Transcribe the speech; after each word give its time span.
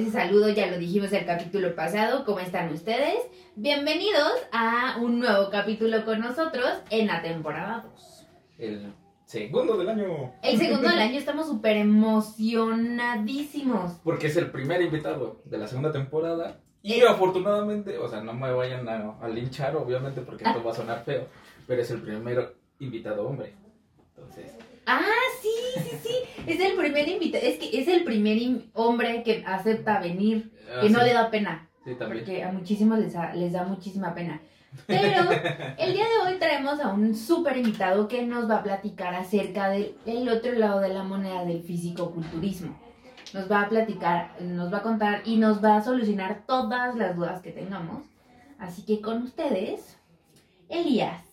ese 0.00 0.10
saludo 0.12 0.48
ya 0.48 0.66
lo 0.70 0.78
dijimos 0.78 1.12
el 1.12 1.26
capítulo 1.26 1.74
pasado. 1.74 2.24
¿Cómo 2.24 2.40
están 2.40 2.72
ustedes? 2.72 3.18
Bienvenidos 3.56 4.32
a 4.52 4.96
un 5.00 5.18
nuevo 5.20 5.50
capítulo 5.50 6.04
con 6.04 6.20
nosotros 6.20 6.66
en 6.90 7.06
la 7.06 7.20
temporada 7.22 7.84
2. 7.92 8.26
El 8.58 8.92
segundo 9.26 9.76
del 9.76 9.88
año. 9.90 10.32
El 10.42 10.58
segundo 10.58 10.88
del 10.88 10.98
año 11.00 11.18
estamos 11.18 11.46
súper 11.48 11.76
emocionadísimos. 11.76 13.92
Porque 14.02 14.28
es 14.28 14.36
el 14.36 14.50
primer 14.50 14.80
invitado 14.82 15.40
de 15.44 15.58
la 15.58 15.66
segunda 15.66 15.92
temporada. 15.92 16.58
Y 16.82 16.94
Eh. 16.94 17.04
afortunadamente, 17.06 17.98
o 17.98 18.08
sea, 18.08 18.22
no 18.22 18.32
me 18.32 18.50
vayan 18.52 18.88
a, 18.88 19.16
a 19.20 19.28
linchar, 19.28 19.76
obviamente, 19.76 20.22
porque 20.22 20.44
esto 20.44 20.64
va 20.64 20.70
a 20.72 20.74
sonar 20.74 21.04
feo. 21.04 21.26
Pero 21.66 21.82
es 21.82 21.90
el 21.90 22.00
primer 22.00 22.54
invitado 22.78 23.28
hombre. 23.28 23.52
Entonces, 24.16 24.54
Ah, 24.92 25.00
sí, 25.40 25.80
sí, 25.82 25.96
sí. 26.02 26.14
Es 26.46 26.60
el 26.60 26.76
primer 26.76 27.08
invitado. 27.08 27.44
Es 27.44 27.58
que 27.58 27.80
es 27.80 27.86
el 27.88 28.04
primer 28.04 28.38
hombre 28.74 29.22
que 29.22 29.44
acepta 29.46 30.00
venir, 30.00 30.52
ah, 30.68 30.80
que 30.80 30.90
no 30.90 31.02
le 31.02 31.12
da 31.12 31.30
pena. 31.30 31.68
Sí, 31.84 31.94
también. 31.94 32.24
Porque 32.24 32.42
a 32.42 32.50
muchísimos 32.50 32.98
les 32.98 33.12
da, 33.12 33.32
les 33.34 33.52
da 33.52 33.64
muchísima 33.64 34.14
pena. 34.14 34.40
Pero 34.86 35.30
el 35.78 35.92
día 35.92 36.04
de 36.04 36.28
hoy 36.30 36.38
traemos 36.38 36.80
a 36.80 36.92
un 36.92 37.14
súper 37.14 37.56
invitado 37.56 38.08
que 38.08 38.24
nos 38.24 38.48
va 38.48 38.56
a 38.56 38.62
platicar 38.62 39.14
acerca 39.14 39.68
del 39.68 39.94
el 40.06 40.28
otro 40.28 40.52
lado 40.52 40.80
de 40.80 40.90
la 40.90 41.02
moneda 41.02 41.44
del 41.44 41.62
físico-culturismo. 41.62 42.78
Nos 43.32 43.50
va 43.50 43.62
a 43.62 43.68
platicar, 43.68 44.40
nos 44.40 44.72
va 44.72 44.78
a 44.78 44.82
contar 44.82 45.22
y 45.24 45.36
nos 45.36 45.62
va 45.62 45.76
a 45.76 45.82
solucionar 45.82 46.44
todas 46.46 46.96
las 46.96 47.16
dudas 47.16 47.42
que 47.42 47.52
tengamos. 47.52 48.04
Así 48.58 48.84
que 48.84 49.00
con 49.00 49.22
ustedes, 49.22 49.96
Elías. 50.68 51.29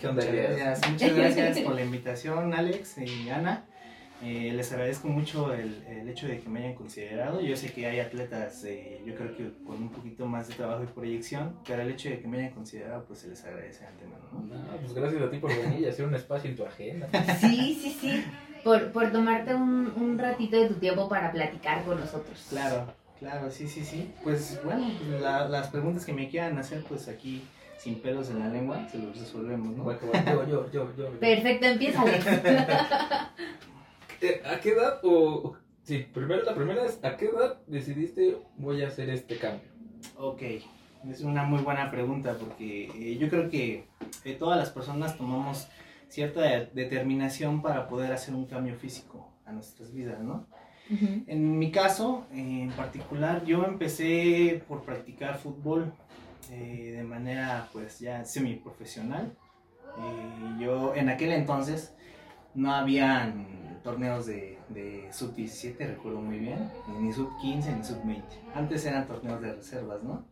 ¿Qué 0.00 0.06
onda, 0.08 0.22
Muchas 0.22 0.34
gracias, 0.34 0.90
muchas 0.90 1.14
gracias 1.14 1.58
por 1.60 1.74
la 1.74 1.82
invitación, 1.82 2.54
Alex 2.54 2.98
y 2.98 3.28
Ana. 3.28 3.64
Eh, 4.22 4.52
les 4.54 4.70
agradezco 4.72 5.08
mucho 5.08 5.52
el, 5.54 5.82
el 5.88 6.06
hecho 6.08 6.26
de 6.28 6.40
que 6.40 6.48
me 6.48 6.60
hayan 6.60 6.74
considerado. 6.74 7.40
Yo 7.40 7.56
sé 7.56 7.72
que 7.72 7.86
hay 7.86 8.00
atletas, 8.00 8.62
eh, 8.64 9.00
yo 9.06 9.14
creo 9.14 9.34
que 9.34 9.50
con 9.66 9.76
un 9.82 9.88
poquito 9.88 10.26
más 10.26 10.46
de 10.48 10.54
trabajo 10.54 10.82
y 10.84 10.86
proyección, 10.86 11.56
pero 11.66 11.80
el 11.82 11.90
hecho 11.90 12.10
de 12.10 12.20
que 12.20 12.28
me 12.28 12.38
hayan 12.38 12.50
considerado, 12.52 13.04
pues 13.06 13.20
se 13.20 13.28
les 13.28 13.42
agradece 13.44 13.80
de 13.80 13.86
antemano. 13.86 14.22
¿no? 14.32 14.56
No, 14.72 14.76
pues 14.78 14.92
gracias 14.92 15.22
a 15.22 15.30
ti 15.30 15.38
por 15.38 15.50
venir 15.56 15.80
y 15.80 15.86
hacer 15.86 16.04
un 16.06 16.14
espacio 16.14 16.50
en 16.50 16.56
tu 16.56 16.64
agenda. 16.66 17.08
Sí, 17.40 17.78
sí, 17.80 17.96
sí. 17.98 18.24
Por, 18.62 18.92
por 18.92 19.10
tomarte 19.10 19.54
un, 19.54 19.90
un 19.96 20.18
ratito 20.18 20.60
de 20.60 20.68
tu 20.68 20.74
tiempo 20.74 21.08
para 21.08 21.32
platicar 21.32 21.82
con 21.84 21.98
nosotros. 21.98 22.46
Claro, 22.50 22.92
claro, 23.18 23.50
sí, 23.50 23.66
sí, 23.68 23.82
sí. 23.82 24.10
Pues 24.22 24.60
bueno, 24.62 24.86
pues, 24.98 25.18
la- 25.22 25.48
las 25.48 25.68
preguntas 25.68 26.04
que 26.04 26.12
me 26.12 26.28
quieran 26.28 26.58
hacer, 26.58 26.84
pues 26.86 27.08
aquí, 27.08 27.42
sin 27.80 28.00
pelos 28.02 28.28
en 28.30 28.40
la 28.40 28.48
lengua, 28.48 28.86
se 28.88 28.98
los 28.98 29.18
resolvemos, 29.18 29.74
¿no? 29.76 29.84
Bueno, 29.84 30.00
bueno, 30.12 30.46
yo, 30.48 30.70
yo, 30.70 30.96
yo, 30.96 31.12
yo. 31.12 31.18
Perfecto, 31.20 31.66
empieza. 31.66 32.04
Eh, 34.22 34.42
¿A 34.44 34.60
qué 34.60 34.72
edad 34.72 35.00
o...? 35.02 35.56
Sí, 35.82 36.06
primero 36.12 36.42
la 36.42 36.54
primera 36.54 36.84
es, 36.84 37.02
¿a 37.02 37.16
qué 37.16 37.24
edad 37.26 37.56
decidiste 37.66 38.36
voy 38.58 38.82
a 38.82 38.88
hacer 38.88 39.08
este 39.08 39.38
cambio? 39.38 39.66
Ok, 40.18 40.42
es 41.10 41.22
una 41.22 41.44
muy 41.44 41.62
buena 41.62 41.90
pregunta 41.90 42.36
porque 42.38 42.84
eh, 42.94 43.16
yo 43.16 43.30
creo 43.30 43.48
que 43.48 43.86
eh, 44.24 44.34
todas 44.34 44.58
las 44.58 44.68
personas 44.68 45.16
tomamos 45.16 45.68
cierta 46.08 46.42
de- 46.42 46.66
determinación 46.74 47.62
para 47.62 47.88
poder 47.88 48.12
hacer 48.12 48.34
un 48.34 48.44
cambio 48.44 48.74
físico 48.76 49.26
a 49.46 49.52
nuestras 49.52 49.94
vidas, 49.94 50.20
¿no? 50.20 50.46
En 51.26 51.58
mi 51.58 51.70
caso, 51.72 52.26
eh, 52.34 52.62
en 52.64 52.72
particular, 52.72 53.44
yo 53.46 53.64
empecé 53.64 54.62
por 54.68 54.82
practicar 54.82 55.38
fútbol 55.38 55.94
eh, 56.50 56.94
de 56.96 57.04
manera 57.04 57.68
pues 57.72 58.00
ya 58.00 58.24
semiprofesional. 58.24 59.36
Eh, 59.98 60.56
yo 60.60 60.94
en 60.94 61.08
aquel 61.08 61.32
entonces 61.32 61.94
no 62.54 62.72
habían 62.72 63.80
torneos 63.82 64.26
de, 64.26 64.58
de 64.68 65.08
sub-17, 65.12 65.76
recuerdo 65.78 66.20
muy 66.20 66.38
bien, 66.38 66.70
ni 66.98 67.12
sub-15 67.12 67.76
ni 67.76 67.84
sub-20. 67.84 68.22
Antes 68.54 68.84
eran 68.84 69.06
torneos 69.06 69.40
de 69.40 69.54
reservas, 69.54 70.02
¿no? 70.02 70.26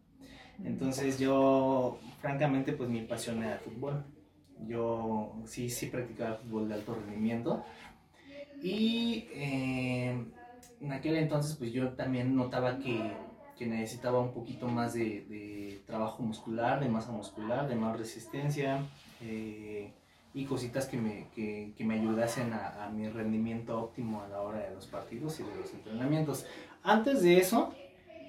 Entonces 0.64 1.18
yo, 1.18 1.98
francamente, 2.20 2.72
pues 2.72 2.90
mi 2.90 3.02
pasión 3.02 3.42
era 3.42 3.54
el 3.54 3.60
fútbol. 3.60 4.04
Yo 4.66 5.40
sí, 5.46 5.70
sí 5.70 5.86
practicaba 5.86 6.36
fútbol 6.36 6.68
de 6.68 6.74
alto 6.74 6.94
rendimiento. 6.94 7.64
Y 8.60 9.28
eh, 9.32 10.26
en 10.80 10.92
aquel 10.92 11.16
entonces, 11.16 11.54
pues 11.56 11.72
yo 11.72 11.90
también 11.90 12.34
notaba 12.34 12.78
que, 12.78 13.12
que 13.56 13.66
necesitaba 13.66 14.18
un 14.18 14.32
poquito 14.32 14.66
más 14.66 14.94
de 14.94 15.77
trabajo 15.88 16.22
muscular, 16.22 16.80
de 16.80 16.88
masa 16.88 17.10
muscular, 17.10 17.66
de 17.66 17.74
más 17.74 17.98
resistencia 17.98 18.84
eh, 19.22 19.90
y 20.34 20.44
cositas 20.44 20.86
que 20.86 20.98
me, 20.98 21.28
que, 21.34 21.72
que 21.76 21.84
me 21.84 21.94
ayudasen 21.94 22.52
a, 22.52 22.90
mi 22.94 23.08
rendimiento 23.08 23.80
óptimo 23.80 24.22
a 24.22 24.28
la 24.28 24.42
hora 24.42 24.58
de 24.60 24.74
los 24.74 24.86
partidos 24.86 25.40
y 25.40 25.44
de 25.44 25.56
los 25.56 25.72
entrenamientos. 25.72 26.46
Antes 26.82 27.22
de 27.22 27.38
eso, 27.38 27.74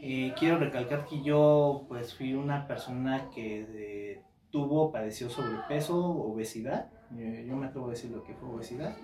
eh, 0.02 0.34
quiero 0.40 0.58
recalcar 0.58 1.06
que 1.06 1.22
yo 1.22 1.86
pues 1.90 2.16
fui 2.16 2.34
una 2.34 2.66
persona 2.66 3.30
que 3.36 3.68
eh, 3.69 4.22
tuvo, 4.52 4.92
padeció 4.92 5.30
sobrepeso, 5.30 5.98
obesidad. 6.00 6.90
Yo 7.12 7.56
me 7.56 7.68
atrevo 7.68 7.88
a 7.88 7.92
decir 7.92 8.12
lo 8.12 8.24
que 8.24 8.36
fue 8.36 8.50
obesidad. 8.50 8.96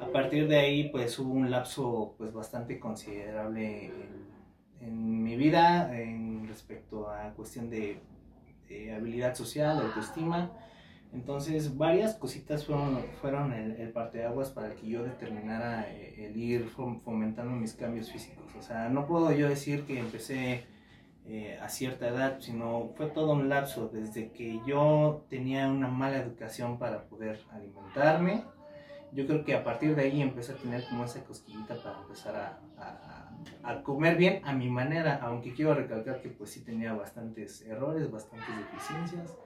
A 0.00 0.06
partir 0.06 0.48
de 0.48 0.58
ahí 0.58 0.88
pues 0.88 1.18
hubo 1.20 1.32
un 1.32 1.50
lapso 1.50 2.14
pues 2.18 2.32
bastante 2.32 2.80
considerable 2.80 3.86
en, 3.86 4.35
en 4.80 5.22
mi 5.22 5.36
vida 5.36 5.96
en 5.98 6.46
respecto 6.48 7.10
a 7.10 7.30
cuestión 7.30 7.70
de, 7.70 8.00
de 8.68 8.94
habilidad 8.94 9.34
social, 9.34 9.80
autoestima. 9.80 10.50
Entonces 11.12 11.78
varias 11.78 12.14
cositas 12.14 12.66
fueron, 12.66 12.98
fueron 13.20 13.52
el, 13.52 13.76
el 13.76 13.90
parteaguas 13.90 14.50
para 14.50 14.74
que 14.74 14.88
yo 14.88 15.02
determinara 15.02 15.86
eh, 15.90 16.26
el 16.26 16.36
ir 16.36 16.68
fom- 16.68 17.00
fomentando 17.00 17.52
mis 17.52 17.74
cambios 17.74 18.10
físicos. 18.10 18.44
O 18.58 18.62
sea, 18.62 18.88
no 18.88 19.06
puedo 19.06 19.32
yo 19.32 19.48
decir 19.48 19.84
que 19.84 19.98
empecé 19.98 20.66
eh, 21.26 21.58
a 21.62 21.68
cierta 21.68 22.08
edad, 22.08 22.38
sino 22.40 22.90
fue 22.96 23.06
todo 23.06 23.32
un 23.32 23.48
lapso 23.48 23.88
desde 23.88 24.30
que 24.30 24.60
yo 24.66 25.24
tenía 25.30 25.68
una 25.68 25.88
mala 25.88 26.18
educación 26.18 26.78
para 26.78 27.04
poder 27.04 27.40
alimentarme. 27.50 28.44
Yo 29.12 29.26
creo 29.26 29.44
que 29.44 29.54
a 29.54 29.64
partir 29.64 29.94
de 29.94 30.02
ahí 30.02 30.20
empecé 30.20 30.52
a 30.52 30.56
tener 30.56 30.84
como 30.88 31.04
esa 31.04 31.24
cosquillita 31.24 31.82
para 31.82 32.00
empezar 32.00 32.36
a, 32.36 32.58
a- 33.62 33.82
comer 33.82 34.16
bien 34.16 34.40
a 34.44 34.52
mi 34.52 34.68
manera, 34.68 35.18
aunque 35.22 35.52
quiero 35.54 35.74
recalcar 35.74 36.20
que 36.22 36.28
pues 36.28 36.50
sí 36.50 36.60
tenía 36.60 36.92
bastantes 36.94 37.62
errores, 37.62 38.10
bastantes 38.10 38.48
deficiencias. 38.58 39.36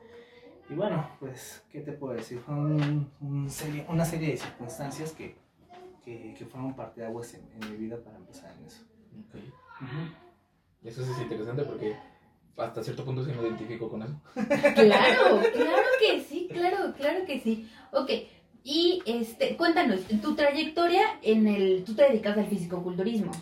Y 0.69 0.75
bueno, 0.75 1.09
pues, 1.19 1.63
¿qué 1.73 1.81
te 1.81 1.93
puedo 1.93 2.15
decir? 2.15 2.39
Fue 2.41 2.55
un- 2.55 3.11
un 3.21 3.51
serie- 3.51 3.85
una 3.89 4.05
serie 4.05 4.29
de 4.31 4.37
circunstancias 4.37 5.13
que, 5.13 5.35
que, 6.05 6.35
que 6.39 6.45
fueron 6.47 6.75
parteaguas 6.75 7.35
en, 7.35 7.43
en 7.61 7.71
mi 7.73 7.77
vida 7.77 7.97
para 8.03 8.17
empezar 8.17 8.53
en 8.59 8.67
eso. 8.67 8.83
Ok. 9.19 9.41
Eso 10.85 11.05
sí 11.05 11.11
es 11.13 11.19
interesante 11.21 11.63
porque 11.65 11.95
hasta 12.57 12.83
cierto 12.83 13.05
punto 13.05 13.25
sí 13.25 13.33
me 13.33 13.43
identifico 13.47 13.89
con 13.89 14.03
eso. 14.03 14.15
Claro, 14.75 15.41
claro 15.53 15.89
que 15.99 16.21
sí, 16.23 16.49
claro, 16.53 16.93
claro 16.97 17.25
que 17.27 17.41
sí. 17.41 17.69
Ok, 17.93 18.11
y 18.63 19.03
este, 19.07 19.57
cuéntanos, 19.57 20.01
tu 20.23 20.35
trayectoria 20.35 21.03
en 21.23 21.47
el, 21.49 21.83
tú 21.85 21.95
te 21.95 22.03
dedicas 22.05 22.37
al 22.39 22.47
fisicoculturismo. 22.47 23.33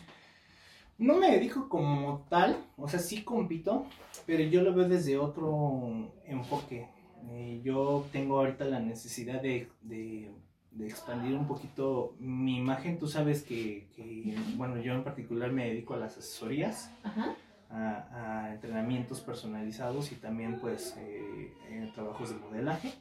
No 0.98 1.16
me 1.16 1.30
dedico 1.30 1.68
como 1.68 2.26
tal, 2.28 2.56
o 2.76 2.88
sea, 2.88 2.98
sí 2.98 3.22
compito, 3.22 3.86
pero 4.26 4.42
yo 4.42 4.62
lo 4.62 4.74
veo 4.74 4.88
desde 4.88 5.16
otro 5.16 6.10
enfoque. 6.24 6.88
Eh, 7.30 7.60
yo 7.64 8.04
tengo 8.12 8.38
ahorita 8.38 8.64
la 8.64 8.80
necesidad 8.80 9.40
de, 9.40 9.68
de- 9.82 10.30
de 10.70 10.86
expandir 10.86 11.34
un 11.36 11.46
poquito 11.46 12.14
mi 12.20 12.56
imagen. 12.56 12.98
Tú 12.98 13.06
sabes 13.08 13.42
que, 13.42 13.88
que, 13.96 14.36
bueno, 14.56 14.76
yo 14.80 14.92
en 14.92 15.02
particular 15.04 15.50
me 15.52 15.66
dedico 15.68 15.94
a 15.94 15.98
las 15.98 16.16
asesorías, 16.18 16.92
Ajá. 17.02 17.34
a, 17.70 18.44
a 18.46 18.54
entrenamientos 18.54 19.20
personalizados 19.20 20.12
y 20.12 20.16
también 20.16 20.58
pues 20.60 20.96
eh, 20.98 21.52
en 21.70 21.92
trabajos 21.92 22.30
de 22.30 22.36
modelaje. 22.36 22.92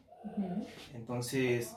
Entonces, 0.93 1.75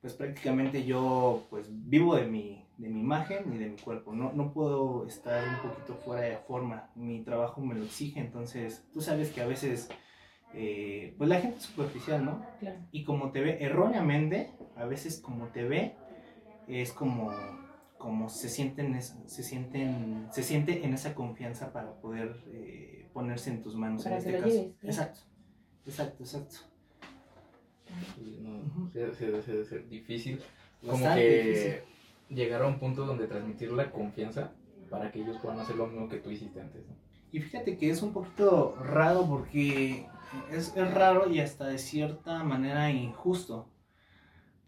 pues 0.00 0.14
prácticamente 0.14 0.84
yo 0.84 1.46
pues 1.50 1.66
vivo 1.70 2.14
de 2.16 2.26
mi, 2.26 2.64
de 2.76 2.88
mi 2.88 3.00
imagen 3.00 3.52
y 3.52 3.58
de 3.58 3.68
mi 3.70 3.76
cuerpo. 3.76 4.14
No, 4.14 4.32
no 4.32 4.52
puedo 4.52 5.06
estar 5.06 5.42
un 5.42 5.70
poquito 5.70 5.94
fuera 5.94 6.22
de 6.22 6.36
forma. 6.36 6.90
Mi 6.94 7.22
trabajo 7.22 7.60
me 7.60 7.74
lo 7.74 7.84
exige. 7.84 8.20
Entonces, 8.20 8.84
tú 8.92 9.00
sabes 9.00 9.30
que 9.30 9.40
a 9.40 9.46
veces, 9.46 9.88
eh, 10.54 11.14
pues 11.18 11.28
la 11.28 11.40
gente 11.40 11.58
es 11.58 11.64
superficial, 11.64 12.24
¿no? 12.24 12.46
Claro. 12.60 12.78
Y 12.92 13.02
como 13.04 13.32
te 13.32 13.40
ve 13.40 13.58
erróneamente, 13.60 14.52
a 14.76 14.84
veces 14.84 15.20
como 15.20 15.48
te 15.48 15.64
ve, 15.64 15.96
es 16.68 16.92
como, 16.92 17.32
como 17.96 18.28
se 18.28 18.48
sienten, 18.48 19.00
se 19.02 19.42
sienten, 19.42 20.28
se 20.30 20.44
siente 20.44 20.84
en 20.84 20.94
esa 20.94 21.14
confianza 21.16 21.72
para 21.72 22.00
poder 22.00 22.44
eh, 22.52 23.10
ponerse 23.12 23.50
en 23.50 23.62
tus 23.62 23.74
manos. 23.74 24.04
Para 24.04 24.18
en 24.18 24.26
este 24.26 24.40
caso. 24.40 24.48
lleves. 24.48 24.84
Exacto, 24.84 25.20
exacto, 25.84 26.22
exacto. 26.22 26.56
No, 28.42 28.90
debe 28.92 29.14
ser- 29.14 29.64
ser 29.64 29.88
difícil. 29.88 30.40
Como 30.80 30.92
Bastante 30.92 31.20
que 31.22 31.42
difícil. 31.42 31.72
llegar 32.30 32.62
a 32.62 32.66
un 32.66 32.78
punto 32.78 33.04
donde 33.04 33.26
transmitir 33.26 33.72
la 33.72 33.90
confianza 33.90 34.52
para 34.90 35.10
que 35.10 35.20
ellos 35.20 35.36
puedan 35.42 35.58
hacer 35.60 35.76
lo 35.76 35.86
mismo 35.86 36.08
que 36.08 36.18
tú 36.18 36.30
hiciste 36.30 36.60
antes. 36.60 36.86
¿no? 36.86 36.94
Y 37.32 37.40
fíjate 37.40 37.76
que 37.76 37.90
es 37.90 38.02
un 38.02 38.12
poquito 38.12 38.76
raro 38.76 39.26
porque 39.26 40.06
es, 40.52 40.74
es 40.76 40.94
raro 40.94 41.28
y 41.30 41.40
hasta 41.40 41.66
de 41.66 41.78
cierta 41.78 42.42
manera 42.44 42.90
injusto. 42.90 43.68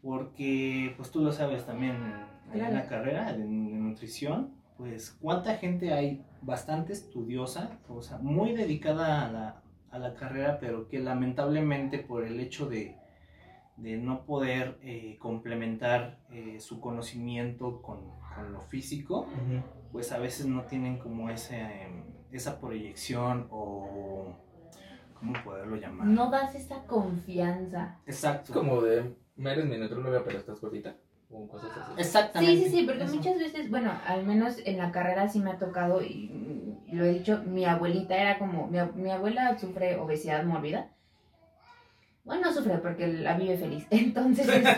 Porque, 0.03 0.95
pues 0.97 1.11
tú 1.11 1.21
lo 1.23 1.33
sabes 1.33 1.67
también, 1.67 1.97
en 2.55 2.75
la 2.75 2.87
carrera 2.89 3.33
de, 3.33 3.39
de 3.41 3.47
nutrición, 3.47 4.55
pues 4.79 5.11
cuánta 5.21 5.57
gente 5.57 5.93
hay 5.93 6.25
bastante 6.41 6.95
estudiosa, 6.95 7.79
o 7.89 8.01
sea, 8.03 8.17
muy 8.19 8.53
dedicada 8.55 9.27
a 9.27 9.31
la, 9.33 9.63
a 9.91 9.99
la 9.99 10.15
carrera, 10.15 10.59
pero 10.59 10.89
que 10.89 10.99
lamentablemente 11.01 11.99
por 11.99 12.25
el 12.25 12.41
hecho 12.41 12.67
de, 12.67 12.97
de 13.81 13.97
no 13.97 14.25
poder 14.25 14.79
eh, 14.83 15.17
complementar 15.19 16.19
eh, 16.31 16.61
su 16.61 16.81
conocimiento 16.81 17.81
con, 17.83 18.01
con 18.35 18.53
lo 18.53 18.61
físico, 18.61 19.27
pues 19.93 20.13
a 20.13 20.19
veces 20.19 20.47
no 20.47 20.65
tienen 20.65 20.99
como 20.99 21.31
ese, 21.31 21.89
esa 22.31 22.61
proyección 22.61 23.49
o... 23.51 24.37
¿Cómo 25.15 25.35
poderlo 25.45 25.77
llamar? 25.77 26.07
No 26.07 26.31
das 26.31 26.55
esa 26.55 26.87
confianza. 26.87 27.99
Exacto. 28.07 28.53
Es 28.53 28.59
como 28.59 28.81
de, 28.81 29.15
eres 29.37 29.67
mi 29.67 29.77
nutróloga, 29.77 30.25
pero 30.25 30.39
estás 30.39 30.61
gordita. 30.63 30.97
O 31.31 31.47
cosas 31.47 31.77
así. 31.77 31.93
Exactamente. 31.99 32.57
Sí, 32.57 32.65
sí, 32.65 32.79
sí, 32.79 32.87
porque 32.87 33.05
Eso. 33.05 33.15
muchas 33.17 33.39
veces, 33.39 33.69
bueno, 33.71 33.93
al 34.07 34.27
menos 34.27 34.57
en 34.65 34.79
la 34.79 34.91
carrera 34.91 35.29
sí 35.29 35.39
me 35.39 35.51
ha 35.51 35.59
tocado, 35.59 36.03
y 36.03 36.31
mm, 36.33 36.97
lo 36.97 37.05
he 37.05 37.13
dicho, 37.13 37.43
mi 37.47 37.67
abuelita 37.67 38.17
era 38.17 38.39
como, 38.39 38.67
mi, 38.67 38.79
mi 38.95 39.11
abuela 39.11 39.59
sufre 39.59 39.97
obesidad 39.97 40.43
mórbida. 40.45 40.91
Bueno, 42.25 42.43
no 42.47 42.53
sufre 42.53 42.79
porque 42.79 43.07
la 43.07 43.37
vive 43.37 43.57
feliz, 43.57 43.87
entonces, 43.91 44.49
este, 44.49 44.71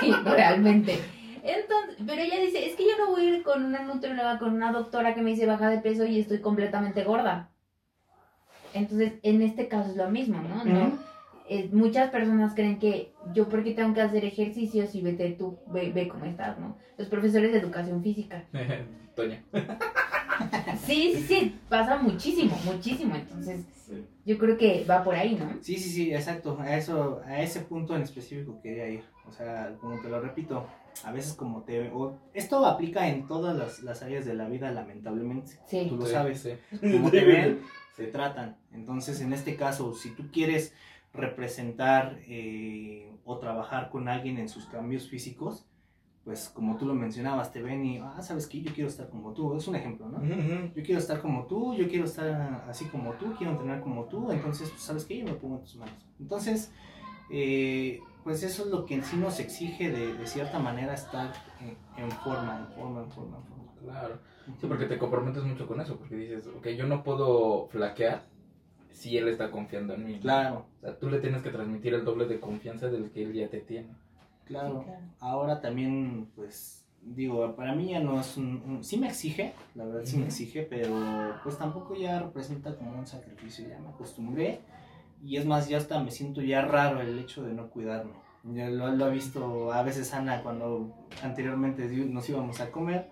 sí, 0.00 0.12
realmente. 0.24 0.98
Entonces, 1.42 1.96
pero 2.06 2.20
ella 2.20 2.38
dice, 2.40 2.66
es 2.66 2.76
que 2.76 2.84
yo 2.84 2.98
no 2.98 3.10
voy 3.10 3.22
a 3.22 3.36
ir 3.36 3.42
con 3.42 3.64
una 3.64 3.82
nutrióloga, 3.82 4.38
con 4.38 4.54
una 4.54 4.72
doctora 4.72 5.14
que 5.14 5.22
me 5.22 5.30
dice 5.30 5.46
baja 5.46 5.70
de 5.70 5.78
peso 5.78 6.04
y 6.04 6.20
estoy 6.20 6.40
completamente 6.40 7.02
gorda. 7.02 7.50
Entonces, 8.74 9.14
en 9.22 9.42
este 9.42 9.68
caso 9.68 9.90
es 9.90 9.96
lo 9.96 10.10
mismo, 10.10 10.40
¿no? 10.42 10.98
Eh, 11.48 11.68
muchas 11.72 12.10
personas 12.10 12.54
creen 12.54 12.78
que 12.78 13.12
yo 13.34 13.48
porque 13.48 13.72
tengo 13.74 13.92
que 13.92 14.00
hacer 14.00 14.24
ejercicios 14.24 14.94
y 14.94 15.02
vete 15.02 15.30
tú, 15.32 15.58
ve, 15.66 15.90
ve 15.92 16.06
cómo 16.06 16.24
estás, 16.24 16.56
¿no? 16.60 16.76
Los 16.96 17.08
profesores 17.08 17.50
de 17.50 17.58
educación 17.58 18.02
física. 18.02 18.44
Toña. 19.16 19.42
Sí, 20.86 21.12
sí, 21.14 21.22
sí, 21.28 21.60
pasa 21.68 21.98
muchísimo, 21.98 22.56
muchísimo. 22.64 23.14
Entonces, 23.14 23.64
yo 24.24 24.38
creo 24.38 24.56
que 24.56 24.84
va 24.88 25.02
por 25.04 25.14
ahí, 25.14 25.36
¿no? 25.36 25.50
Sí, 25.62 25.76
sí, 25.76 25.90
sí, 25.90 26.14
exacto. 26.14 26.58
A 26.60 26.76
eso, 26.76 27.20
a 27.26 27.40
ese 27.42 27.60
punto 27.60 27.94
en 27.96 28.02
específico 28.02 28.60
quería 28.62 28.88
ir. 28.88 29.04
O 29.28 29.32
sea, 29.32 29.74
como 29.80 30.00
te 30.00 30.08
lo 30.08 30.20
repito, 30.20 30.66
a 31.04 31.12
veces 31.12 31.34
como 31.34 31.62
te... 31.62 31.88
o- 31.90 32.16
esto 32.34 32.64
aplica 32.66 33.08
en 33.08 33.26
todas 33.26 33.56
las, 33.56 33.82
las 33.82 34.02
áreas 34.02 34.24
de 34.24 34.34
la 34.34 34.48
vida, 34.48 34.70
lamentablemente. 34.72 35.52
Sí. 35.66 35.86
Tú 35.88 35.96
lo 35.96 36.06
Sí, 36.06 36.12
sabes. 36.12 36.40
sí. 36.40 36.52
Como 36.92 37.10
te 37.10 37.24
ven, 37.24 37.60
se 37.96 38.06
tratan. 38.06 38.56
Entonces, 38.72 39.20
en 39.20 39.32
este 39.32 39.54
caso, 39.56 39.94
si 39.94 40.10
tú 40.10 40.30
quieres 40.32 40.72
representar 41.12 42.18
eh, 42.26 43.10
o 43.24 43.38
trabajar 43.38 43.90
con 43.90 44.08
alguien 44.08 44.38
en 44.38 44.48
sus 44.48 44.66
cambios 44.66 45.08
físicos, 45.08 45.66
pues 46.30 46.48
como 46.48 46.76
tú 46.76 46.86
lo 46.86 46.94
mencionabas, 46.94 47.50
te 47.50 47.60
ven 47.60 47.84
y, 47.84 47.98
ah, 47.98 48.22
¿sabes 48.22 48.46
qué? 48.46 48.62
Yo 48.62 48.72
quiero 48.72 48.88
estar 48.88 49.08
como 49.08 49.32
tú. 49.32 49.56
Es 49.56 49.66
un 49.66 49.74
ejemplo, 49.74 50.08
¿no? 50.08 50.22
Yo 50.22 50.82
quiero 50.84 51.00
estar 51.00 51.20
como 51.20 51.44
tú, 51.48 51.74
yo 51.74 51.88
quiero 51.88 52.04
estar 52.04 52.66
así 52.68 52.84
como 52.84 53.14
tú, 53.14 53.34
quiero 53.36 53.50
entrenar 53.50 53.80
como 53.80 54.04
tú, 54.04 54.30
entonces, 54.30 54.70
pues, 54.70 54.80
¿sabes 54.80 55.04
qué? 55.06 55.18
Yo 55.18 55.24
me 55.24 55.32
pongo 55.32 55.56
en 55.56 55.62
tus 55.62 55.74
manos. 55.74 56.06
Entonces, 56.20 56.72
eh, 57.32 57.98
pues 58.22 58.44
eso 58.44 58.62
es 58.62 58.70
lo 58.70 58.86
que 58.86 58.94
en 58.94 59.02
sí 59.02 59.16
nos 59.16 59.40
exige 59.40 59.90
de, 59.90 60.14
de 60.14 60.26
cierta 60.28 60.60
manera 60.60 60.94
estar 60.94 61.32
en, 61.60 62.04
en 62.04 62.12
forma, 62.12 62.60
en 62.60 62.76
forma, 62.76 63.02
en 63.02 63.10
forma, 63.10 63.36
en 63.38 63.42
forma. 63.42 63.72
Claro. 63.82 64.18
Sí, 64.60 64.68
porque 64.68 64.86
te 64.86 64.98
comprometes 64.98 65.42
mucho 65.42 65.66
con 65.66 65.80
eso, 65.80 65.96
porque 65.96 66.14
dices, 66.14 66.46
ok, 66.46 66.68
yo 66.68 66.86
no 66.86 67.02
puedo 67.02 67.66
flaquear 67.70 68.22
si 68.92 69.16
él 69.16 69.26
está 69.26 69.50
confiando 69.50 69.94
en 69.94 70.06
mí. 70.06 70.20
Claro, 70.20 70.66
O 70.78 70.80
sea, 70.80 70.96
tú 70.96 71.10
le 71.10 71.18
tienes 71.18 71.42
que 71.42 71.50
transmitir 71.50 71.92
el 71.92 72.04
doble 72.04 72.26
de 72.26 72.38
confianza 72.38 72.86
del 72.86 73.10
que 73.10 73.24
él 73.24 73.32
ya 73.32 73.48
te 73.48 73.58
tiene. 73.58 73.88
Claro. 74.50 74.80
Sí, 74.80 74.84
claro. 74.86 75.00
Ahora 75.20 75.60
también, 75.60 76.28
pues, 76.36 76.84
digo, 77.02 77.54
para 77.56 77.74
mí 77.74 77.88
ya 77.90 78.00
no 78.00 78.20
es 78.20 78.36
un, 78.36 78.62
un- 78.66 78.84
Sí 78.84 78.96
me 78.98 79.06
exige, 79.08 79.52
la 79.74 79.84
verdad 79.84 80.02
sí 80.04 80.16
me 80.18 80.26
exige, 80.26 80.62
pero 80.62 81.34
pues 81.42 81.56
tampoco 81.58 81.94
ya 81.94 82.20
representa 82.20 82.74
como 82.76 82.98
un 82.98 83.06
sacrificio, 83.06 83.66
ya 83.68 83.78
me 83.78 83.88
acostumbré. 83.88 84.60
Y 85.22 85.36
es 85.36 85.44
más, 85.46 85.68
ya 85.68 85.76
hasta 85.78 86.02
me 86.02 86.10
siento 86.10 86.40
ya 86.42 86.62
raro 86.62 87.00
el 87.00 87.18
hecho 87.18 87.42
de 87.42 87.52
no 87.52 87.68
cuidarme. 87.68 88.12
Ya 88.54 88.68
lo, 88.70 88.88
lo 88.88 89.04
ha 89.04 89.08
visto 89.10 89.70
a 89.72 89.82
veces 89.82 90.14
Ana 90.14 90.42
cuando 90.42 90.94
anteriormente 91.22 91.86
nos 92.06 92.28
íbamos 92.28 92.60
a 92.60 92.70
comer. 92.70 93.10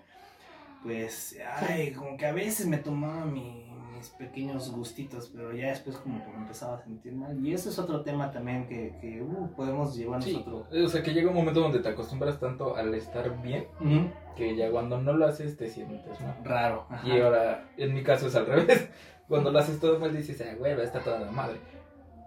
Pues, 0.82 1.36
ay, 1.60 1.92
como 1.92 2.16
que 2.16 2.24
a 2.26 2.32
veces 2.32 2.66
me 2.66 2.78
tomaba 2.78 3.24
mi- 3.26 3.66
mis 3.98 4.08
pequeños 4.10 4.70
gustitos, 4.72 5.30
pero 5.34 5.52
ya 5.52 5.68
después 5.68 5.96
como 5.98 6.24
que 6.24 6.30
me 6.30 6.38
empezaba 6.38 6.76
a 6.76 6.82
sentir 6.82 7.12
mal. 7.14 7.38
Y 7.44 7.52
eso 7.52 7.68
es 7.68 7.78
otro 7.78 8.00
tema 8.02 8.30
también 8.30 8.66
que, 8.66 8.96
que 9.00 9.20
uh, 9.22 9.50
podemos 9.54 9.94
llevarnos 9.96 10.24
Sí, 10.24 10.36
otro. 10.36 10.66
o 10.72 10.88
sea, 10.88 11.02
que 11.02 11.12
llega 11.12 11.28
un 11.28 11.36
momento 11.36 11.60
donde 11.60 11.80
te 11.80 11.88
acostumbras 11.88 12.38
tanto 12.40 12.76
al 12.76 12.94
estar 12.94 13.42
bien 13.42 13.66
Ujú. 13.80 14.10
que 14.36 14.56
ya 14.56 14.70
cuando 14.70 15.00
no 15.00 15.12
lo 15.12 15.26
haces 15.26 15.56
te 15.56 15.68
sientes 15.68 16.20
mal. 16.20 16.36
Raro. 16.44 16.86
ajá. 16.88 17.06
Y 17.06 17.20
ahora, 17.20 17.68
en 17.76 17.92
mi 17.94 18.02
caso 18.02 18.28
es 18.28 18.34
al 18.34 18.46
revés. 18.46 18.88
Cuando 19.28 19.50
lo 19.52 19.58
haces 19.58 19.78
todo 19.78 19.98
mal 19.98 20.16
dices, 20.16 20.40
ah, 20.40 20.54
güey, 20.58 20.72
está 20.80 21.00
toda 21.00 21.20
la 21.20 21.30
madre. 21.30 21.58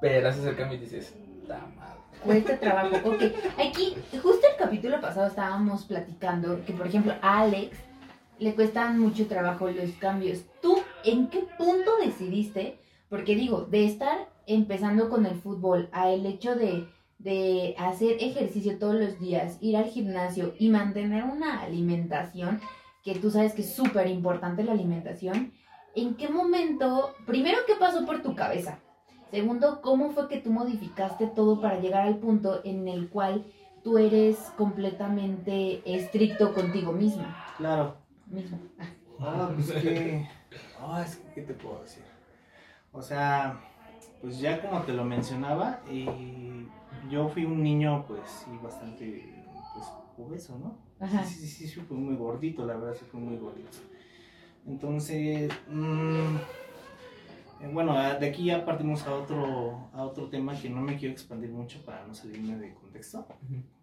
Pero 0.02 0.30
haces 0.30 0.46
el 0.46 0.56
cambio 0.56 0.78
y 0.78 0.82
dices, 0.82 1.16
está 1.42 1.58
mal. 1.76 1.98
Cuesta 2.24 2.60
trabajo. 2.60 2.96
Ok, 3.10 3.24
aquí, 3.58 3.98
justo 4.22 4.46
el 4.52 4.56
capítulo 4.60 5.02
pasado 5.02 5.26
estábamos 5.26 5.86
platicando 5.86 6.64
que, 6.64 6.74
por 6.74 6.86
ejemplo, 6.86 7.16
Alex 7.24 7.76
le 8.42 8.56
cuestan 8.56 9.00
mucho 9.00 9.28
trabajo 9.28 9.70
los 9.70 9.92
cambios. 10.00 10.42
¿Tú 10.64 10.80
en 11.04 11.28
qué 11.28 11.46
punto 11.60 11.92
decidiste? 12.04 12.80
Porque 13.08 13.36
digo, 13.36 13.68
de 13.70 13.86
estar 13.86 14.30
empezando 14.48 15.10
con 15.12 15.28
el 15.28 15.36
fútbol 15.36 15.90
a 15.92 16.10
el 16.10 16.26
hecho 16.26 16.56
de, 16.56 16.88
de 17.20 17.76
hacer 17.78 18.18
ejercicio 18.20 18.80
todos 18.80 18.96
los 18.96 19.20
días, 19.20 19.60
ir 19.62 19.78
al 19.78 19.86
gimnasio 19.86 20.56
y 20.58 20.70
mantener 20.70 21.24
una 21.24 21.62
alimentación, 21.62 22.60
que 23.04 23.14
tú 23.14 23.30
sabes 23.30 23.54
que 23.54 23.62
es 23.62 23.76
súper 23.76 24.08
importante 24.08 24.64
la 24.64 24.72
alimentación, 24.72 25.54
¿en 25.96 26.16
qué 26.16 26.28
momento, 26.28 27.14
primero, 27.28 27.60
qué 27.68 27.76
pasó 27.76 28.08
por 28.08 28.24
tu 28.24 28.34
cabeza? 28.34 28.80
Segundo, 29.30 29.82
¿cómo 29.82 30.10
fue 30.10 30.28
que 30.28 30.42
tú 30.42 30.52
modificaste 30.52 31.28
todo 31.28 31.62
para 31.62 31.80
llegar 31.80 32.08
al 32.08 32.18
punto 32.18 32.62
en 32.64 32.88
el 32.88 33.08
cual 33.10 33.46
tú 33.84 34.00
eres 34.00 34.38
completamente 34.58 35.84
estricto 35.86 36.56
contigo 36.56 36.92
misma? 36.92 37.38
Claro. 37.58 38.01
Mismo. 38.32 38.58
Ah, 39.20 39.52
pues 39.54 39.72
que. 39.84 40.28
Ah, 40.80 41.04
es 41.06 41.18
que, 41.18 41.34
¿qué 41.34 41.42
te 41.42 41.54
puedo 41.54 41.82
decir? 41.82 42.04
O 42.92 43.02
sea, 43.02 43.60
pues 44.22 44.40
ya 44.40 44.62
como 44.62 44.82
te 44.82 44.94
lo 44.94 45.04
mencionaba, 45.04 45.82
eh, 45.90 46.66
yo 47.10 47.28
fui 47.30 47.46
un 47.46 47.62
niño, 47.62 48.06
pues 48.08 48.22
sí, 48.30 48.52
bastante, 48.62 49.46
pues, 49.74 49.88
obeso, 50.18 50.58
¿no? 50.58 50.78
Ajá. 51.00 51.24
Sí, 51.24 51.36
sí, 51.36 51.48
sí, 51.48 51.68
sí, 51.68 51.82
fui 51.82 51.98
muy 51.98 52.16
gordito, 52.16 52.66
la 52.66 52.76
verdad, 52.76 52.96
sí 52.98 53.06
fui 53.10 53.20
muy 53.20 53.38
gordito. 53.38 53.78
Entonces, 54.66 55.52
mm, 55.68 56.36
eh, 57.62 57.70
bueno, 57.72 57.94
ah, 57.98 58.16
de 58.16 58.28
aquí 58.28 58.46
ya 58.46 58.66
partimos 58.66 59.06
a 59.08 59.16
otro, 59.16 59.90
a 59.94 60.04
otro 60.04 60.30
tema 60.30 60.60
que 60.60 60.70
no 60.70 60.82
me 60.82 60.98
quiero 60.98 61.14
expandir 61.14 61.52
mucho 61.52 61.84
para 61.86 62.06
no 62.06 62.14
salirme 62.14 62.58
de 62.58 62.74
contexto. 62.74 63.26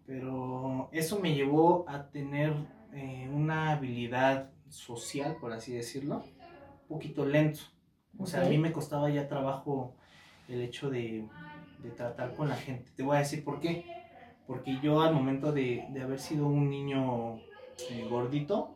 Pero 0.05 0.89
eso 0.91 1.19
me 1.19 1.35
llevó 1.35 1.85
a 1.87 2.09
tener 2.09 2.53
eh, 2.93 3.29
una 3.33 3.71
habilidad 3.71 4.49
social, 4.69 5.37
por 5.39 5.53
así 5.53 5.73
decirlo, 5.73 6.23
un 6.83 6.87
poquito 6.87 7.25
lento. 7.25 7.61
O 8.17 8.25
sea, 8.25 8.45
a 8.45 8.49
mí 8.49 8.57
me 8.57 8.71
costaba 8.71 9.09
ya 9.09 9.27
trabajo 9.27 9.95
el 10.47 10.61
hecho 10.61 10.89
de, 10.89 11.25
de 11.83 11.89
tratar 11.91 12.35
con 12.35 12.49
la 12.49 12.55
gente. 12.55 12.91
Te 12.95 13.03
voy 13.03 13.15
a 13.17 13.19
decir 13.19 13.43
por 13.43 13.59
qué. 13.59 13.85
Porque 14.47 14.79
yo 14.81 15.01
al 15.01 15.13
momento 15.13 15.51
de, 15.51 15.85
de 15.91 16.01
haber 16.01 16.19
sido 16.19 16.47
un 16.47 16.71
niño 16.71 17.35
eh, 17.91 18.07
gordito, 18.09 18.75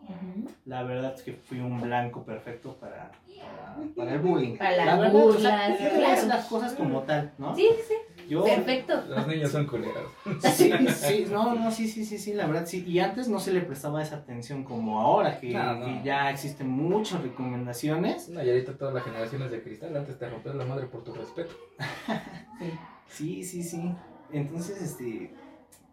la 0.65 0.83
verdad 0.83 1.15
es 1.15 1.23
que 1.23 1.33
fui 1.33 1.59
un 1.59 1.81
blanco 1.81 2.23
perfecto 2.23 2.77
para, 2.79 3.11
para, 3.39 3.77
para 3.95 4.13
el 4.13 4.19
bullying. 4.19 4.55
Para 4.57 4.85
las 4.85 4.99
La 4.99 5.09
burlas, 5.09 6.27
las 6.27 6.45
cosas 6.45 6.73
como 6.73 7.01
tal, 7.01 7.33
¿no? 7.39 7.55
Sí, 7.55 7.67
sí, 7.87 7.95
Yo, 8.33 8.43
perfecto. 8.45 9.01
Los 9.07 9.27
niños 9.27 9.51
son 9.51 9.65
culeros. 9.67 10.11
Sí, 10.41 10.71
sí, 10.89 11.25
no, 11.31 11.53
no, 11.55 11.71
sí, 11.71 11.87
sí, 11.87 12.03
sí, 12.05 12.17
sí, 12.17 12.33
la 12.33 12.47
verdad 12.47 12.65
sí. 12.65 12.83
Y 12.87 12.99
antes 12.99 13.27
no 13.27 13.39
se 13.39 13.53
le 13.53 13.61
prestaba 13.61 14.01
esa 14.01 14.17
atención 14.17 14.63
como 14.63 14.99
ahora, 14.99 15.39
que, 15.39 15.53
No, 15.53 15.75
no. 15.75 15.85
que 15.85 16.01
ya 16.03 16.29
existen 16.31 16.67
muchas 16.67 17.21
recomendaciones. 17.21 18.29
No, 18.29 18.43
y 18.43 18.49
ahorita 18.49 18.77
todas 18.77 18.93
las 18.93 19.03
generaciones 19.03 19.51
de 19.51 19.61
cristal, 19.61 19.95
antes 19.95 20.17
te 20.17 20.29
rompías 20.29 20.55
la 20.55 20.65
madre 20.65 20.87
por 20.87 21.03
tu 21.03 21.13
respeto. 21.13 21.53
Sí. 23.07 23.43
Sí, 23.43 23.61
sí. 23.63 23.93
Entonces, 24.31 24.81
este, 24.81 25.31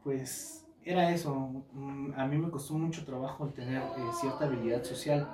pues 0.02 0.66
era 0.85 1.11
eso. 1.12 1.35
Mm, 1.73 2.12
A 2.16 2.26
mí 2.26 2.38
me 2.38 2.50
costó 2.50 2.75
mucho 2.75 3.04
trabajo 3.04 3.44
el 3.44 3.52
tener 3.52 3.82
eh, 3.82 4.11
cierta 4.20 4.47
habilidad 4.47 4.82
social. 4.85 5.28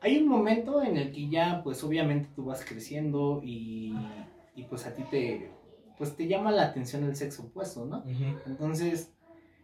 Hay 0.00 0.18
un 0.18 0.28
momento 0.28 0.82
en 0.82 0.96
el 0.96 1.10
que 1.12 1.28
ya, 1.28 1.62
pues 1.64 1.82
obviamente 1.82 2.28
tú 2.36 2.44
vas 2.44 2.64
creciendo 2.64 3.40
y, 3.42 3.94
y 4.54 4.64
pues 4.64 4.86
a 4.86 4.94
ti 4.94 5.02
te, 5.10 5.50
pues 5.98 6.16
te 6.16 6.26
llama 6.26 6.50
la 6.50 6.64
atención 6.64 7.04
el 7.04 7.16
sexo 7.16 7.44
opuesto, 7.44 7.84
¿no? 7.86 8.02
Entonces, 8.46 9.12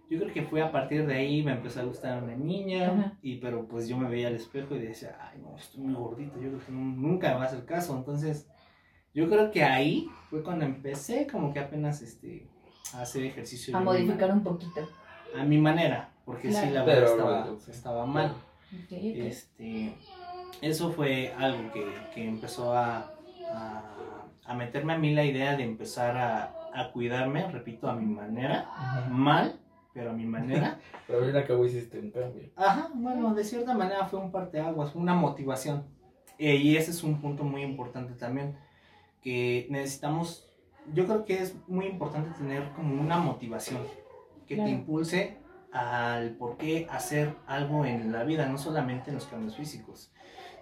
yo 0.09 0.19
creo 0.19 0.33
que 0.33 0.43
fue 0.43 0.61
a 0.63 0.73
partir 0.73 1.07
de 1.07 1.15
ahí 1.15 1.43
me 1.43 1.53
empezó 1.53 1.81
a 1.81 1.85
gustar 1.85 2.23
una 2.23 2.35
niña, 2.35 2.91
Ajá. 2.93 3.19
y 3.23 3.37
pero 3.37 3.67
pues 3.69 3.89
yo 3.89 3.97
me 3.97 4.09
veía 4.09 4.29
al 4.29 4.35
espejo 4.37 4.75
y 4.75 4.81
decía, 4.81 5.17
ay, 5.21 5.39
no, 5.41 5.57
estoy 5.57 5.81
muy 5.83 5.95
gordito, 5.95 6.35
yo 6.41 6.49
creo 6.49 6.59
que 6.67 6.73
nu- 6.73 6.97
nunca 6.97 7.29
me 7.29 7.35
va 7.37 7.43
a 7.43 7.47
hacer 7.47 7.65
caso. 7.65 7.97
Entonces, 7.97 8.49
yo 9.15 9.29
creo 9.29 9.51
que 9.51 9.63
ahí 9.65 10.09
fue 10.29 10.43
cuando 10.43 10.65
empecé 10.65 11.27
como 11.27 11.53
que 11.53 11.61
apenas 11.61 12.03
este, 12.03 12.49
a 12.95 13.03
hacer 13.03 13.25
ejercicio. 13.25 13.77
A 13.77 13.81
modificar 13.81 14.33
un 14.33 14.43
poquito. 14.43 14.89
A 15.39 15.45
mi 15.45 15.59
manera, 15.59 16.13
porque 16.25 16.49
sí, 16.53 16.55
Claro. 16.61 16.75
la 16.75 16.85
Pero 16.85 17.01
verdad 17.01 17.13
estaba, 17.17 17.61
sí. 17.61 17.71
estaba 17.71 18.07
mal. 18.07 18.31
Ok, 18.73 18.93
ok. 18.93 18.99
Este, 19.17 19.95
eso 20.61 20.91
fue 20.93 21.33
algo 21.39 21.73
que, 21.73 21.85
que 22.15 22.27
empezó 22.29 22.73
a, 22.73 23.13
a, 23.53 23.90
a 24.51 24.55
meterme 24.55 24.95
a 24.95 24.99
mí 24.99 25.15
la 25.15 25.25
idea 25.25 25.57
de 25.57 25.63
empezar 25.63 26.17
a, 26.17 26.53
a 26.75 26.91
cuidarme, 26.91 27.49
repito, 27.53 27.89
a 27.89 27.95
mi 27.95 28.05
manera, 28.07 28.69
mal, 29.09 29.61
pero 29.95 30.11
a 30.11 30.13
mi 30.13 30.27
manera. 30.27 30.79
Pero 31.07 31.21
mira 31.23 31.45
que 31.45 31.57
hiciste 31.67 32.01
un 32.01 32.11
cambio. 32.11 32.51
Ajá, 32.57 32.91
bueno, 32.95 33.33
de 33.35 33.45
cierta 33.45 33.75
manera 33.75 34.07
fue 34.07 34.19
un 34.19 34.33
parteaguas, 34.33 34.95
una 34.97 35.15
motivación. 35.15 35.85
Eh, 36.39 36.57
y 36.57 36.77
ese 36.77 36.91
es 36.91 37.05
un 37.05 37.21
punto 37.21 37.45
muy 37.45 37.63
importante 37.63 38.15
también, 38.15 38.57
que 39.23 39.69
necesitamos, 39.71 40.49
yo 40.95 41.05
creo 41.07 41.25
que 41.25 41.43
es 41.43 41.55
muy 41.69 41.87
importante 41.87 42.31
tener 42.39 42.71
como 42.73 43.01
una 43.01 43.19
motivación 43.19 43.79
que 44.49 44.55
Claro. 44.57 44.69
te 44.69 44.75
impulse 44.75 45.39
al 45.73 46.31
por 46.31 46.57
qué 46.57 46.89
hacer 46.91 47.37
algo 47.47 47.85
en 47.85 48.11
la 48.11 48.25
vida, 48.25 48.47
no 48.47 48.59
solamente 48.59 49.11
en 49.11 49.15
los 49.17 49.27
cambios 49.27 49.57
físicos. 49.57 50.11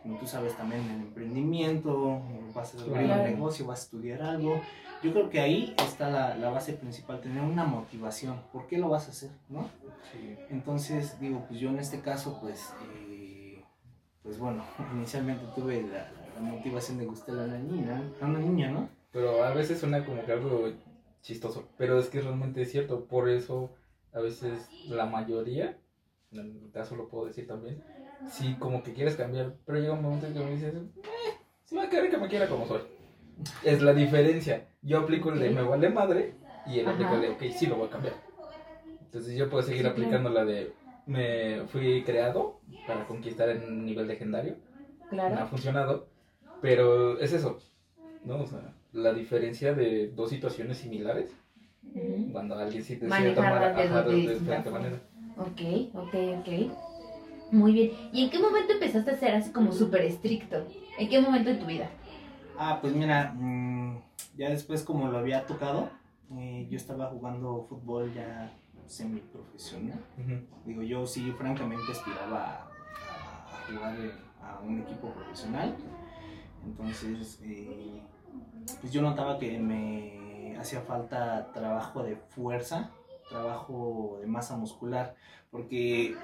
Como 0.02 0.18
tú 0.18 0.26
sabes 0.26 0.56
también 0.56 0.82
en 0.82 0.90
el 0.92 1.00
emprendimiento, 1.02 2.22
vas 2.54 2.74
a 2.74 2.80
abrir 2.80 3.04
Claro. 3.06 3.22
un 3.22 3.28
negocio, 3.30 3.66
vas 3.66 3.80
a 3.80 3.82
estudiar 3.84 4.22
algo. 4.22 4.60
Yo 5.02 5.12
creo 5.12 5.30
que 5.30 5.40
ahí 5.40 5.74
está 5.78 6.10
la, 6.10 6.36
la 6.36 6.50
base 6.50 6.72
principal, 6.72 7.20
tener 7.20 7.42
una 7.42 7.64
motivación. 7.64 8.40
¿Por 8.52 8.66
qué 8.66 8.78
lo 8.78 8.88
vas 8.88 9.06
a 9.08 9.10
hacer? 9.10 9.30
¿no? 9.48 9.68
Sí. 10.12 10.36
Entonces, 10.50 11.18
digo, 11.20 11.44
pues 11.48 11.60
yo 11.60 11.68
en 11.68 11.78
este 11.78 12.00
caso, 12.00 12.38
pues, 12.40 12.72
eh, 13.08 13.62
pues 14.22 14.38
bueno, 14.38 14.64
inicialmente 14.94 15.44
tuve 15.54 15.82
la, 15.82 16.08
la 16.34 16.40
motivación 16.40 16.98
de 16.98 17.06
gustar 17.06 17.38
a 17.38 17.44
una 17.44 17.58
niña, 17.58 18.02
a 18.20 18.24
una 18.26 18.38
niña, 18.40 18.70
¿no? 18.70 18.88
Pero 19.12 19.44
a 19.44 19.52
veces 19.54 19.78
suena 19.80 20.04
como 20.04 20.24
que 20.24 20.32
algo 20.32 20.68
chistoso. 21.22 21.68
Pero 21.76 21.98
es 21.98 22.08
que 22.08 22.20
realmente 22.20 22.62
es 22.62 22.70
cierto. 22.70 23.04
Por 23.06 23.28
eso, 23.28 23.70
a 24.12 24.20
veces 24.20 24.68
la 24.88 25.06
mayoría, 25.06 25.78
en 26.32 26.62
mi 26.62 26.70
caso 26.70 26.94
lo 26.96 27.08
puedo 27.08 27.26
decir 27.26 27.46
también, 27.46 27.82
sí, 28.30 28.56
como 28.58 28.82
que 28.82 28.92
quieres 28.92 29.16
cambiar. 29.16 29.54
Pero 29.66 29.78
llega 29.78 29.92
un 29.94 30.02
momento 30.02 30.26
en 30.26 30.34
que 30.34 30.40
me 30.40 30.50
dices, 30.52 30.74
eh, 30.74 30.80
sí 31.64 31.76
va 31.76 31.84
a 31.84 31.88
querer 31.90 32.10
que 32.10 32.18
me 32.18 32.28
quiera 32.28 32.48
como 32.48 32.66
soy. 32.66 32.80
Es 33.64 33.80
la 33.82 33.92
diferencia. 33.94 34.66
Yo 34.82 34.98
aplico 35.00 35.30
el 35.32 35.38
de 35.40 35.50
me 35.50 35.62
vale 35.62 35.88
madre 35.90 36.34
y 36.66 36.80
él 36.80 36.88
aplica 36.88 37.14
el 37.14 37.20
de, 37.20 37.26
Ajá. 37.28 37.36
ok, 37.36 37.52
sí 37.52 37.66
lo 37.66 37.76
voy 37.76 37.88
a 37.88 37.90
cambiar. 37.90 38.14
Entonces 39.00 39.36
yo 39.36 39.48
puedo 39.48 39.62
seguir 39.62 39.82
Sí, 39.82 39.88
aplicando 39.88 40.28
la 40.30 40.44
de, 40.44 40.72
me 41.06 41.62
fui 41.68 42.02
creado 42.04 42.60
para 42.86 43.06
conquistar 43.06 43.48
en 43.48 43.84
nivel 43.86 44.06
legendario. 44.06 44.56
me 45.10 45.22
ha 45.22 45.28
Claro. 45.28 45.46
funcionado, 45.48 46.08
pero 46.60 47.18
es 47.18 47.32
eso, 47.32 47.58
¿no? 48.24 48.42
O 48.42 48.46
sea, 48.46 48.74
la 48.92 49.12
diferencia 49.14 49.72
de 49.72 50.08
dos 50.08 50.28
situaciones 50.30 50.78
similares, 50.78 51.30
cuando 52.32 52.56
alguien 52.56 52.82
sí 52.84 52.94
decide 52.96 53.08
Manejarlas 53.08 53.34
tomar 53.34 53.76
de 53.76 53.82
ajá, 53.82 54.02
dos- 54.02 54.12
de, 54.12 54.20
de 54.26 54.34
diferente 54.34 54.70
manera. 54.70 55.00
Ok, 55.38 55.60
ok, 55.94 56.14
ok. 56.40 56.87
Muy 57.50 57.72
bien. 57.72 57.90
¿Y 58.12 58.24
en 58.24 58.30
qué 58.30 58.38
momento 58.38 58.72
empezaste 58.72 59.10
a 59.10 59.16
ser 59.18 59.34
así 59.34 59.50
como 59.52 59.72
súper 59.72 60.02
estricto? 60.02 60.66
¿En 60.98 61.08
qué 61.08 61.20
momento 61.20 61.50
de 61.50 61.56
tu 61.56 61.66
vida? 61.66 61.88
Ah, 62.58 62.78
pues 62.80 62.94
mira, 62.94 63.32
mm, 63.34 63.98
ya 64.36 64.50
después 64.50 64.82
como 64.82 65.08
lo 65.08 65.18
había 65.18 65.46
tocado, 65.46 65.88
eh, 66.36 66.66
yo 66.70 66.76
estaba 66.76 67.06
jugando 67.06 67.64
fútbol 67.68 68.12
ya 68.12 68.52
semiprofesional. 68.86 69.98
Ujú. 70.18 70.40
Digo, 70.66 70.82
yo 70.82 71.06
sí 71.06 71.32
francamente 71.38 71.90
aspiraba 71.92 72.68
a, 73.08 73.46
a 73.54 73.66
jugar 73.72 73.94
en- 73.96 74.12
a 74.42 74.60
un 74.60 74.80
equipo 74.80 75.10
profesional. 75.12 75.74
Entonces, 76.64 77.40
eh, 77.44 78.02
pues 78.80 78.92
yo 78.92 79.00
notaba 79.02 79.38
que 79.38 79.58
me 79.58 80.56
hacía 80.58 80.80
falta 80.82 81.50
trabajo 81.52 82.02
de 82.02 82.16
fuerza, 82.16 82.90
trabajo 83.28 84.18
de 84.20 84.26
masa 84.26 84.56
muscular. 84.56 85.14
Porque, 85.50 86.14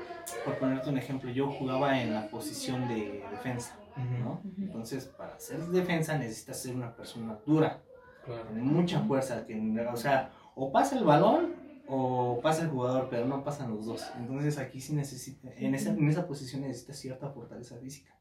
por 0.44 0.58
ponerte 0.58 0.90
un 0.90 0.98
ejemplo, 0.98 1.30
yo 1.30 1.50
jugaba 1.50 2.00
en 2.02 2.12
la 2.12 2.28
posición 2.28 2.86
de 2.88 3.24
defensa, 3.30 3.78
¿no? 4.22 4.42
Entonces, 4.58 5.06
para 5.06 5.38
ser 5.40 5.60
defensa 5.68 6.18
necesitas 6.18 6.60
ser 6.60 6.74
una 6.76 6.94
persona 6.94 7.38
dura, 7.46 7.82
Claro. 8.26 8.44
con 8.46 8.66
mucha 8.66 9.00
fuerza, 9.00 9.46
que, 9.46 9.54
o 9.92 9.96
sea, 9.96 10.30
o 10.54 10.70
pasa 10.72 10.98
el 10.98 11.04
balón 11.04 11.54
o 11.86 12.40
pasa 12.42 12.62
el 12.62 12.68
jugador, 12.70 13.08
pero 13.10 13.26
no 13.26 13.44
pasan 13.44 13.70
los 13.74 13.84
dos. 13.86 14.02
Entonces 14.18 14.58
aquí 14.58 14.80
sí 14.80 14.94
necesita, 14.94 15.48
en 15.56 15.74
esa, 15.74 15.90
en 15.90 16.08
esa 16.08 16.26
posición 16.26 16.62
necesita 16.62 16.92
cierta 16.94 17.28
fortaleza 17.30 17.76
física. 17.78 18.14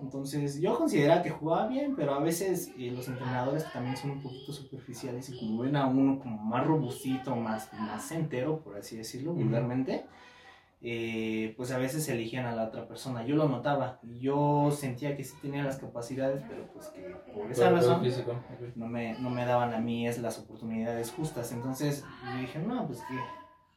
Entonces 0.00 0.60
yo 0.60 0.76
consideraba 0.76 1.22
que 1.22 1.30
jugaba 1.30 1.68
bien, 1.68 1.94
pero 1.94 2.14
a 2.14 2.18
veces 2.20 2.72
eh, 2.76 2.90
los 2.90 3.06
entrenadores 3.08 3.70
también 3.72 3.96
son 3.96 4.10
un 4.12 4.22
poquito 4.22 4.52
superficiales 4.52 5.28
y 5.28 5.36
como 5.36 5.62
ven 5.62 5.76
a 5.76 5.86
uno 5.86 6.18
como 6.18 6.42
más 6.42 6.66
robustito, 6.66 7.36
más, 7.36 7.72
más 7.74 8.10
entero, 8.10 8.60
por 8.64 8.76
así 8.76 8.96
decirlo, 8.96 9.32
vulgarmente, 9.32 10.04
eh, 10.84 11.54
pues 11.56 11.70
a 11.70 11.78
veces 11.78 12.08
eligían 12.08 12.46
a 12.46 12.56
la 12.56 12.64
otra 12.64 12.88
persona. 12.88 13.24
Yo 13.24 13.36
lo 13.36 13.48
notaba 13.48 14.00
yo 14.20 14.70
sentía 14.72 15.16
que 15.16 15.22
sí 15.22 15.36
tenía 15.40 15.62
las 15.62 15.78
capacidades, 15.78 16.42
pero 16.48 16.66
pues 16.72 16.88
que 16.88 17.02
por 17.32 17.52
esa 17.52 17.66
Pero- 17.68 17.76
pero 17.76 17.88
razón 17.88 18.02
físico, 18.02 18.32
ok. 18.32 18.76
no 18.76 18.86
me, 18.88 19.16
no 19.20 19.30
me 19.30 19.44
daban 19.44 19.72
a 19.74 19.78
mí 19.78 20.08
es 20.08 20.18
las 20.18 20.40
oportunidades 20.40 21.12
justas. 21.12 21.52
Entonces 21.52 22.04
yo 22.34 22.40
dije, 22.40 22.58
no, 22.58 22.86
pues 22.88 23.00
qué, 23.08 23.16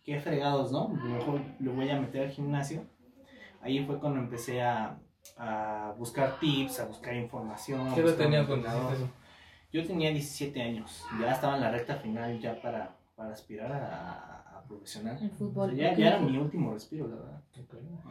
qué 0.03 0.19
fregados, 0.19 0.71
¿no? 0.71 0.87
Mejor 0.87 1.41
le 1.59 1.69
voy 1.69 1.87
a 1.91 1.99
meter 2.01 2.23
al 2.23 2.31
gimnasio. 2.31 2.83
Ahí 3.61 3.85
fue 3.85 3.99
cuando 3.99 4.19
empecé 4.19 4.63
a, 4.63 4.97
a 5.37 5.93
buscar 5.97 6.39
tips, 6.39 6.79
a 6.79 6.85
buscar 6.85 7.15
información. 7.15 7.93
¿Qué 7.93 8.01
edad 8.01 8.47
cuando 8.47 8.67
eso? 8.93 9.09
Yo 9.73 9.85
tenía 9.85 10.09
17 10.11 10.61
años, 10.61 11.03
ya 11.19 11.31
estaba 11.33 11.55
en 11.55 11.61
la 11.61 11.71
recta 11.71 11.95
final 11.95 12.39
ya 12.39 12.61
para, 12.61 12.95
para 13.15 13.33
aspirar 13.33 13.71
a, 13.71 14.57
a- 14.57 14.63
profesional. 14.67 15.17
El 15.21 15.29
fútbol. 15.31 15.71
O 15.73 15.75
sea, 15.75 15.95
ya, 15.95 16.07
era 16.07 16.19
mi 16.19 16.37
último 16.37 16.73
respiro, 16.73 17.07
la 17.07 17.15
verdad. 17.17 17.41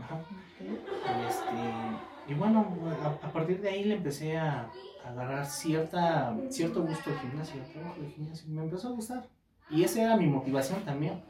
Ajá. 0.00 0.20
Y, 0.60 1.26
este, 1.26 2.32
y 2.32 2.34
bueno, 2.34 2.68
a, 3.02 3.26
a 3.26 3.32
partir 3.32 3.60
de 3.60 3.68
ahí 3.70 3.84
le 3.84 3.94
empecé 3.96 4.36
a, 4.36 4.70
a 5.04 5.08
agarrar 5.08 5.46
cierta, 5.46 6.36
cierto 6.50 6.82
gusto 6.82 7.10
al 7.10 7.18
gimnasio, 7.18 7.60
al 7.60 7.72
trabajo 7.72 8.00
del 8.00 8.10
gimnasio. 8.12 8.48
Me 8.50 8.62
empezó 8.62 8.88
a 8.88 8.92
gustar. 8.92 9.26
Y 9.68 9.82
esa 9.82 10.02
era 10.02 10.16
mi 10.16 10.26
motivación 10.26 10.84
también. 10.84 11.22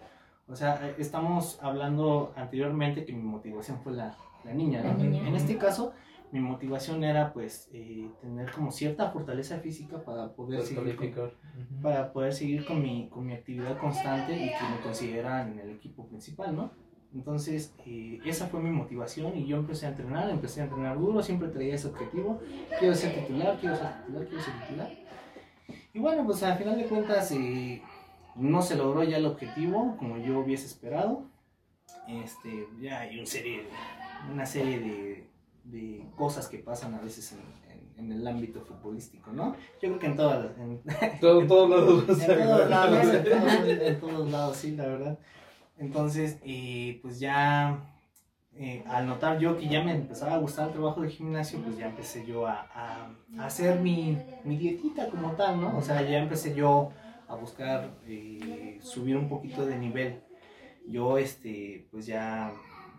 O 0.47 0.55
sea, 0.57 0.79
eh, 0.87 0.95
estamos 0.99 1.59
hablando 1.63 2.35
anteriormente 2.37 3.05
que 3.07 3.13
mi 3.15 3.23
motivación 3.23 3.81
fue 3.81 3.93
la, 3.95 4.15
la 4.45 4.55
niña. 4.55 4.83
¿no? 4.83 4.89
La 4.89 4.95
niña. 4.95 5.29
En 5.29 5.35
este 5.35 5.57
caso, 5.57 5.93
mi 6.33 6.41
motivación 6.41 7.05
era 7.05 7.33
pues 7.33 7.69
eh, 7.73 8.09
tener 8.21 8.51
como 8.51 8.71
cierta 8.71 9.11
fortaleza 9.11 9.59
física 9.59 10.03
para 10.05 10.33
poder 10.33 10.61
Puedes 10.61 10.69
seguir 10.69 11.15
con, 11.15 11.33
para 11.83 12.13
poder 12.13 12.33
seguir 12.33 12.65
con 12.65 12.83
mi, 12.83 13.09
con 13.09 13.27
mi 13.27 13.35
actividad 13.35 13.79
constante 13.79 14.35
y 14.35 14.49
que 14.49 14.69
me 14.75 14.81
consideraran 14.83 15.53
en 15.53 15.61
el 15.61 15.71
equipo 15.71 16.07
principal, 16.09 16.57
¿no? 16.57 16.73
Entonces, 17.15 17.73
eh, 17.87 18.19
esa 18.25 18.49
fue 18.49 18.61
mi 18.61 18.71
motivación 18.71 19.37
y 19.39 19.47
yo 19.47 19.59
empecé 19.59 19.87
a 19.87 19.91
entrenar, 19.91 20.29
empecé 20.29 20.63
a 20.63 20.65
entrenar 20.65 20.99
duro, 20.99 21.23
siempre 21.23 21.49
traía 21.49 21.77
ese 21.77 21.87
objetivo, 21.87 22.41
quiero 22.81 22.95
ser 22.97 23.15
titular, 23.15 23.57
quiero 23.61 23.77
ser 23.77 23.87
titular, 24.01 24.27
quiero 24.27 24.43
ser 24.43 24.55
titular. 24.61 24.91
Y 25.93 26.01
bueno, 26.01 26.25
pues 26.25 26.43
al 26.43 26.59
final 26.59 26.77
de 26.77 26.87
cuentas 26.87 27.31
eh, 27.31 27.81
no 28.35 28.61
se 28.61 28.75
logró 28.75 29.05
ya 29.05 29.19
el 29.19 29.27
objetivo 29.27 29.97
como 29.97 30.19
yo 30.19 30.41
hubiese 30.41 30.67
esperado. 30.67 31.29
Este, 32.09 32.67
ya 32.81 33.01
hay 33.01 33.17
una 33.17 33.27
serie, 33.27 33.69
una 34.31 34.47
serie 34.47 34.81
de, 34.81 35.31
de 35.65 36.07
cosas 36.17 36.49
que 36.49 36.59
pasan 36.59 36.95
a 36.95 37.01
veces 37.01 37.33
en, 37.33 37.41
en- 37.73 37.85
en 37.97 38.13
el 38.13 38.27
ámbito 38.27 38.61
futbolístico, 38.61 39.33
¿no? 39.33 39.53
Yo 39.81 39.89
creo 39.89 39.99
que 39.99 40.07
en 40.07 40.17
todas 40.17 40.45
las... 40.45 40.59
en- 40.59 40.83
Todo, 41.21 41.47
todos 41.47 41.71
lados. 41.71 42.21
en 42.21 42.37
todos 42.37 42.71
lados, 42.71 43.15
en 43.15 43.25
todos, 43.25 43.69
en 43.69 44.01
todos 44.01 44.31
lados, 44.31 44.57
sí, 44.57 44.73
la 44.77 44.87
verdad. 44.87 45.19
Entonces, 45.79 46.39
eh, 46.45 46.99
pues 47.03 47.19
ya, 47.21 47.85
eh, 48.55 48.85
al 48.89 49.07
notar 49.07 49.39
yo 49.39 49.59
que 49.59 49.69
ya 49.69 49.83
me 49.83 49.93
empezaba 49.95 50.35
a 50.35 50.39
gustar 50.39 50.69
el 50.69 50.73
trabajo 50.75 51.01
de 51.03 51.11
gimnasio, 51.11 51.61
pues 51.63 51.77
ya 51.77 51.87
empecé 51.87 52.25
yo 52.27 52.47
a, 52.47 52.69
a- 52.75 53.11
a 53.39 53.47
hacer 53.47 53.81
mi, 53.81 54.19
mi 54.45 54.57
dietita 54.57 55.09
como 55.11 55.33
tal, 55.33 55.61
¿no? 55.61 55.77
O 55.77 55.83
sea, 55.83 56.03
ya 56.03 56.19
empecé 56.19 56.55
yo 56.55 56.91
a 57.29 57.35
buscar 57.37 57.91
eh, 58.07 58.79
subir 58.83 59.17
un 59.17 59.29
poquito 59.29 59.67
de 59.67 59.79
nivel. 59.79 60.21
Yo, 60.87 61.19
este, 61.19 61.89
pues 61.91 62.07
ya 62.07 62.53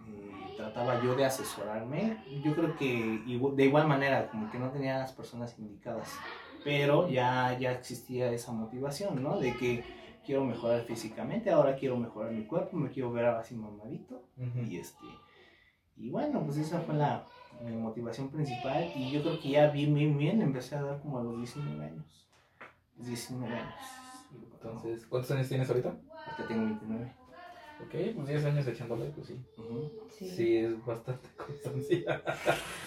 eh, 0.08 0.45
trataba 0.56 1.02
yo 1.04 1.16
de 1.16 1.26
asesorarme. 1.26 2.24
Yo 2.44 2.56
creo 2.56 2.76
que 2.76 3.22
de 3.56 3.66
igual 3.66 3.88
manera, 3.88 4.30
como 4.30 4.50
que 4.50 4.60
no 4.60 4.72
tenía 4.72 4.98
las 5.00 5.12
personas 5.12 5.58
indicadas 5.60 6.10
pero 6.66 7.08
ya, 7.08 7.56
ya 7.60 7.74
existía 7.74 8.32
esa 8.32 8.52
motivación, 8.52 9.22
¿no? 9.22 9.40
De 9.40 9.56
que 9.56 9.84
quiero 10.26 10.44
mejorar 10.44 10.82
físicamente, 10.82 11.52
ahora 11.52 11.76
quiero 11.76 11.96
mejorar 11.96 12.32
mi 12.32 12.44
cuerpo, 12.44 12.76
me 12.76 12.90
quiero 12.90 13.12
ver 13.12 13.26
así 13.26 13.54
mamadito, 13.54 14.24
Ujú. 14.36 14.62
y 14.68 14.78
este, 14.78 15.06
y 15.96 16.10
bueno, 16.10 16.44
pues 16.44 16.58
esa 16.58 16.82
fue 16.82 16.96
la, 16.96 17.24
mi 17.64 17.76
motivación 17.76 18.30
principal, 18.30 18.92
y 18.96 19.12
yo 19.12 19.22
creo 19.22 19.40
que 19.40 19.50
ya 19.50 19.70
bien, 19.70 19.94
bien, 19.94 20.18
bien, 20.18 20.42
empecé 20.42 20.76
a 20.76 20.82
dar 20.82 21.00
como 21.02 21.20
a 21.20 21.24
los 21.24 21.38
19 21.38 21.86
años, 21.86 22.28
19 22.96 23.56
años, 23.56 23.76
Entonces, 24.54 25.06
¿cuántos 25.06 25.30
años 25.30 25.48
tienes 25.48 25.70
ahorita? 25.70 25.90
ahorita 25.90 26.48
tengo 26.48 26.66
29. 26.66 27.14
Ok, 27.82 27.94
pues 28.15 28.27
10 28.27 28.46
años 28.46 28.67
echándole, 28.67 29.05
pues 29.15 29.27
sí. 29.27 29.39
Sí. 30.17 30.29
Sí, 30.29 30.55
es 30.58 30.86
bastante 30.86 31.27
constancia. 31.38 32.22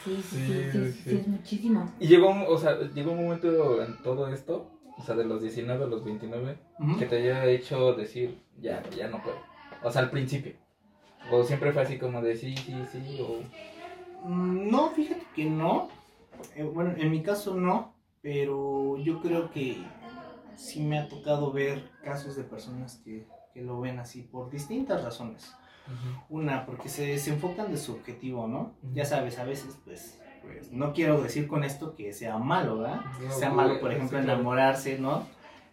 Sí, 0.04 0.16
sí, 0.16 0.22
sí, 0.22 0.38
Sí, 0.38 0.46
sí, 0.46 0.70
sí, 0.72 0.92
sí. 0.92 1.10
sí, 1.10 1.16
es 1.16 1.28
muchísimo. 1.28 1.92
Y 2.00 2.06
llegó, 2.08 2.30
un- 2.30 2.44
o 2.48 2.56
sea, 2.58 2.78
llegó 2.94 3.12
un 3.12 3.24
momento 3.24 3.82
en 3.82 4.02
todo 4.02 4.28
esto, 4.32 4.70
o 4.96 5.02
sea, 5.02 5.14
de 5.14 5.24
los 5.24 5.42
19 5.42 5.84
a 5.84 5.88
los 5.88 6.04
29, 6.04 6.58
Ujú. 6.80 6.98
que 6.98 7.06
te 7.06 7.16
haya 7.18 7.44
hecho 7.46 7.92
decir, 7.94 8.38
ya, 8.60 8.82
ya 8.96 9.08
no 9.08 9.22
puedo. 9.22 9.36
O 9.82 9.90
sea, 9.90 10.02
al 10.02 10.10
principio. 10.10 10.54
¿O 11.30 11.44
siempre 11.44 11.72
fue 11.72 11.82
así 11.82 11.98
como 11.98 12.22
de 12.22 12.36
sí, 12.36 12.56
sí, 12.56 12.74
sí? 12.90 13.18
O... 13.20 14.26
Mm, 14.28 14.70
No, 14.70 14.90
fíjate 14.90 15.22
que 15.36 15.44
no. 15.44 15.88
Eh, 16.56 16.62
bueno, 16.62 16.94
en 16.96 17.10
mi 17.10 17.22
caso 17.22 17.54
no, 17.54 17.94
pero 18.22 18.96
yo 18.98 19.20
creo 19.20 19.50
que 19.50 19.76
sí 20.56 20.80
me 20.80 20.98
ha 20.98 21.08
tocado 21.08 21.52
ver 21.52 21.90
casos 22.02 22.36
de 22.36 22.44
personas 22.44 23.00
que, 23.04 23.26
que 23.58 23.64
lo 23.64 23.80
ven 23.80 23.98
así 23.98 24.22
por 24.22 24.50
distintas 24.50 25.02
razones. 25.02 25.52
Una, 26.28 26.64
porque 26.66 26.88
se, 26.88 27.18
se 27.18 27.30
enfocan 27.32 27.72
de 27.72 27.76
su 27.78 27.94
objetivo, 27.94 28.46
¿no? 28.46 28.74
Ya 28.92 29.04
sabes, 29.04 29.38
a 29.38 29.44
veces, 29.44 29.78
pues, 29.84 30.20
pues, 30.42 30.70
no 30.70 30.92
quiero 30.92 31.20
decir 31.20 31.48
con 31.48 31.64
esto 31.64 31.94
que 31.96 32.12
sea 32.12 32.36
malo, 32.38 32.78
¿verdad? 32.78 33.00
No, 33.20 33.32
sea 33.32 33.50
malo, 33.50 33.80
por 33.80 33.92
ejemplo, 33.92 34.18
enamorarse, 34.18 34.98
¿no? 34.98 35.26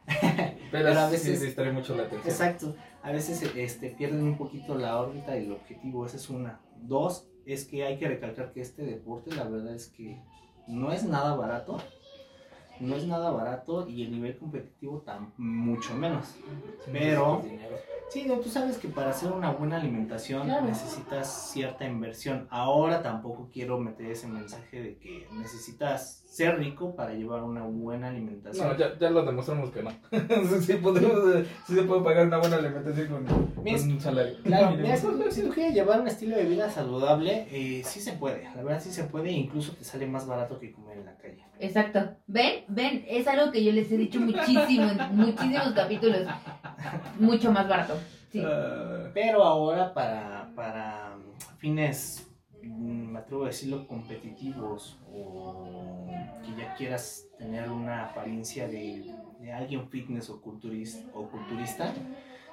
Pero, 0.72 0.98
a 0.98 1.10
veces- 1.10 1.40
sí 1.40 1.46
distrae 1.46 1.72
mucho 1.72 1.96
la 1.96 2.04
atención. 2.04 2.32
Exacto. 2.32 2.76
A 3.04 3.12
veces 3.12 3.44
este, 3.56 3.90
pierden 3.90 4.24
un 4.24 4.38
poquito 4.38 4.76
la 4.76 5.00
órbita 5.00 5.38
y 5.38 5.46
el 5.46 5.52
objetivo. 5.52 6.06
Esa 6.06 6.18
es 6.18 6.30
una. 6.30 6.62
Dos, 6.78 7.28
es 7.46 7.66
que 7.66 7.86
hay 7.86 8.00
que 8.00 8.08
recalcar 8.08 8.52
que 8.52 8.62
este 8.62 8.84
deporte, 8.84 9.36
la 9.36 9.44
verdad 9.44 9.76
es 9.76 9.90
que 9.90 10.24
no 10.68 10.92
es 10.92 11.04
nada 11.04 11.36
barato. 11.36 11.78
No 12.80 12.96
es 12.96 13.06
nada 13.06 13.32
barato 13.32 13.88
y 13.88 14.04
el 14.04 14.12
nivel 14.12 14.38
competitivo 14.38 15.00
tan 15.00 15.34
mucho 15.38 15.94
menos. 15.96 16.28
Sí, 16.84 16.92
pero-. 16.92 17.42
Sí, 18.10 18.24
no, 18.26 18.36
tú 18.36 18.50
sabes 18.50 18.78
que 18.78 18.88
para 18.88 19.10
hacer 19.10 19.32
una 19.32 19.52
buena 19.52 19.78
alimentación 19.78 20.44
Claro. 20.44 20.66
necesitas 20.66 21.52
cierta 21.52 21.86
inversión. 21.86 22.48
Ahora 22.50 23.02
tampoco 23.02 23.50
quiero 23.52 23.78
meter 23.80 24.12
ese 24.12 24.28
mensaje 24.28 24.82
de 24.82 24.98
que 24.98 25.28
necesitas 25.34 26.22
ser 26.26 26.58
rico 26.58 26.96
para 26.96 27.14
llevar 27.14 27.44
una 27.44 27.64
buena 27.64 28.10
alimentación. 28.10 28.68
No, 28.68 28.78
ya, 28.78 28.98
ya 29.00 29.10
lo 29.10 29.26
demostramos 29.26 29.72
que 29.72 29.82
no. 29.84 29.90
sí, 30.12 30.62
sí 30.62 30.74
podemos, 30.76 31.36
eh, 31.36 31.46
sí 31.66 31.76
se 31.76 31.84
puede 31.84 32.02
pagar 32.04 32.28
una 32.28 32.38
buena 32.38 32.58
alimentación 32.58 33.08
con, 33.08 33.26
con 33.26 33.68
un 33.68 34.00
salario. 34.02 34.36
Claro, 34.44 34.72
mira, 34.78 34.96
si, 34.98 35.08
si 35.32 35.42
tú 35.44 35.50
quieres 35.50 35.74
llevar 35.74 36.02
un 36.02 36.08
estilo 36.08 36.36
de 36.36 36.44
vida 36.46 36.70
saludable, 36.70 37.48
eh, 37.52 37.82
sí 37.86 38.00
se 38.00 38.14
puede. 38.14 38.44
La 38.44 38.64
verdad 38.64 38.82
sí 38.82 38.92
se 38.92 39.06
puede, 39.06 39.32
incluso 39.32 39.74
te 39.74 39.84
sale 39.84 40.06
más 40.08 40.28
barato 40.28 40.60
que 40.60 40.72
comer 40.72 41.00
en 41.00 41.06
la 41.06 41.16
calle. 41.18 41.44
Exacto. 41.60 42.00
¿Ven? 42.28 42.66
¿Ven? 42.68 43.06
Es 43.08 43.28
algo 43.28 43.52
que 43.52 43.64
yo 43.64 43.72
les 43.72 43.90
he 43.92 43.98
dicho 43.98 44.20
muchísimo, 44.20 44.90
en 44.90 45.16
muchísimos 45.16 45.74
capítulos. 45.74 46.28
Mucho 47.20 47.52
más 47.52 47.68
barato. 47.68 47.98
Ah, 48.38 49.10
Pero 49.14 49.44
ahora 49.44 49.94
para, 49.94 50.52
para 50.56 51.16
fines, 51.58 52.28
mm, 52.62 53.12
me 53.12 53.20
atrevo 53.20 53.44
a 53.44 53.48
decirlo, 53.48 53.88
competitivos 53.88 54.98
o 55.12 56.08
que 56.46 56.56
ya 56.56 56.74
quieras 56.76 57.28
tener 57.38 57.70
una 57.70 58.06
apariencia 58.06 58.68
de, 58.68 59.06
de 59.40 59.54
alguien 59.54 59.88
fitness 59.90 60.30
o 60.30 60.42
culturista, 60.42 61.06
o 61.14 61.28
culturista, 61.30 61.94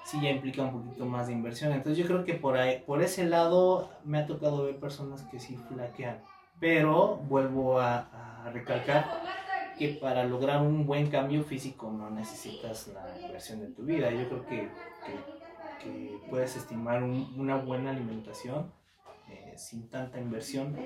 sí 0.05 0.21
ya 0.23 0.31
implica 0.31 0.63
un 0.63 0.73
poquito 0.83 1.05
más 1.05 1.27
de 1.27 1.33
inversión. 1.33 1.73
Entonces 1.73 1.99
yo 1.99 2.07
creo 2.07 2.25
que 2.25 2.35
por, 2.35 2.57
ahí, 2.57 2.83
por 2.87 3.03
ese 3.03 3.25
lado 3.25 3.91
me 4.05 4.19
ha 4.19 4.27
tocado 4.27 4.65
ver 4.65 4.77
personas 4.77 5.23
que 5.23 5.41
sí 5.41 5.57
flaquean. 5.69 6.23
Pero 6.61 7.17
vuelvo 7.29 7.81
a 7.81 8.49
recalcar 8.53 9.05
que 9.83 9.99
para 10.01 10.25
lograr 10.25 10.63
un 10.63 10.87
buen 10.87 11.09
cambio 11.11 11.43
físico 11.43 11.91
no 11.91 12.09
necesitas 12.11 12.89
la 12.95 13.21
inversión 13.21 13.59
de 13.61 13.67
tu 13.69 13.83
vida. 13.83 14.11
Yo 14.13 14.29
creo 14.29 14.47
que, 14.47 14.69
que, 15.05 15.83
que 15.83 16.19
puedes 16.31 16.57
estimar 16.57 17.03
un- 17.03 17.35
una 17.37 17.57
buena 17.57 17.91
alimentación 17.91 18.71
eh, 19.29 19.55
sin 19.57 19.89
tanta 19.91 20.21
inversión. 20.21 20.77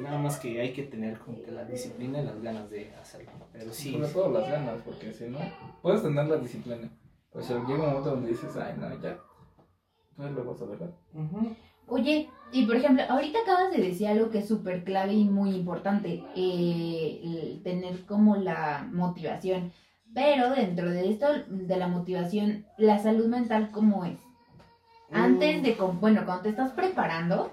Nada 0.00 0.18
más 0.18 0.38
que 0.38 0.60
hay 0.60 0.74
que 0.74 0.82
tener 0.82 1.18
como 1.18 1.40
que 1.42 1.50
la 1.50 1.64
disciplina 1.64 2.20
y 2.20 2.26
las 2.26 2.42
ganas 2.42 2.68
de 2.68 2.92
hacerlo. 2.96 3.30
Pero 3.52 3.72
sí, 3.72 3.92
Sobre 3.92 4.08
todo 4.08 4.30
las 4.38 4.50
ganas, 4.50 4.82
porque 4.84 5.12
si 5.14 5.24
no, 5.30 5.38
puedes 5.80 6.02
tener 6.02 6.26
la 6.26 6.36
disciplina. 6.36 6.90
Pues 7.32 7.48
llega 7.48 7.60
un 7.62 7.78
momento 7.80 8.10
donde 8.10 8.28
dices, 8.28 8.54
ay, 8.56 8.74
no, 8.78 9.00
ya. 9.00 9.18
No 10.18 10.28
lo 10.30 10.44
vas 10.44 10.60
a 10.60 10.66
dejar. 10.66 10.90
Oye, 11.88 12.30
y 12.52 12.66
por 12.66 12.76
ejemplo, 12.76 13.04
ahorita 13.08 13.40
acabas 13.40 13.72
de 13.72 13.82
decir 13.82 14.08
algo 14.08 14.30
que 14.30 14.38
es 14.38 14.48
súper 14.48 14.84
clave 14.84 15.14
y 15.14 15.24
muy 15.24 15.50
importante, 15.50 16.24
eh, 16.34 17.20
el 17.22 17.62
tener 17.62 18.04
como 18.06 18.36
la 18.36 18.88
motivación. 18.92 19.72
Pero 20.14 20.50
dentro 20.50 20.90
de 20.90 21.10
esto, 21.10 21.26
de 21.48 21.76
la 21.76 21.88
motivación, 21.88 22.64
la 22.78 22.98
salud 22.98 23.26
mental, 23.26 23.70
¿cómo 23.70 24.04
es? 24.04 24.18
Antes 25.12 25.62
de, 25.62 25.76
bueno, 26.00 26.22
cuando 26.24 26.44
te 26.44 26.48
estás 26.50 26.72
preparando. 26.72 27.52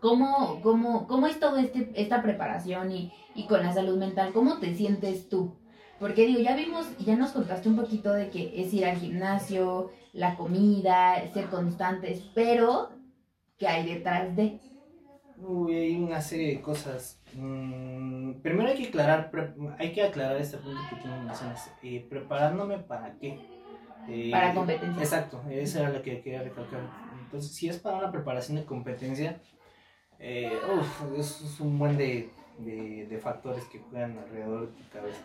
¿cómo, 0.00 0.60
cómo, 0.62 1.06
cómo 1.06 1.26
es 1.28 1.38
toda 1.38 1.60
este, 1.62 1.92
esta 1.94 2.22
preparación 2.22 2.90
y, 2.90 3.12
y 3.34 3.46
con 3.46 3.62
la 3.62 3.72
salud 3.72 3.96
mental? 3.98 4.32
¿Cómo 4.32 4.58
te 4.58 4.74
sientes 4.74 5.28
tú? 5.28 5.54
Porque 6.00 6.26
digo, 6.26 6.40
ya 6.40 6.56
vimos, 6.56 6.86
ya 6.98 7.14
nos 7.16 7.30
contaste 7.30 7.68
un 7.68 7.76
poquito 7.76 8.12
de 8.12 8.28
que 8.28 8.60
es 8.60 8.74
ir 8.74 8.84
al 8.84 8.96
gimnasio, 8.96 9.92
la 10.12 10.34
comida, 10.36 11.22
ser 11.32 11.46
constantes, 11.46 12.22
pero 12.34 12.90
¿qué 13.58 13.66
hay 13.68 13.94
detrás 13.94 14.34
de? 14.36 14.58
Uy, 15.38 15.74
hay 15.74 15.96
una 15.96 16.20
serie 16.20 16.48
de 16.56 16.60
cosas. 16.60 17.20
Mm, 17.34 18.34
primero 18.42 18.68
hay 18.68 18.76
que 18.76 18.88
aclarar, 18.88 19.30
pre- 19.30 19.54
hay 19.78 19.92
que 19.92 20.02
aclarar 20.02 20.36
este 20.36 20.58
punto 20.58 20.80
que 20.90 20.96
tú 21.02 21.08
me 21.08 21.22
mencionas. 21.22 21.70
Eh, 21.82 22.06
preparándome 22.08 22.78
para 22.78 23.14
qué. 23.18 23.38
Eh, 24.08 24.30
Para 24.30 24.54
competencia. 24.54 25.02
Exacto, 25.02 25.42
eso 25.50 25.78
era 25.80 25.90
lo 25.90 26.02
que 26.02 26.20
quería 26.22 26.42
recalcar. 26.42 26.80
Entonces, 27.24 27.52
si 27.54 27.68
es 27.68 27.78
para 27.78 27.98
una 27.98 28.12
preparación 28.12 28.58
de 28.58 28.64
competencia, 28.64 29.40
eh, 30.18 30.52
uf, 30.78 31.18
eso 31.18 31.46
es 31.46 31.60
un 31.60 31.78
buen 31.78 31.96
de, 31.96 32.30
de- 32.58 33.06
de 33.08 33.18
factores 33.18 33.64
que 33.64 33.78
juegan 33.78 34.18
alrededor 34.18 34.68
de 34.68 34.82
tu 34.82 34.88
cabeza. 34.90 35.22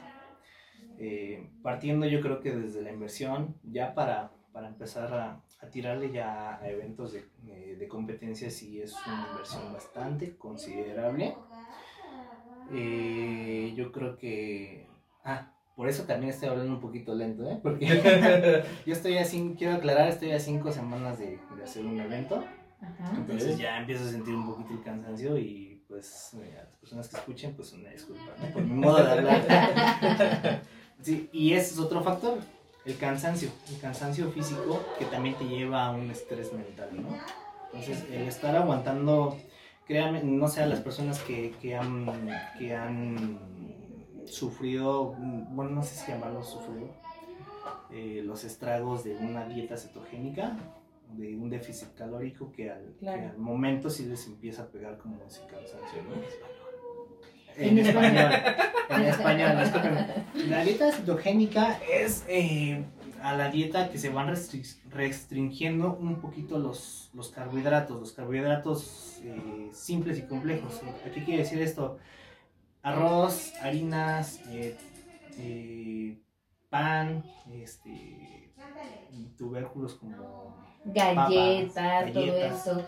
Eh, 0.99 1.47
partiendo 1.61 2.05
yo 2.07 2.21
creo 2.21 2.39
que 2.41 2.51
desde 2.55 2.81
la 2.81 2.91
inversión, 2.91 3.55
ya 3.63 3.93
para, 3.93 4.31
para 4.51 4.67
empezar 4.67 5.13
a, 5.13 5.41
a 5.59 5.67
tirarle 5.69 6.11
ya 6.11 6.57
a 6.57 6.69
eventos 6.69 7.13
de, 7.13 7.25
eh, 7.47 7.75
de 7.77 7.87
competencia, 7.87 8.49
sí 8.49 8.81
es 8.81 8.93
una 9.05 9.27
inversión 9.31 9.73
bastante 9.73 10.37
considerable. 10.37 11.35
Eh, 12.71 13.73
yo 13.75 13.91
creo 13.91 14.17
que... 14.17 14.87
Ah, 15.23 15.51
por 15.75 15.87
eso 15.87 16.03
también 16.03 16.31
estoy 16.31 16.49
hablando 16.49 16.73
un 16.73 16.81
poquito 16.81 17.13
lento, 17.13 17.49
¿eh? 17.49 17.59
Porque 17.61 17.85
yo 18.85 18.93
estoy 18.93 19.17
a 19.17 19.25
cinco, 19.25 19.55
quiero 19.57 19.75
aclarar, 19.75 20.07
estoy 20.07 20.31
a 20.31 20.39
cinco 20.39 20.71
semanas 20.71 21.19
de, 21.19 21.39
de 21.55 21.63
hacer 21.63 21.85
un 21.85 21.99
evento. 21.99 22.43
Ajá. 22.81 23.13
Entonces 23.15 23.57
ya 23.57 23.79
empiezo 23.79 24.05
a 24.05 24.07
sentir 24.07 24.35
un 24.35 24.45
poquito 24.45 24.73
el 24.73 24.83
cansancio 24.83 25.37
y 25.37 25.83
pues 25.87 26.33
eh, 26.35 26.57
a 26.59 26.63
las 26.63 26.75
personas 26.77 27.07
que 27.07 27.17
escuchen, 27.17 27.55
pues 27.55 27.73
una 27.73 27.89
disculpa 27.89 28.23
¿no? 28.41 28.53
por 28.53 28.63
mi 28.63 28.73
modo 28.73 29.03
de 29.03 29.11
hablar. 29.11 30.61
Sí, 30.99 31.29
y 31.31 31.53
ese 31.53 31.75
es 31.75 31.79
otro 31.79 32.01
factor, 32.01 32.39
el 32.88 32.97
cansancio, 32.97 33.50
el 33.69 33.80
cansancio 33.80 34.32
físico 34.32 34.82
que 34.97 35.06
también 35.06 35.36
te 35.36 35.43
lleva 35.45 35.86
a 35.88 35.91
un 35.91 36.10
estrés 36.10 36.52
mental, 36.54 36.89
¿no? 36.93 37.10
Entonces 37.65 38.06
el 38.12 38.21
estar 38.28 38.56
aguantando, 38.56 39.38
créanme, 39.86 40.23
no 40.23 40.47
sé, 40.47 40.63
a 40.63 40.65
las 40.67 40.80
personas 40.80 41.19
que, 41.19 41.52
que 41.62 41.76
han, 41.76 42.06
que 42.58 42.73
han 42.76 43.39
sufrido, 44.26 45.15
bueno, 45.52 45.71
no 45.71 45.84
sé 45.84 45.95
si 45.95 46.12
llamarlo 46.12 46.43
sufrido, 46.43 46.89
eh, 47.91 48.21
los 48.26 48.43
estragos 48.43 49.04
de 49.04 49.15
una 49.15 49.45
dieta 49.47 49.78
cetogénica, 49.78 50.58
de 51.13 51.36
un 51.38 51.50
déficit 51.50 51.93
calórico 51.95 52.52
que 52.52 52.69
al, 52.71 52.95
Claro. 53.00 53.21
que 53.21 53.28
al 53.28 53.38
momento 53.38 53.89
sí 53.89 54.06
les 54.06 54.28
empieza 54.28 54.63
a 54.63 54.67
pegar 54.67 54.97
como 54.97 55.17
ese 55.26 55.41
cansancio, 55.41 56.04
¿no? 56.04 56.15
En 57.57 57.77
español. 57.79 58.31
En 58.89 59.01
español, 59.03 59.57
discúlpenme. 59.59 60.07
La 60.49 60.63
dieta 60.63 60.91
cetogénica 60.93 61.77
es 61.91 62.23
eh, 62.29 62.85
a 63.21 63.35
la 63.35 63.49
dieta 63.49 63.89
que 63.89 63.97
se 63.97 64.09
van 64.09 64.29
restri- 64.29 64.77
restringiendo 64.89 65.97
un 65.99 66.21
poquito 66.21 66.57
los, 66.57 67.09
los 67.13 67.29
carbohidratos, 67.29 67.99
los 67.99 68.11
carbohidratos 68.13 69.19
eh, 69.23 69.69
simples 69.73 70.17
y 70.19 70.21
complejos. 70.21 70.81
¿Qué 71.13 71.21
quiere 71.25 71.43
decir 71.43 71.61
esto? 71.61 71.97
Arroz, 72.81 73.53
harinas, 73.61 74.39
eh, 74.51 74.77
eh, 75.37 76.17
pan, 76.69 77.23
este, 77.51 78.49
tubérculos 79.37 79.95
como 79.95 80.55
Galletas, 80.85 81.73
Papas, 81.73 82.13
todo 82.13 82.23
eso. 82.55 82.87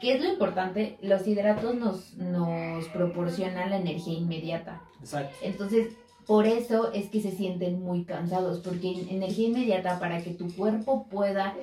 ¿Qué 0.00 0.14
es 0.14 0.22
lo 0.22 0.30
importante? 0.32 0.96
Los 1.02 1.26
hidratos 1.26 1.74
nos, 1.74 2.14
nos 2.16 2.84
proporcionan 2.88 3.70
la 3.70 3.78
energía 3.78 4.14
inmediata. 4.18 4.80
Exacto. 5.00 5.34
Entonces, 5.42 5.94
por 6.26 6.46
eso 6.46 6.92
es 6.92 7.08
que 7.08 7.20
se 7.20 7.30
sienten 7.32 7.82
muy 7.82 8.04
cansados, 8.04 8.60
porque 8.60 8.92
en- 8.92 9.08
energía 9.08 9.48
inmediata 9.48 9.98
para 9.98 10.22
que 10.22 10.30
tu 10.30 10.54
cuerpo 10.54 11.06
pueda 11.08 11.54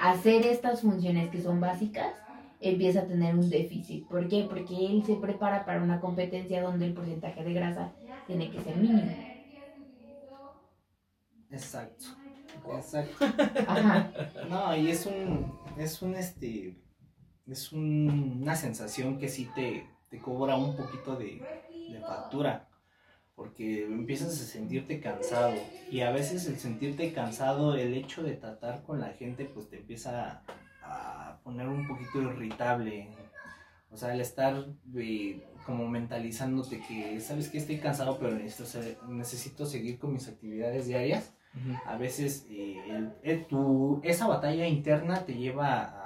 hacer 0.00 0.46
estas 0.46 0.80
funciones 0.80 1.28
que 1.30 1.42
son 1.42 1.60
básicas, 1.60 2.14
empieza 2.60 3.00
a 3.00 3.06
tener 3.06 3.34
un 3.34 3.50
déficit. 3.50 4.06
¿Por 4.06 4.28
qué? 4.28 4.46
Porque 4.48 4.74
él 4.86 5.02
se 5.04 5.16
prepara 5.16 5.64
para 5.64 5.82
una 5.82 6.00
competencia 6.00 6.62
donde 6.62 6.86
el 6.86 6.94
porcentaje 6.94 7.42
de 7.44 7.52
grasa 7.52 7.92
tiene 8.26 8.50
que 8.50 8.60
ser 8.62 8.76
mínimo. 8.76 9.10
Exacto. 11.50 12.06
Exacto. 12.76 13.24
Ajá. 13.66 14.10
No, 14.48 14.76
y 14.76 14.88
es 14.90 15.06
un, 15.06 15.52
es 15.78 16.00
un, 16.02 16.14
este, 16.14 16.76
es 17.48 17.72
un- 17.72 18.38
una 18.42 18.56
sensación 18.56 19.18
que 19.18 19.28
sí 19.28 19.48
te, 19.54 19.86
te 20.10 20.18
cobra 20.18 20.56
un 20.56 20.76
poquito 20.76 21.16
de, 21.16 21.42
de 21.90 22.00
factura, 22.00 22.68
porque 23.34 23.84
empiezas 23.84 24.28
a 24.40 24.44
sentirte 24.44 25.00
cansado, 25.00 25.54
y 25.90 26.00
a 26.00 26.10
veces 26.10 26.46
el 26.46 26.58
sentirte 26.58 27.12
cansado, 27.12 27.74
el 27.74 27.94
hecho 27.94 28.22
de 28.22 28.34
tratar 28.34 28.82
con 28.82 29.00
la 29.00 29.08
gente, 29.14 29.44
pues 29.46 29.68
te 29.68 29.78
empieza 29.78 30.42
a 30.82 31.38
poner 31.42 31.66
un 31.68 31.86
poquito 31.88 32.20
irritable. 32.22 33.08
O 33.90 33.96
sea, 33.96 34.14
el 34.14 34.20
estar 34.20 34.66
eh, 34.96 35.42
como 35.66 35.86
mentalizándote 35.88 36.80
que, 36.86 37.20
sabes 37.20 37.48
que 37.50 37.58
estoy 37.58 37.78
cansado, 37.78 38.18
pero 38.18 38.34
necesito, 38.34 39.06
necesito 39.08 39.66
seguir 39.66 39.98
con 39.98 40.12
mis 40.14 40.28
actividades 40.28 40.86
diarias. 40.86 41.34
A 41.86 41.96
veces 41.98 42.46
eh, 42.48 42.76
el- 42.88 43.12
el- 43.22 43.46
tu- 43.46 44.00
esa 44.02 44.26
batalla 44.26 44.66
interna 44.66 45.24
te 45.26 45.34
lleva 45.34 45.82
a, 45.82 46.01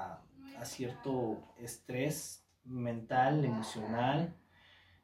a 0.61 0.65
cierto 0.65 1.39
estrés 1.59 2.45
mental, 2.65 3.45
emocional. 3.45 4.35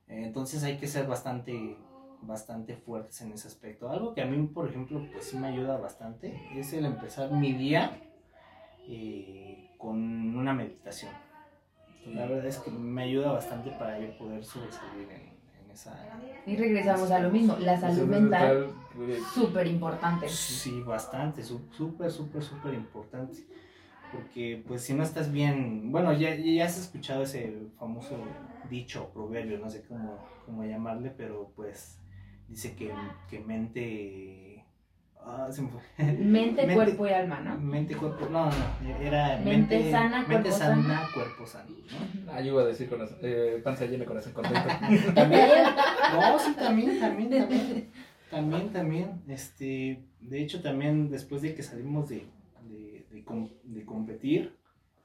Eh, 0.08 0.24
Entonces 0.26 0.62
hay 0.64 0.78
que 0.78 0.86
ser 0.88 1.06
bastante, 1.06 1.76
bastante 2.22 2.76
fuertes 2.76 3.20
en 3.22 3.32
ese 3.32 3.48
aspecto. 3.48 3.88
Algo 3.90 4.14
que 4.14 4.22
a 4.22 4.26
mí, 4.26 4.46
por 4.48 4.68
ejemplo, 4.68 5.00
pues 5.12 5.26
sí 5.26 5.36
me 5.36 5.48
ayuda 5.48 5.76
bastante 5.76 6.34
es 6.56 6.72
el 6.72 6.84
empezar 6.86 7.30
mi 7.32 7.52
día 7.52 8.00
eh, 8.88 9.56
con 9.78 9.96
una 10.36 10.52
meditación. 10.52 11.12
La 12.06 12.26
verdad 12.26 12.46
es 12.46 12.58
que 12.58 12.70
me 12.70 13.04
ayuda 13.04 13.32
bastante 13.32 13.70
para 13.72 13.98
yo 13.98 14.10
poder 14.18 14.44
sobresalir 14.44 15.08
en, 15.10 15.64
en 15.64 15.70
esa... 15.70 15.94
Y 16.46 16.56
regresamos 16.56 17.10
a 17.12 17.20
lo 17.20 17.30
mismo, 17.30 17.56
la 17.60 17.80
salud 17.80 18.08
mental, 18.08 18.72
súper 19.32 19.66
importante. 19.68 20.28
Sí, 20.28 20.80
bastante, 20.82 21.44
sú- 21.44 21.68
súper, 21.70 22.10
súper, 22.10 22.42
súper 22.42 22.74
importante. 22.74 23.46
Porque 24.12 24.62
pues 24.68 24.82
si 24.82 24.94
no 24.94 25.02
estás 25.02 25.32
bien, 25.32 25.90
bueno, 25.90 26.12
ya, 26.12 26.34
ya 26.34 26.66
has 26.66 26.78
escuchado 26.78 27.22
ese 27.22 27.54
famoso 27.78 28.16
dicho, 28.62 29.10
proverbio, 29.12 29.58
no 29.58 29.70
sé 29.70 29.82
cómo, 29.88 30.18
cómo 30.44 30.64
llamarle, 30.64 31.10
pero 31.16 31.50
pues 31.56 31.98
dice 32.48 32.74
que, 32.76 32.92
que 33.30 33.40
mente... 33.40 34.64
ah, 35.24 35.48
se 35.50 35.62
me 35.62 35.68
fue. 35.70 35.80
Mente, 36.04 36.66
Mente- 36.66 36.74
cuerpo 36.74 37.06
y 37.06 37.10
alma, 37.10 37.40
¿no? 37.40 37.56
Mente, 37.58 37.96
cuerpo, 37.96 38.26
no, 38.28 38.46
no, 38.46 38.52
era 39.00 39.38
Mente 39.38 39.76
mente, 39.78 39.90
sana, 39.90 40.18
mente 40.26 40.32
cuerpo 40.50 40.50
sana, 40.58 40.98
sano. 41.00 41.12
cuerpo 41.14 41.46
sano, 41.46 41.70
¿no? 41.70 42.32
Ah, 42.32 42.40
yo 42.40 42.52
iba 42.52 42.62
a 42.62 42.66
decir 42.66 42.88
corazón, 42.90 43.18
eh, 43.22 43.60
panza 43.64 43.86
llena, 43.86 44.04
corazón 44.04 44.32
contento. 44.34 44.68
También, 45.14 45.48
no, 46.14 46.38
sí, 46.38 46.54
también, 46.54 46.98
también, 47.00 47.30
también, 47.30 47.90
también, 48.30 48.72
también, 48.72 49.22
este, 49.28 50.02
de 50.20 50.42
hecho 50.42 50.60
también 50.62 51.10
después 51.10 51.40
de 51.42 51.54
que 51.54 51.62
salimos 51.62 52.08
de, 52.08 52.26
de, 53.24 53.24
de, 53.24 53.24
com- 53.24 53.48
de 53.62 53.84
competir, 53.84 54.56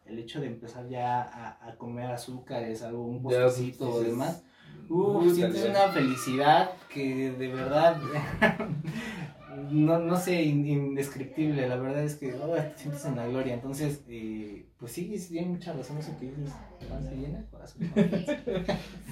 el 0.05 0.19
hecho 0.19 0.39
de 0.41 0.47
empezar 0.47 0.87
ya 0.89 1.21
a, 1.21 1.67
a 1.67 1.75
comer 1.77 2.11
azúcares, 2.11 2.81
algo, 2.83 3.05
un 3.05 3.21
postrecito 3.21 3.89
o 3.89 4.01
demás, 4.01 4.43
"Uy, 4.89 5.27
Uf, 5.27 5.33
sientes 5.35 5.65
una 5.65 5.85
vez". 5.85 5.93
felicidad 5.93 6.71
que 6.93 7.31
de 7.31 7.47
verdad 7.49 7.97
no, 9.71 9.99
no 9.99 10.15
sé, 10.17 10.43
in- 10.43 10.65
indescriptible. 10.67 11.67
La 11.67 11.75
verdad 11.77 12.03
es 12.03 12.15
que 12.15 12.33
oh, 12.35 12.53
te 12.53 12.77
sientes 12.77 13.03
en 13.05 13.15
la 13.17 13.27
gloria. 13.27 13.53
Entonces, 13.53 14.03
eh, 14.07 14.65
pues 14.79 14.91
sí, 14.93 15.17
sí, 15.17 15.33
tiene 15.33 15.47
mucha 15.49 15.73
razón 15.73 15.97
eso 15.97 16.11
que 16.19 16.27
dices. 16.27 16.53
Panza 16.89 17.11
llena, 17.11 17.45
corazón. 17.51 17.81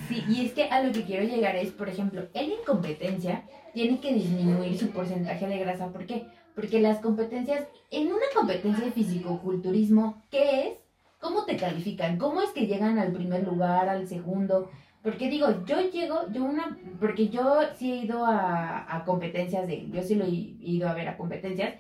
Sí, 0.08 0.24
y 0.30 0.46
es 0.46 0.52
que 0.54 0.66
a 0.66 0.84
lo 0.84 0.92
que 0.94 1.04
quiero 1.04 1.24
llegar 1.24 1.56
es, 1.56 1.72
por 1.72 1.90
ejemplo, 1.90 2.28
en 2.36 2.52
incompetencia 2.52 3.44
tiene 3.74 4.00
que 4.00 4.14
disminuir 4.14 4.78
su 4.78 4.92
porcentaje 4.92 5.48
de 5.48 5.58
grasa. 5.58 5.92
¿Por 5.92 6.06
qué? 6.06 6.28
Porque 6.56 6.80
las 6.80 7.00
competencias, 7.00 7.68
en 7.92 8.08
una 8.08 8.26
competencia 8.34 8.86
de 8.86 8.92
fisicoculturismo, 8.92 10.24
¿qué 10.32 10.68
es? 10.68 10.78
¿Cómo 11.20 11.46
te 11.46 11.58
califican? 11.58 12.18
¿Cómo 12.18 12.42
es 12.42 12.52
que 12.52 12.68
llegan 12.68 12.98
al 12.98 13.12
primer 13.12 13.44
lugar, 13.44 13.90
al 13.90 14.08
segundo? 14.08 14.70
Porque 15.04 15.30
digo, 15.30 15.66
yo 15.66 15.82
llego, 15.82 16.32
yo 16.32 16.46
una, 16.46 16.78
porque 17.00 17.30
yo 17.30 17.60
sí 17.76 17.92
he 17.92 17.98
ido 17.98 18.26
a, 18.26 18.96
a 18.96 19.04
competencias 19.06 19.68
de, 19.68 19.88
yo 19.92 20.02
sí 20.02 20.16
lo 20.16 20.26
he 20.26 20.30
ido 20.30 20.88
a 20.90 20.94
ver 20.94 21.10
a 21.10 21.18
competencias, 21.18 21.76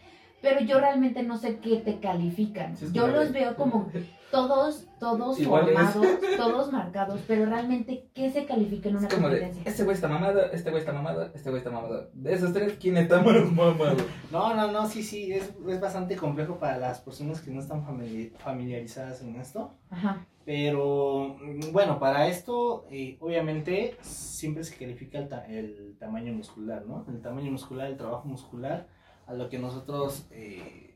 pero 0.45 0.62
yo 0.62 0.79
realmente 0.79 1.23
no 1.23 1.36
sé 1.38 1.58
qué 1.60 1.77
te 1.77 1.99
califican. 1.99 2.77
Sí, 2.77 2.86
Yo 2.93 3.08
los 3.08 3.31
veo 3.34 3.55
como 3.55 3.89
todos, 4.31 4.88
todos 4.99 5.39
Iguales. 5.39 5.73
formados, 5.75 6.08
todos 6.38 6.71
marcados, 6.71 7.21
pero 7.27 7.45
realmente, 7.45 8.10
¿qué 8.13 8.29
se 8.31 8.45
califica 8.45 8.89
en 8.89 8.97
una 8.97 9.08
Es 9.08 9.13
como 9.13 9.29
de, 9.29 9.39
competencia? 9.39 9.69
este 9.71 9.84
güey 9.84 9.95
está 9.95 10.08
mamada, 10.08 10.47
este 10.53 10.69
güey 10.69 10.79
está 10.81 10.93
mamada, 10.93 11.31
este 11.34 11.49
güey 11.49 11.60
está 11.60 11.71
mamada. 11.71 12.08
De 12.13 12.34
esos 12.34 12.53
tres, 12.53 12.77
¿quién 12.79 12.97
está 12.97 13.21
más 13.21 13.51
mamado? 13.51 13.97
No, 14.31 14.53
no, 14.53 14.71
no, 14.71 14.88
sí, 14.88 15.03
sí, 15.03 15.31
es, 15.34 15.51
es 15.67 15.79
bastante 15.81 16.15
complejo 16.15 16.60
para 16.60 16.77
las 16.77 16.99
personas 17.01 17.41
que 17.41 17.51
no 17.51 17.60
están 17.62 17.86
famili- 17.86 18.31
familiarizadas 18.38 19.21
en 19.21 19.36
esto. 19.38 19.73
Ajá, 19.89 20.25
Pero 20.43 21.38
mm, 21.41 21.71
bueno, 21.71 21.97
para 21.99 22.27
esto, 22.27 22.86
eh, 22.91 23.17
obviamente, 23.21 23.95
siempre 24.01 24.63
se 24.63 24.75
califica 24.77 25.17
el, 25.17 25.27
ta- 25.29 25.45
el 25.47 25.95
tamaño 25.99 26.34
muscular, 26.34 26.86
¿no? 26.86 27.05
El 27.08 27.21
tamaño 27.21 27.51
muscular, 27.51 27.88
el 27.88 27.97
trabajo 27.97 28.27
muscular, 28.27 28.88
a 29.27 29.33
lo 29.33 29.49
que 29.49 29.59
nosotros, 29.59 30.27
eh, 30.31 30.95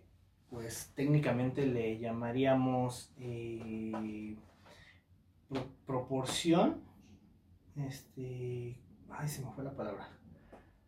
pues 0.49 0.91
técnicamente 0.95 1.65
le 1.65 1.97
llamaríamos 1.99 3.11
eh, 3.19 4.35
pro- 5.47 5.67
proporción. 5.85 6.81
Este. 7.75 8.77
Ay, 9.09 9.27
se 9.27 9.43
me 9.43 9.51
fue 9.51 9.63
la 9.63 9.75
palabra. 9.75 10.09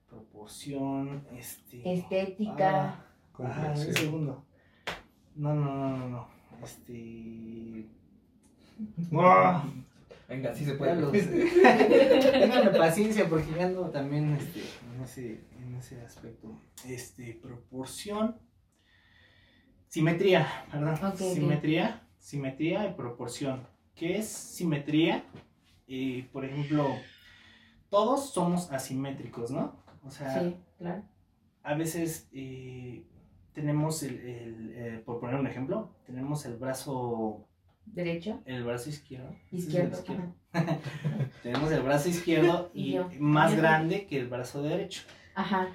Proporción, 0.10 1.26
este. 1.36 1.94
estética, 1.94 2.96
Ah, 2.96 3.06
ah, 3.40 3.74
un 3.76 3.94
segundo. 3.94 4.46
No, 5.36 5.54
no, 5.56 5.76
no, 5.76 5.98
no, 5.98 6.10
no. 6.10 6.28
Este. 6.64 7.86
Venga, 10.28 10.54
sí 10.54 10.66
se 10.66 10.74
puede. 10.76 10.96
los- 10.96 11.12
Ténganme 12.32 12.72
paciencia 12.78 13.28
porque 13.30 13.48
ya 13.58 13.66
ando 13.66 13.90
también 13.90 14.34
este, 14.36 14.60
en, 14.96 15.04
ese, 15.04 15.42
en 15.62 15.76
ese 15.76 16.02
aspecto. 16.02 16.62
Este, 16.86 17.40
proporción. 17.42 18.38
Simetría, 19.88 20.48
ok. 20.74 21.16
simetría, 21.18 22.08
simetría 22.18 22.88
y 22.88 22.94
proporción. 22.94 23.68
¿Qué 23.96 24.18
es 24.18 24.28
simetría? 24.28 25.26
Eh, 25.88 26.30
por 26.32 26.46
ejemplo, 26.46 26.88
todos 27.90 28.34
somos 28.34 28.72
asimétricos, 28.72 29.52
¿no? 29.52 29.84
O 30.04 30.10
sea, 30.10 30.40
sí, 30.40 30.56
claro. 30.78 31.04
a 31.64 31.76
veces 31.76 32.30
eh, 32.32 33.06
tenemos 33.54 34.02
el, 34.04 34.20
el, 34.20 34.74
eh, 34.74 35.04
por 35.06 35.20
poner 35.20 35.36
un 35.36 35.48
ejemplo, 35.48 35.94
tenemos 36.06 36.46
el 36.46 36.56
brazo, 36.56 37.46
Derecho, 37.86 38.42
el 38.46 38.64
brazo 38.64 38.90
izquierdo. 38.90 39.36
izquierdo, 39.52 39.98
Sí, 39.98 40.14
el 40.14 40.18
ajá. 40.18 40.34
Tenemos 41.44 41.72
el 41.72 41.82
brazo 41.82 42.10
izquierdo 42.10 42.72
Y 42.74 42.98
más 43.20 43.56
grande 43.56 44.06
que 44.06 44.18
el 44.20 44.28
brazo 44.28 44.62
derecho. 44.64 45.02
Ajá, 45.36 45.68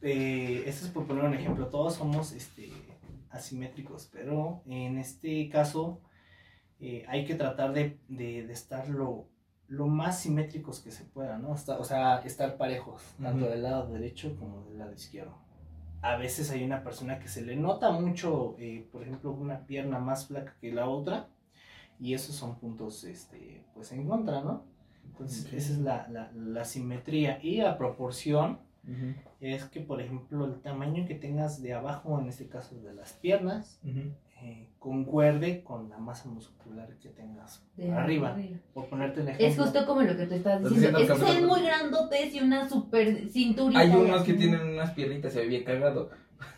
Eh, 0.00 0.62
esto 0.66 0.86
es 0.86 0.92
por 0.92 1.06
poner 1.06 1.24
un 1.24 1.34
ejemplo. 1.34 1.66
Todos 1.68 1.94
somos 1.94 2.32
este, 2.32 2.70
asimétricos, 3.30 4.08
pero 4.12 4.62
en 4.66 4.98
este 4.98 5.48
caso 5.48 6.00
eh, 6.80 7.04
hay 7.08 7.24
que 7.26 7.34
tratar 7.36 7.72
de, 7.72 7.98
de- 8.08 8.46
de 8.46 8.52
estar 8.52 8.88
lo, 8.88 9.28
lo 9.68 9.86
más 9.88 10.20
simétricos 10.20 10.80
que 10.80 10.90
se 10.92 11.04
pueda, 11.04 11.38
¿no? 11.38 11.54
Esta- 11.54 11.78
o 11.78 11.84
sea, 11.84 12.18
estar 12.20 12.56
parejos, 12.56 13.02
tanto 13.22 13.46
del 13.46 13.62
lado 13.64 13.88
derecho 13.92 14.36
como 14.38 14.64
del 14.66 14.78
lado 14.78 14.92
izquierdo. 14.94 15.38
A 16.02 16.16
veces 16.16 16.50
hay 16.50 16.64
una 16.64 16.82
persona 16.84 17.18
que 17.20 17.28
se 17.28 17.42
le 17.42 17.56
nota 17.56 17.90
mucho, 17.92 18.56
eh, 18.58 18.88
por 18.92 19.02
ejemplo, 19.02 19.32
una 19.32 19.66
pierna 19.66 19.98
más 20.00 20.26
flaca 20.28 20.56
que 20.60 20.72
la 20.72 20.88
otra, 20.88 21.28
y 22.00 22.14
esos 22.14 22.36
son 22.36 22.58
puntos, 22.58 23.04
este, 23.04 23.64
pues 23.74 23.92
en 23.92 24.06
contra, 24.08 24.42
¿no? 24.42 24.64
Entonces, 25.04 25.52
esa 25.52 25.72
es 25.72 25.78
la, 25.78 26.08
la, 26.08 26.30
la 26.32 26.64
simetría 26.64 27.40
y 27.42 27.58
la 27.58 27.78
proporción 27.78 28.60
Es 29.40 29.64
que, 29.64 29.80
por 29.80 30.00
ejemplo, 30.00 30.46
el 30.46 30.60
tamaño 30.60 31.06
que 31.06 31.14
tengas 31.14 31.62
de 31.62 31.74
abajo, 31.74 32.18
en 32.20 32.28
este 32.28 32.48
caso 32.48 32.76
de 32.80 32.94
las 32.94 33.12
piernas, 33.14 33.80
eh, 34.42 34.68
concuerde 34.78 35.62
con 35.64 35.88
la 35.88 35.98
masa 35.98 36.28
muscular 36.28 36.88
que 37.00 37.08
tengas 37.08 37.64
de 37.76 37.90
arriba. 37.92 38.30
arriba. 38.30 38.58
Por 38.72 38.86
ponerte 38.86 39.20
un 39.20 39.28
ejemplo. 39.28 39.46
Es 39.46 39.58
justo 39.58 39.84
como 39.86 40.02
lo 40.02 40.16
que 40.16 40.26
tú 40.26 40.34
estás 40.34 40.62
diciendo. 40.62 40.98
Es 40.98 41.10
que 41.10 41.40
no- 41.42 41.48
muy 41.48 41.62
grandotes 41.62 42.34
y 42.34 42.40
una 42.40 42.68
super 42.68 43.28
cinturita. 43.28 43.80
Hay 43.80 43.90
unos 43.90 44.22
que 44.22 44.34
tienen 44.34 44.60
unas 44.66 44.92
piernitas, 44.92 45.32
se 45.32 45.40
ve 45.40 45.46
bien 45.48 45.64
cagado. 45.64 46.10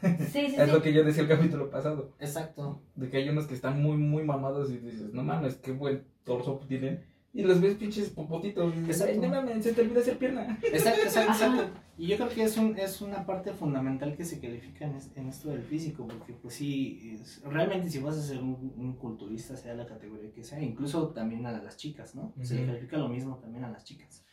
Sí, 0.02 0.48
sí, 0.48 0.56
Es 0.58 0.70
lo 0.72 0.82
que 0.82 0.92
yo 0.92 1.04
decía 1.04 1.22
el 1.22 1.28
capítulo 1.28 1.70
pasado. 1.70 2.12
Exacto. 2.20 2.82
De 2.96 3.08
que 3.08 3.16
hay 3.16 3.28
unos 3.30 3.46
que 3.46 3.54
están 3.54 3.82
muy, 3.82 3.96
muy 3.96 4.24
mamados 4.24 4.70
y 4.70 4.78
dices, 4.78 5.12
no 5.14 5.22
mames, 5.22 5.56
qué 5.56 5.72
buen 5.72 6.04
torso 6.24 6.60
tienen. 6.68 7.02
Y 7.32 7.42
los 7.42 7.60
ves 7.60 7.76
pinches 7.76 8.10
popotitos. 8.10 8.74
Exacto. 8.88 9.12
"Ay, 9.14 9.18
no 9.20 9.28
mames, 9.28 9.62
se 9.62 9.72
te 9.72 9.82
olvida 9.82 10.00
hacer 10.00 10.18
pierna. 10.18 10.58
Exacto, 10.64 11.02
exacto, 11.02 11.32
exacto. 11.32 11.64
Y 11.96 12.08
yo 12.08 12.16
creo 12.16 12.28
que 12.28 12.42
es, 12.42 12.56
un, 12.56 12.76
es 12.76 13.00
una 13.02 13.24
parte 13.24 13.52
fundamental 13.52 14.16
que 14.16 14.24
se 14.24 14.40
califica 14.40 14.84
en, 14.86 14.96
es- 14.96 15.12
en 15.16 15.28
esto 15.28 15.50
del 15.50 15.62
físico, 15.62 16.08
porque 16.08 16.32
pues 16.32 16.54
sí, 16.54 17.12
es- 17.14 17.40
realmente 17.44 17.88
si 17.88 18.00
vas 18.00 18.16
a 18.16 18.22
ser 18.22 18.38
un, 18.42 18.72
un 18.76 18.96
culturista, 18.96 19.56
sea 19.56 19.74
la 19.74 19.86
categoría 19.86 20.32
que 20.32 20.42
sea, 20.42 20.60
incluso 20.60 21.08
también 21.10 21.46
a 21.46 21.52
las 21.52 21.76
chicas, 21.76 22.14
¿no? 22.16 22.32
Se 22.42 22.54
le 22.56 22.66
califica 22.66 22.96
lo 22.98 23.08
mismo 23.08 23.36
también 23.36 23.64
a 23.64 23.70
las 23.70 23.84
chicas. 23.84 24.24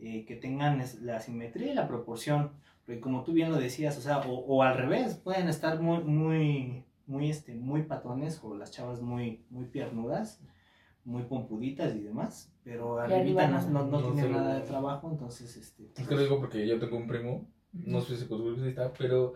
Eh, 0.00 0.24
que 0.24 0.34
tengan 0.34 0.82
la 1.02 1.20
simetría 1.20 1.70
y 1.70 1.74
la 1.76 1.86
proporción, 1.86 2.50
porque 2.84 3.00
como 3.00 3.22
tú 3.22 3.32
bien 3.32 3.52
lo 3.52 3.58
decías, 3.58 3.96
o 3.98 4.00
sea, 4.00 4.18
o, 4.18 4.32
o 4.40 4.62
al 4.64 4.76
revés, 4.76 5.14
pueden 5.14 5.46
estar 5.48 5.80
muy, 5.80 6.02
muy, 6.02 6.82
muy, 7.06 7.30
este, 7.30 7.54
muy 7.54 7.82
patones 7.84 8.40
o 8.42 8.56
las 8.56 8.72
chavas 8.72 9.00
muy, 9.00 9.44
muy 9.50 9.66
piernudas, 9.66 10.40
muy 11.04 11.22
pompuditas 11.24 11.94
y 11.96 12.00
demás, 12.00 12.52
pero 12.62 12.98
arribita 12.98 13.48
no, 13.48 13.84
no. 13.84 14.00
no, 14.00 14.14
se 14.16 14.28
nada 14.28 14.54
de 14.54 14.60
trabajo, 14.62 15.10
entonces, 15.10 15.56
este... 15.56 15.90
Es 15.96 16.06
que 16.06 16.14
lo 16.14 16.22
digo 16.22 16.38
porque 16.40 16.66
yo 16.66 16.78
tengo 16.78 16.96
un 16.96 17.06
primo, 17.06 17.48
no 17.72 18.00
sé 18.00 18.16
si 18.16 18.26
culturista, 18.26 18.92
pero 18.96 19.34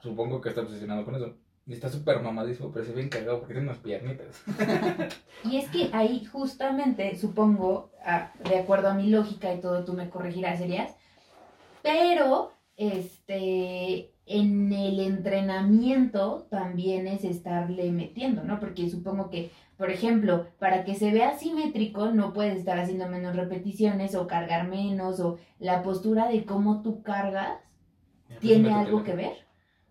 supongo 0.00 0.40
que 0.40 0.50
está 0.50 0.62
obsesionado 0.62 1.04
con 1.04 1.14
eso. 1.14 1.36
Y 1.64 1.74
está 1.74 1.88
súper 1.88 2.20
mamadísimo, 2.20 2.72
pero 2.72 2.84
se 2.84 2.92
ve 2.92 3.08
cagado 3.08 3.38
porque 3.38 3.54
tiene 3.54 3.68
unas 3.68 3.78
piernitas. 3.80 4.42
Y 5.44 5.56
es 5.56 5.68
que 5.70 5.90
ahí 5.92 6.24
justamente, 6.24 7.16
supongo, 7.16 7.90
a- 8.04 8.32
de 8.48 8.58
acuerdo 8.58 8.88
a 8.88 8.94
mi 8.94 9.08
lógica 9.10 9.52
y 9.52 9.60
todo, 9.60 9.84
tú 9.84 9.92
me 9.92 10.08
corregirás, 10.08 10.58
serías, 10.58 10.94
pero 11.82 12.52
este 12.76 14.12
en 14.24 14.72
el 14.72 15.00
entrenamiento 15.00 16.46
también 16.48 17.08
es 17.08 17.24
estarle 17.24 17.90
metiendo, 17.90 18.44
¿no? 18.44 18.60
Porque 18.60 18.88
supongo 18.88 19.30
que, 19.30 19.50
por 19.76 19.90
ejemplo, 19.90 20.46
para 20.58 20.84
que 20.84 20.94
se 20.94 21.12
vea 21.12 21.36
simétrico, 21.38 22.10
no 22.12 22.32
puedes 22.32 22.56
estar 22.58 22.78
haciendo 22.78 23.08
menos 23.08 23.34
repeticiones 23.36 24.14
o 24.14 24.26
cargar 24.26 24.68
menos, 24.68 25.20
o 25.20 25.38
la 25.58 25.82
postura 25.82 26.28
de 26.28 26.44
cómo 26.44 26.82
tú 26.82 27.02
cargas, 27.02 27.58
¿tiene 28.40 28.72
algo 28.74 29.02
que 29.04 29.14
ver? 29.14 29.32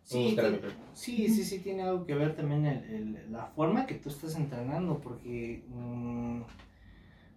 Sí, 0.03 0.29
espérame. 0.29 0.59
sí, 0.93 1.27
sí, 1.29 1.43
sí, 1.43 1.59
tiene 1.59 1.83
algo 1.83 2.05
que 2.05 2.15
ver 2.15 2.35
también 2.35 2.65
el, 2.65 2.83
el- 2.83 3.31
la 3.31 3.45
forma 3.47 3.85
que 3.85 3.95
tú 3.95 4.09
estás 4.09 4.35
entrenando, 4.35 4.99
porque 4.99 5.63
mm, 5.69 6.41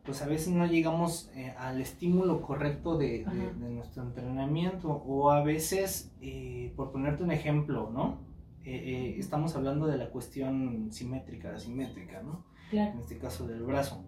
pues 0.05 0.21
a 0.23 0.27
veces 0.27 0.49
no 0.49 0.67
llegamos 0.67 1.31
eh, 1.35 1.55
al 1.59 1.81
estímulo 1.81 2.43
correcto 2.43 2.99
de, 2.99 3.07
de- 3.07 3.25
Ajá. 3.27 3.53
de 3.59 3.71
nuestro 3.71 4.03
entrenamiento, 4.03 4.89
o 4.91 5.31
a 5.31 5.43
veces, 5.43 6.13
eh, 6.21 6.73
por 6.77 6.93
ponerte 6.93 7.23
un 7.23 7.31
ejemplo, 7.31 7.91
¿no? 7.93 8.19
Eh, 8.65 8.75
eh, 8.75 9.17
estamos 9.19 9.55
hablando 9.57 9.87
de 9.87 9.99
la 9.99 10.11
cuestión 10.11 10.91
simétrica, 10.91 11.55
asimétrica, 11.55 12.23
¿no? 12.23 12.45
Claro. 12.71 12.93
en 12.93 12.99
este 13.01 13.19
caso 13.19 13.47
del 13.47 13.63
brazo. 13.63 14.05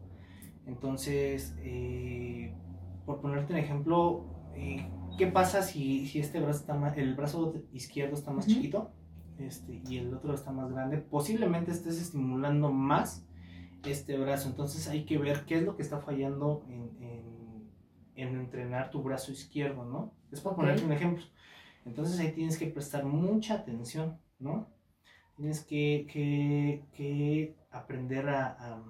Entonces, 0.67 1.55
eh, 1.59 2.55
por 3.05 3.21
ponerte 3.21 3.53
un 3.53 3.59
ejemplo, 3.59 4.25
eh, 4.55 4.89
¿qué 5.19 5.27
pasa 5.27 5.63
si, 5.63 6.07
si 6.07 6.19
este 6.21 6.41
brazo 6.41 6.61
está 6.61 6.75
más, 6.75 6.97
el 6.97 7.15
brazo 7.15 7.55
izquierdo 7.73 8.15
está 8.15 8.33
más 8.33 8.47
chiquito 8.47 8.91
este, 9.39 9.83
y 9.89 9.99
el 9.99 10.13
otro 10.15 10.35
está 10.35 10.51
más 10.53 10.73
grande? 10.73 10.99
Posiblemente 10.99 11.71
estés 11.71 12.01
estimulando 12.01 12.73
más 12.73 13.25
este 13.85 14.19
brazo. 14.19 14.49
Entonces 14.49 14.89
hay 14.89 15.05
que 15.05 15.19
ver 15.19 15.45
qué 15.47 15.59
es 15.59 15.63
lo 15.63 15.77
que 15.77 15.83
está 15.83 16.01
fallando 16.01 16.65
en, 16.69 16.91
en- 17.03 17.71
en 18.17 18.35
entrenar 18.41 18.91
tu 18.91 19.03
brazo 19.03 19.31
izquierdo, 19.31 19.85
¿no? 19.85 20.15
Es 20.33 20.41
por 20.41 20.57
ponerte 20.57 20.83
un 20.85 20.93
ejemplo. 20.93 21.23
Entonces 21.85 22.19
ahí 22.19 22.33
tienes 22.33 22.59
que 22.59 22.67
prestar 22.67 23.05
mucha 23.05 23.55
atención, 23.55 24.19
¿no? 24.39 24.67
Tienes 25.37 25.65
que, 25.65 26.07
que- 26.13 26.85
que 26.95 27.57
aprender 27.71 28.29
a, 28.29 28.47
a- 28.49 28.83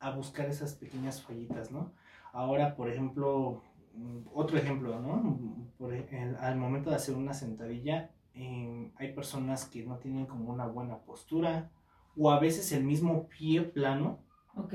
a 0.00 0.10
buscar 0.10 0.46
esas 0.48 0.74
pequeñas 0.74 1.22
fallitas, 1.22 1.70
¿no? 1.72 1.92
Ahora, 2.32 2.76
por 2.76 2.90
ejemplo, 2.90 3.62
mm, 3.94 4.18
otro 4.34 4.58
ejemplo, 4.58 5.00
¿no? 5.00 5.38
Por 5.78 5.94
e- 5.94 6.06
el- 6.10 6.36
al 6.36 6.56
momento 6.56 6.90
de 6.90 6.96
hacer 6.96 7.16
una 7.16 7.32
sentadilla, 7.34 8.10
em, 8.34 8.92
hay 8.96 9.12
personas 9.14 9.64
que 9.66 9.84
no 9.84 9.96
tienen 9.98 10.26
como 10.26 10.50
una 10.52 10.66
buena 10.66 10.98
postura 10.98 11.70
o 12.16 12.30
a 12.30 12.38
veces 12.38 12.72
el 12.72 12.84
mismo 12.84 13.28
pie 13.28 13.62
plano 13.62 14.18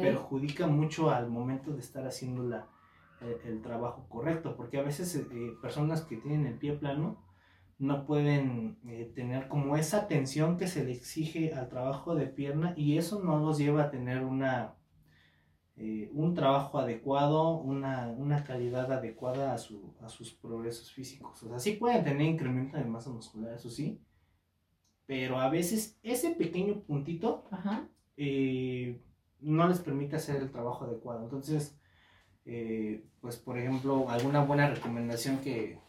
perjudica 0.04 0.68
mucho 0.68 1.10
al 1.12 1.30
momento 1.30 1.72
de 1.74 1.80
estar 1.80 2.06
haciendo 2.08 2.44
la, 2.44 2.68
el, 3.22 3.38
el 3.52 3.62
trabajo 3.62 4.06
correcto, 4.10 4.56
porque 4.56 4.78
a 4.80 4.84
veces 4.84 5.16
eh, 5.16 5.54
personas 5.62 6.02
que 6.04 6.18
tienen 6.18 6.46
el 6.48 6.56
pie 6.58 6.74
plano 6.74 7.18
no 7.82 8.06
pueden 8.06 8.78
eh, 8.86 9.12
tener 9.15 9.48
como 9.48 9.76
esa 9.76 10.08
tensión 10.08 10.56
que 10.56 10.67
se 10.67 10.84
le 10.84 10.91
exige 10.91 11.52
al 11.56 11.67
trabajo 11.67 12.13
de 12.13 12.28
pierna 12.28 12.76
y 12.78 13.00
eso 13.00 13.24
no 13.24 13.39
los 13.39 13.58
lleva 13.58 13.86
a 13.86 13.89
tener 13.89 14.24
una 14.24 14.76
eh, 15.78 16.12
un 16.13 16.36
trabajo 16.36 16.78
adecuado, 16.78 17.58
una, 17.58 18.10
una 18.10 18.44
calidad 18.44 18.91
adecuada 18.91 19.56
a, 19.56 19.58
su, 19.58 19.96
a 20.00 20.10
sus 20.10 20.32
progresos 20.32 20.94
físicos. 20.94 21.41
O 21.41 21.50
sea, 21.50 21.58
sí 21.58 21.72
pueden 21.72 22.04
tener 22.04 22.28
incremento 22.28 22.78
de 22.78 22.84
masa 22.84 23.10
muscular, 23.10 23.56
eso 23.56 23.72
sí, 23.72 24.00
pero 25.08 25.39
a 25.39 25.50
veces 25.50 25.98
ese 26.04 26.36
pequeño 26.36 26.82
puntito 26.82 27.46
Ajá. 27.50 27.89
eh, 28.15 29.02
no 29.39 29.67
les 29.67 29.80
permite 29.80 30.17
hacer 30.17 30.36
el 30.36 30.52
trabajo 30.52 30.86
adecuado. 30.86 31.24
Entonces, 31.24 31.76
pues 33.22 33.38
por 33.38 33.58
ejemplo, 33.58 34.08
alguna 34.08 34.44
buena 34.46 34.70
recomendación 34.70 35.39
que, 35.39 35.80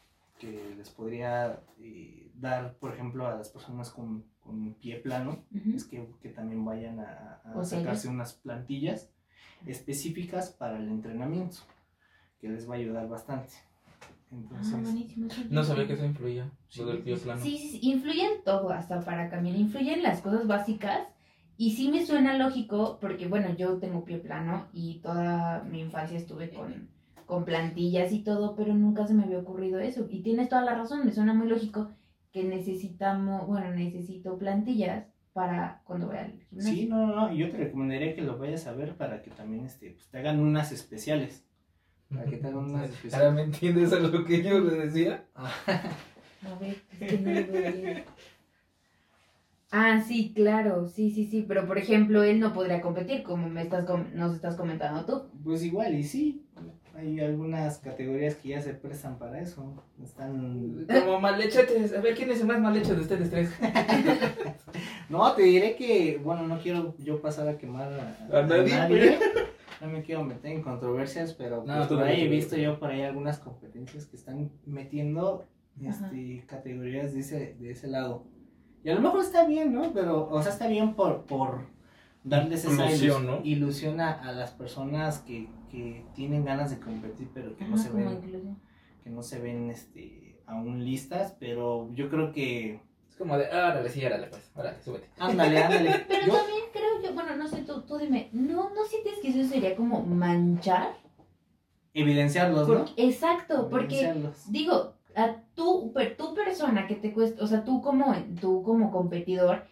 que 0.42 0.74
les 0.76 0.90
podría 0.90 1.60
eh, 1.78 2.32
dar, 2.34 2.74
por 2.78 2.92
ejemplo, 2.92 3.26
a 3.28 3.36
las 3.36 3.48
personas 3.48 3.90
con, 3.90 4.24
con 4.40 4.74
pie 4.74 4.96
plano, 4.96 5.44
Ujú. 5.54 5.76
es 5.76 5.84
que, 5.84 6.08
que 6.20 6.30
también 6.30 6.64
vayan 6.64 6.98
a, 6.98 7.40
a 7.44 7.64
sacarse 7.64 8.08
unas 8.08 8.34
plantillas 8.34 9.08
específicas 9.66 10.50
para 10.50 10.78
el 10.78 10.88
entrenamiento, 10.88 11.58
que 12.40 12.48
les 12.48 12.68
va 12.68 12.74
a 12.74 12.78
ayudar 12.78 13.08
bastante. 13.08 13.52
Entonces, 14.32 14.74
Ah, 14.74 14.80
buenísimo. 14.82 15.30
sí, 15.30 15.46
No 15.48 15.62
sabía 15.62 15.86
que 15.86 15.92
eso 15.92 16.06
influía, 16.06 16.50
Sí, 16.68 16.84
del 16.84 16.98
pie 17.02 17.16
sí, 17.16 17.22
plano. 17.24 17.40
Sí, 17.40 17.56
sí, 17.58 17.78
influye 17.82 18.24
en 18.24 18.42
todo, 18.42 18.70
hasta 18.70 19.00
para 19.00 19.30
cambiar, 19.30 19.54
influye 19.54 19.94
en 19.94 20.02
las 20.02 20.22
cosas 20.22 20.46
básicas. 20.48 21.06
Y 21.56 21.76
sí 21.76 21.88
me 21.92 22.04
suena 22.04 22.36
lógico, 22.36 22.98
porque 23.00 23.28
bueno, 23.28 23.54
yo 23.54 23.78
tengo 23.78 24.04
pie 24.04 24.18
plano 24.18 24.66
y 24.72 24.98
toda 25.02 25.62
mi 25.62 25.80
infancia 25.82 26.16
estuve 26.18 26.50
con, 26.50 26.88
con 27.26 27.44
plantillas 27.44 28.12
y 28.12 28.22
todo, 28.22 28.54
pero 28.56 28.74
nunca 28.74 29.06
se 29.06 29.14
me 29.14 29.24
había 29.24 29.38
ocurrido 29.38 29.78
eso. 29.80 30.06
Y 30.10 30.22
tienes 30.22 30.48
toda 30.48 30.62
la 30.62 30.74
razón, 30.74 31.04
me 31.04 31.12
suena 31.12 31.34
muy 31.34 31.48
lógico 31.48 31.90
que 32.32 32.44
necesitamos, 32.44 33.46
bueno, 33.46 33.70
necesito 33.72 34.38
plantillas 34.38 35.06
para 35.32 35.82
cuando 35.84 36.06
voy 36.08 36.16
al 36.16 36.32
gimnasio. 36.50 36.72
sí, 36.72 36.86
no, 36.86 37.06
no, 37.06 37.14
no, 37.16 37.34
yo 37.34 37.50
te 37.50 37.56
recomendaría 37.58 38.14
que 38.14 38.22
lo 38.22 38.38
vayas 38.38 38.66
a 38.66 38.72
ver 38.72 38.94
para 38.96 39.22
que 39.22 39.30
también 39.30 39.64
este, 39.64 39.90
pues, 39.90 40.06
te 40.08 40.18
hagan 40.18 40.40
unas 40.40 40.72
especiales. 40.72 41.44
Para 42.10 42.24
que 42.26 42.36
te 42.36 42.46
hagan 42.48 42.58
unas 42.64 42.82
Ahora 42.82 42.94
especiales. 42.94 43.34
me 43.34 43.42
entiendes 43.42 43.92
a 43.92 44.00
lo 44.00 44.24
que 44.24 44.42
yo 44.42 44.60
le 44.60 44.76
decía. 44.86 45.24
A 45.34 46.58
ver, 46.60 46.76
es 47.00 47.08
que 47.08 47.18
no 47.18 47.30
veo 47.52 47.72
bien. 47.72 48.04
Ah, 49.70 50.02
sí, 50.06 50.32
claro, 50.34 50.86
sí, 50.86 51.10
sí, 51.10 51.24
sí, 51.26 51.44
pero 51.48 51.66
por 51.66 51.78
ejemplo, 51.78 52.22
él 52.22 52.38
no 52.40 52.52
podría 52.52 52.82
competir, 52.82 53.22
como 53.22 53.48
me 53.48 53.62
estás 53.62 53.86
com- 53.86 54.04
nos 54.14 54.34
estás 54.34 54.54
comentando 54.56 55.06
tú. 55.06 55.22
Pues 55.42 55.64
igual, 55.64 55.94
y 55.94 56.02
sí, 56.04 56.42
hay 56.94 57.20
algunas 57.20 57.78
categorías 57.78 58.34
que 58.36 58.50
ya 58.50 58.60
se 58.60 58.74
prestan 58.74 59.18
para 59.18 59.40
eso. 59.40 59.82
Están... 60.02 60.86
Como 60.86 61.20
malhechetes. 61.20 61.94
A 61.94 62.00
ver, 62.00 62.14
¿quién 62.14 62.30
es 62.30 62.40
el 62.40 62.46
más 62.46 62.60
mal 62.60 62.76
hecho 62.76 62.94
de 62.94 63.00
ustedes 63.00 63.30
tres? 63.30 63.50
No, 65.08 65.32
te 65.32 65.42
diré 65.42 65.76
que, 65.76 66.18
bueno, 66.22 66.46
no 66.46 66.58
quiero 66.58 66.94
yo 66.98 67.20
pasar 67.20 67.46
a 67.48 67.58
quemar 67.58 67.92
a, 67.92 68.38
A 68.38 68.42
nadie, 68.42 69.18
No 69.80 69.88
me 69.88 70.02
quiero 70.02 70.24
meter 70.24 70.52
en 70.52 70.62
controversias, 70.62 71.34
pero 71.34 71.64
No, 71.66 71.76
pues, 71.76 71.88
por 71.88 72.02
ahí 72.02 72.22
he 72.22 72.28
visto 72.28 72.56
yo 72.56 72.78
por 72.78 72.90
ahí 72.90 73.02
algunas 73.02 73.38
competencias 73.38 74.06
que 74.06 74.16
están 74.16 74.50
metiendo 74.64 75.44
este, 75.82 76.44
categorías 76.46 77.12
de 77.12 77.20
ese, 77.20 77.56
de 77.58 77.70
ese 77.72 77.88
lado. 77.88 78.24
Y 78.84 78.88
a 78.90 78.94
lo 78.94 79.00
mejor 79.02 79.20
está 79.20 79.46
bien, 79.46 79.74
¿no? 79.74 79.92
Pero, 79.92 80.28
o 80.30 80.42
sea, 80.42 80.52
está 80.52 80.66
bien 80.66 80.94
por, 80.94 81.24
por 81.24 81.66
darles 82.24 82.64
esa 82.64 82.86
Ilusión, 82.86 83.22
ilus- 83.22 83.26
¿no? 83.26 83.40
ilusión 83.44 84.00
a, 84.00 84.12
a 84.12 84.32
las 84.32 84.52
personas 84.52 85.18
que, 85.18 85.48
que 85.72 86.04
tienen 86.14 86.44
ganas 86.44 86.70
de 86.70 86.78
competir, 86.78 87.30
pero 87.32 87.56
que 87.56 87.64
no 87.64 87.78
se 87.78 87.88
ven, 87.90 88.20
que 89.02 89.08
no 89.10 89.22
se 89.22 89.40
ven 89.40 89.70
este, 89.70 90.38
aún 90.46 90.84
listas, 90.84 91.34
pero 91.40 91.88
yo 91.94 92.10
creo 92.10 92.30
que, 92.30 92.78
Es 93.08 93.16
como 93.16 93.38
de, 93.38 93.46
órale, 93.46 93.88
sí, 93.88 94.04
órale, 94.04 94.26
pues, 94.26 94.50
órale, 94.54 94.82
súbete. 94.82 95.08
ándale, 95.18 95.56
ándale. 95.62 95.90
Pero 96.08 96.26
Yo- 96.26 96.32
también 96.34 96.60
creo 96.72 97.02
yo, 97.02 97.14
bueno, 97.14 97.34
no 97.36 97.48
sé, 97.48 97.62
tú, 97.62 97.80
tú 97.82 97.96
dime, 97.96 98.28
¿no, 98.32 98.68
¿no 98.74 98.84
sientes 98.84 99.14
que 99.22 99.28
eso 99.28 99.48
sería 99.48 99.74
como 99.74 100.02
manchar? 100.02 100.92
evidenciarlos, 101.94 102.92
exacto, 102.96 103.68
porque 103.70 104.14
digo, 104.48 104.94
a 105.14 105.36
tú, 105.54 105.92
per- 105.94 106.16
tu 106.16 106.34
persona 106.34 106.86
que 106.86 106.96
te 106.96 107.12
cuesta, 107.12 107.42
o 107.44 107.46
sea, 107.46 107.64
tú 107.64 107.80
como, 107.82 108.14
tú 108.40 108.62
como 108.62 108.90
competidor, 108.90 109.64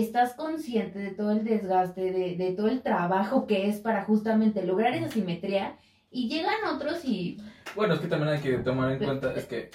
estás 0.00 0.34
consciente 0.34 0.98
de 0.98 1.10
todo 1.10 1.32
el 1.32 1.44
desgaste, 1.44 2.12
de, 2.12 2.36
de 2.36 2.52
todo 2.52 2.68
el 2.68 2.82
trabajo 2.82 3.46
que 3.46 3.68
es 3.68 3.80
para 3.80 4.04
justamente 4.04 4.64
lograr 4.64 4.94
esa 4.94 5.08
simetría, 5.10 5.76
y 6.10 6.28
llegan 6.28 6.74
otros 6.74 7.04
y... 7.04 7.38
Bueno, 7.74 7.94
es 7.94 8.00
que 8.00 8.06
también 8.08 8.32
hay 8.32 8.40
que 8.40 8.58
tomar 8.58 8.92
en 8.92 9.04
cuenta, 9.04 9.34
es 9.34 9.44
que 9.46 9.70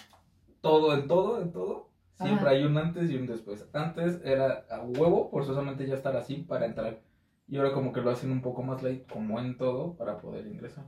todo, 0.62 0.94
en 0.94 1.08
todo, 1.08 1.42
en 1.42 1.52
todo, 1.52 1.90
siempre 2.20 2.48
Ajá. 2.48 2.56
hay 2.56 2.64
un 2.64 2.78
antes 2.78 3.10
y 3.12 3.16
un 3.16 3.28
después. 3.28 3.68
Antes 3.74 4.22
era 4.24 4.66
a 4.70 4.82
huevo, 4.82 5.30
forzosamente 5.30 5.86
ya 5.86 5.96
estar 5.96 6.16
así 6.16 6.36
para 6.38 6.66
entrar. 6.66 7.00
Y 7.48 7.58
ahora 7.58 7.74
como 7.74 7.92
que 7.92 8.02
lo 8.02 8.12
hacen 8.12 8.32
un 8.32 8.42
poco 8.42 8.64
más 8.64 8.82
light, 8.82 9.06
como 9.12 9.40
en 9.40 9.58
todo, 9.58 9.96
para 9.98 10.20
poder 10.20 10.48
ingresar. 10.48 10.86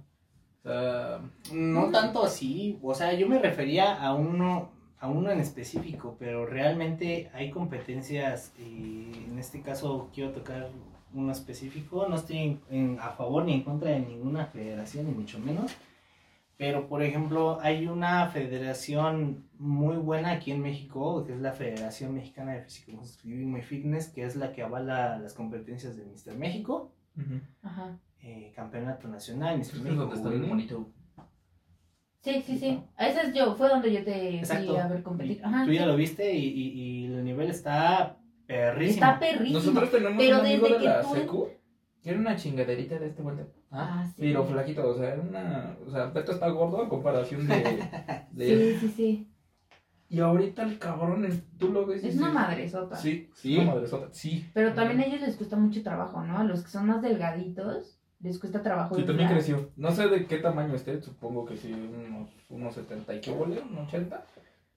O 0.63 0.67
sea, 0.69 1.21
No 1.51 1.91
tanto 1.91 2.23
así, 2.23 2.79
o 2.81 2.93
sea, 2.95 3.13
yo 3.13 3.27
me 3.27 3.37
refería 3.37 4.01
a 4.01 4.13
uno, 4.15 4.71
a 5.03 5.09
uno 5.09 5.31
en 5.31 5.39
específico, 5.41 6.15
pero 6.17 6.45
realmente 6.45 7.29
hay 7.33 7.51
competencias, 7.51 8.53
y 8.57 9.11
en 9.29 9.37
este 9.37 9.61
caso 9.61 10.09
quiero 10.13 10.31
tocar 10.31 10.69
uno 11.13 11.31
específico, 11.31 12.07
no 12.07 12.15
estoy 12.15 12.37
en- 12.37 12.61
en- 12.69 12.97
a 13.01 13.09
favor 13.09 13.43
ni 13.43 13.53
en 13.53 13.63
contra 13.63 13.91
de 13.91 13.99
ninguna 13.99 14.45
federación, 14.45 15.05
ni 15.07 15.11
mucho 15.11 15.39
menos, 15.39 15.75
pero 16.57 16.87
por 16.87 17.03
ejemplo 17.03 17.59
hay 17.61 17.87
una 17.87 18.27
federación 18.29 19.43
muy 19.59 19.97
buena 19.97 20.31
aquí 20.31 20.51
en 20.51 20.61
México, 20.61 21.25
que 21.25 21.33
es 21.33 21.39
la 21.41 21.51
Federación 21.51 22.13
Mexicana 22.13 22.53
de 22.53 22.61
Fisiculturismo 22.61 23.57
y 23.57 23.61
Fitness, 23.61 24.07
que 24.07 24.23
es 24.23 24.35
la 24.37 24.53
que 24.53 24.63
avala 24.63 25.17
las 25.19 25.33
competencias 25.33 25.97
de 25.97 26.05
Mister 26.05 26.35
México, 26.37 26.93
Ajá. 27.61 27.99
eh, 28.21 28.53
Campeonato 28.55 29.07
Nacional, 29.09 29.57
Mister 29.57 29.77
es 29.77 29.83
México. 29.83 30.13
está. 30.13 30.29
Sí, 32.23 32.41
sí, 32.45 32.57
sí. 32.57 32.81
Esa 32.97 33.23
es 33.23 33.33
yo, 33.33 33.53
fue 33.55 33.67
donde 33.69 33.91
yo 33.91 34.03
te 34.03 34.37
Exacto. 34.37 34.67
fui 34.71 34.77
a 34.77 34.87
ver 34.87 35.03
competir. 35.03 35.41
Ajá. 35.43 35.65
Tú 35.65 35.71
ya 35.73 35.81
sí. 35.81 35.87
lo 35.87 35.95
viste 35.97 36.33
y, 36.33 36.45
y- 36.47 36.69
y 36.71 37.05
el 37.05 37.23
nivel 37.23 37.49
está 37.49 38.17
Perrísimo. 38.47 39.05
Está 39.05 39.19
perrísimo. 39.19 39.59
Nosotros 39.59 39.91
tenemos 39.91 40.17
Pero 40.17 40.39
un 40.39 40.45
amigo 40.45 40.63
desde 40.67 40.73
de 40.77 40.79
que 40.83 40.89
la 40.89 41.01
tú- 41.01 41.13
secu. 41.15 41.49
que 42.01 42.09
Era 42.09 42.19
una 42.19 42.35
chingaderita 42.35 42.99
de 42.99 43.07
este 43.07 43.21
vuelta. 43.21 43.43
Ah, 43.71 44.05
sí. 44.07 44.15
Pero 44.19 44.43
flaquito, 44.45 44.87
o 44.87 44.95
sea, 44.97 45.13
era 45.13 45.21
una. 45.21 45.77
O 45.85 45.89
sea, 45.89 46.05
Beto 46.07 46.31
está 46.33 46.49
gordo 46.49 46.81
a 46.83 46.89
comparación 46.89 47.47
de. 47.47 47.55
de 48.31 48.77
Sí, 48.79 48.87
sí, 48.87 48.93
sí. 48.95 49.29
Y 50.09 50.19
ahorita 50.19 50.63
el 50.63 50.77
cabrón, 50.77 51.25
el- 51.25 51.41
tú 51.57 51.71
lo 51.71 51.85
ves 51.85 52.03
Es 52.03 52.17
una 52.17 52.31
madresota. 52.31 52.95
Sí, 52.97 53.29
sí, 53.33 53.57
una 53.57 53.73
madresota. 53.73 54.09
Sí. 54.11 54.45
Pero 54.53 54.73
también 54.73 54.99
a 54.99 55.05
ellos 55.05 55.21
les 55.21 55.35
cuesta 55.37 55.55
mucho 55.55 55.81
trabajo, 55.81 56.21
¿no? 56.23 56.37
A 56.37 56.43
los 56.43 56.61
que 56.63 56.69
son 56.69 56.85
más 56.87 57.01
delgaditos, 57.01 57.97
les 58.23 58.39
cuesta 58.39 58.63
trabajo. 58.63 58.95
Sí, 58.95 59.03
también 59.03 59.29
creció. 59.29 59.69
No 59.75 59.91
sé 59.91 60.07
de 60.07 60.25
qué 60.25 60.37
tamaño 60.37 60.73
esté, 60.75 61.01
supongo 61.01 61.45
que 61.45 61.57
sí, 61.57 61.71
unos, 61.71 62.29
unos 62.49 62.73
70 62.73 63.13
y 63.15 63.21
qué 63.21 63.31
vole, 63.31 63.61
un 63.61 63.77
80. 63.77 64.25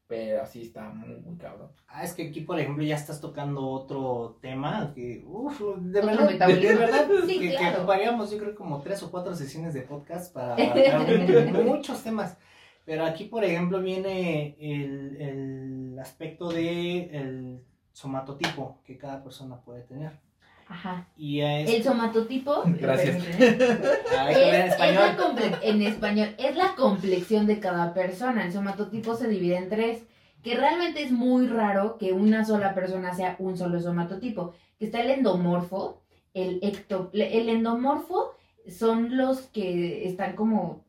Pero 0.09 0.43
así 0.43 0.63
está 0.63 0.89
muy, 0.89 1.17
muy 1.17 1.37
cabrón. 1.37 1.69
Ah, 1.89 2.05
es 2.05 2.15
que 2.15 2.29
aquí, 2.29 2.43
por 2.43 2.61
ejemplo, 2.61 2.85
ya 2.85 2.95
estás 2.95 3.21
tocando 3.21 3.67
otro 3.67 4.39
tema 4.41 4.93
que, 4.95 5.25
uff, 5.27 5.61
de 5.81 6.01
verdad, 6.01 6.29
de 6.29 6.75
verdad 6.77 7.09
Sí, 7.27 7.41
que, 7.41 7.51
que 7.51 7.57
claro. 7.57 7.79
ocuparíamos, 7.79 8.31
yo 8.31 8.39
creo, 8.39 8.55
como 8.55 8.81
tres 8.83 9.03
o 9.03 9.11
cuatro 9.11 9.35
sesiones 9.35 9.75
de 9.75 9.83
podcast 9.83 10.33
para 10.33 10.55
abarcar 10.95 11.65
muchos 11.65 12.05
temas. 12.05 12.37
Pero 12.85 13.05
aquí, 13.05 13.25
por 13.25 13.43
ejemplo, 13.43 13.81
viene 13.83 14.57
el, 14.61 15.17
el 15.21 15.99
aspecto 15.99 16.51
de 16.51 17.07
el 17.07 17.65
somatotipo 17.93 18.81
que 18.85 18.97
cada 18.97 19.25
persona 19.25 19.61
puede 19.61 19.83
tener. 19.83 20.21
Ajá. 20.69 21.07
Y 21.17 21.41
El 21.41 21.83
somatotipo. 21.85 22.63
Gracias. 22.67 23.25
ver 23.39 23.53
en 23.53 24.55
Es, 24.55 24.65
es 24.67 24.73
español. 24.73 25.17
comple- 25.17 25.59
en 25.63 25.83
español, 25.83 26.35
es 26.39 26.57
la 26.57 26.75
complexión 26.75 27.47
de 27.47 27.61
cada 27.61 27.95
persona. 27.95 28.45
El 28.45 28.53
somatotipo 28.53 29.15
se 29.15 29.29
divide 29.29 29.57
en 29.59 29.69
tres, 29.69 30.03
que 30.43 30.57
realmente 30.57 31.03
es 31.03 31.13
muy 31.13 31.47
raro 31.47 31.99
que 31.99 32.13
una 32.13 32.45
sola 32.45 32.75
persona 32.75 33.15
sea 33.15 33.37
un 33.39 33.57
solo 33.57 33.81
somatotipo. 33.81 34.55
Que 34.79 34.87
está 34.87 35.01
el 35.01 35.11
endomorfo, 35.11 36.03
el 36.35 36.59
ecto, 36.63 37.11
el 37.13 37.49
endomorfo 37.49 38.35
son 38.69 39.17
los 39.17 39.43
que 39.43 40.07
están 40.09 40.35
como 40.37 40.85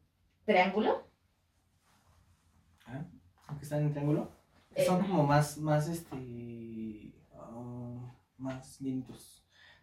triángulo. 0.46 1.04
Ah, 2.86 3.04
que 3.58 3.64
están 3.64 3.82
en 3.84 3.92
triángulo. 3.92 4.30
Eh. 4.76 4.86
Son 4.86 5.02
como 5.02 5.24
más, 5.24 5.58
más, 5.58 5.88
este, 5.88 7.14
ah, 7.36 8.12
más 8.38 8.82
lindos. 8.82 9.37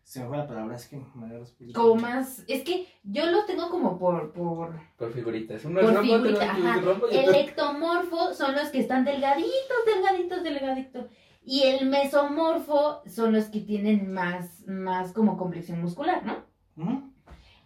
Se 0.04 0.20
me 0.20 0.28
fue 0.28 0.36
la 0.36 0.46
palabra, 0.46 0.76
es 0.76 0.86
que 0.86 0.98
me 1.14 1.72
Como 1.72 1.96
más, 1.96 2.44
es 2.46 2.62
que 2.62 2.86
yo 3.02 3.24
los 3.26 3.46
tengo 3.46 3.70
como 3.70 3.98
por, 3.98 4.32
por 4.32 4.78
Por 4.98 5.12
figuritas. 5.12 5.64
Uno 5.64 5.80
Por 5.80 5.94
rombo, 5.94 6.02
figurita, 6.02 6.50
ajá. 6.52 6.80
rombo 6.82 7.06
y 7.10 7.16
El 7.16 7.34
ectomorfo 7.34 8.34
son 8.34 8.54
los 8.54 8.68
que 8.68 8.80
están 8.80 9.04
delgaditos, 9.04 9.50
delgaditos, 9.86 10.42
delgaditos. 10.44 11.06
Y 11.42 11.62
el 11.62 11.88
mesomorfo 11.88 13.02
son 13.06 13.32
los 13.32 13.46
que 13.46 13.60
tienen 13.60 14.12
más, 14.12 14.66
más 14.66 15.12
como 15.12 15.36
complexión 15.38 15.80
muscular, 15.80 16.22
¿no? 16.24 17.12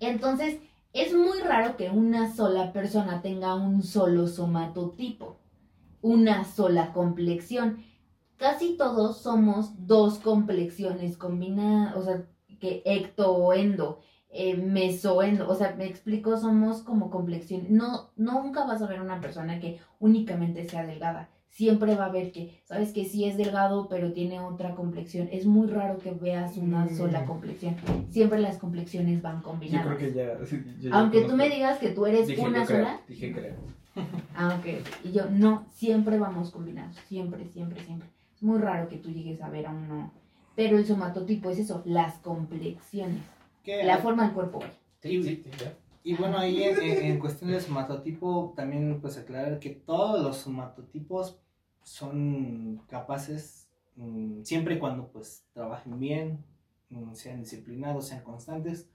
Entonces, 0.00 0.60
es 0.92 1.14
muy 1.14 1.40
raro 1.40 1.76
que 1.76 1.90
una 1.90 2.32
sola 2.32 2.72
persona 2.72 3.20
tenga 3.20 3.54
un 3.56 3.82
solo 3.82 4.28
somatotipo, 4.28 5.40
una 6.02 6.44
sola 6.44 6.92
complexión. 6.92 7.84
Casi 8.38 8.76
todos 8.76 9.20
somos 9.20 9.72
dos 9.86 10.18
complexiones 10.20 11.16
combinadas, 11.16 11.96
o 11.96 12.02
sea, 12.02 12.22
que 12.60 12.82
ecto 12.84 13.32
o 13.32 13.52
endo, 13.52 14.00
eh, 14.30 14.56
mesoendo, 14.56 15.48
o 15.48 15.54
sea, 15.54 15.74
me 15.76 15.86
explico, 15.86 16.36
somos 16.38 16.82
como 16.82 17.10
complexión. 17.10 17.66
No, 17.70 18.10
nunca 18.16 18.64
vas 18.64 18.80
a 18.82 18.86
ver 18.86 19.00
una 19.00 19.20
persona 19.20 19.58
que 19.58 19.80
únicamente 19.98 20.68
sea 20.68 20.86
delgada. 20.86 21.28
Siempre 21.48 21.96
va 21.96 22.04
a 22.04 22.08
haber 22.08 22.30
que, 22.30 22.60
sabes 22.64 22.92
que 22.92 23.04
sí 23.04 23.24
es 23.24 23.36
delgado, 23.36 23.88
pero 23.88 24.12
tiene 24.12 24.38
otra 24.38 24.76
complexión. 24.76 25.28
Es 25.32 25.44
muy 25.46 25.66
raro 25.66 25.98
que 25.98 26.12
veas 26.12 26.56
una 26.56 26.84
Mm. 26.84 26.96
sola 26.96 27.24
complexión. 27.26 27.74
Siempre 28.10 28.38
las 28.38 28.58
complexiones 28.58 29.20
van 29.22 29.38
Yo 29.38 29.42
combinadas. 29.42 29.86
creo 29.86 29.98
que 29.98 30.12
ya. 30.14 30.38
yo 30.80 30.94
Aunque 30.94 31.22
tú 31.22 31.34
me 31.34 31.48
digas 31.50 31.78
que 31.78 31.88
tú 31.90 32.06
eres 32.06 32.28
Dije, 32.28 32.40
una 32.42 32.60
yo 32.60 32.66
sola, 32.66 33.00
Dije 33.08 33.32
creo. 33.32 33.54
ah, 34.36 34.56
ok. 34.60 34.66
Y 35.04 35.12
yo, 35.12 35.22
no, 35.30 35.64
siempre 35.72 36.18
vamos 36.20 36.50
combinados. 36.52 36.94
Siempre, 37.08 37.48
siempre, 37.52 37.82
siempre. 37.84 38.08
Es 38.38 38.44
muy 38.44 38.60
raro 38.60 38.88
que 38.88 38.98
tú 38.98 39.10
llegues 39.10 39.42
a 39.42 39.48
ver 39.48 39.66
a 39.66 39.72
uno. 39.72 40.12
Pero 40.54 40.78
el 40.78 40.86
somatotipo 40.86 41.50
es 41.50 41.58
eso, 41.58 41.82
las 41.84 42.18
complexiones. 42.18 43.24
La 43.66 43.98
forma 43.98 44.22
del 44.22 44.32
cuerpo, 44.32 44.58
güey. 44.58 44.70
y, 45.02 45.22
Sí, 45.24 45.42
sí, 45.44 45.50
ya. 45.58 45.74
y 46.04 46.14
bueno, 46.14 46.38
ahí 46.38 46.62
en, 46.62 47.18
cuestión 47.18 47.50
del 47.50 47.60
somatotipo, 47.60 48.54
también 48.54 49.00
pues 49.00 49.18
aclarar 49.18 49.58
que 49.58 49.70
todos 49.70 50.22
los 50.22 50.36
somatotipos 50.36 51.40
son 51.82 52.80
capaces, 52.86 53.68
mm, 53.96 54.42
siempre 54.44 54.76
y 54.76 54.78
cuando 54.78 55.08
pues 55.08 55.44
trabajen 55.52 55.98
bien, 55.98 56.44
mm, 56.90 57.14
sean 57.14 57.40
disciplinados, 57.40 58.06
sean 58.06 58.22
constantes, 58.22 58.88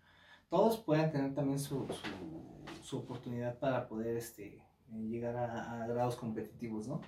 todos 0.49 0.77
pueden 0.77 1.11
tener 1.11 1.35
también 1.35 1.59
su, 1.59 1.85
su, 1.87 2.81
su 2.81 2.97
oportunidad 2.99 3.59
para 3.59 3.89
poder 3.89 4.15
este, 4.15 4.63
llegar 4.89 5.35
a, 5.35 5.83
a 5.83 5.87
grados 5.87 6.15
competitivos, 6.15 6.87
¿no? 6.87 7.01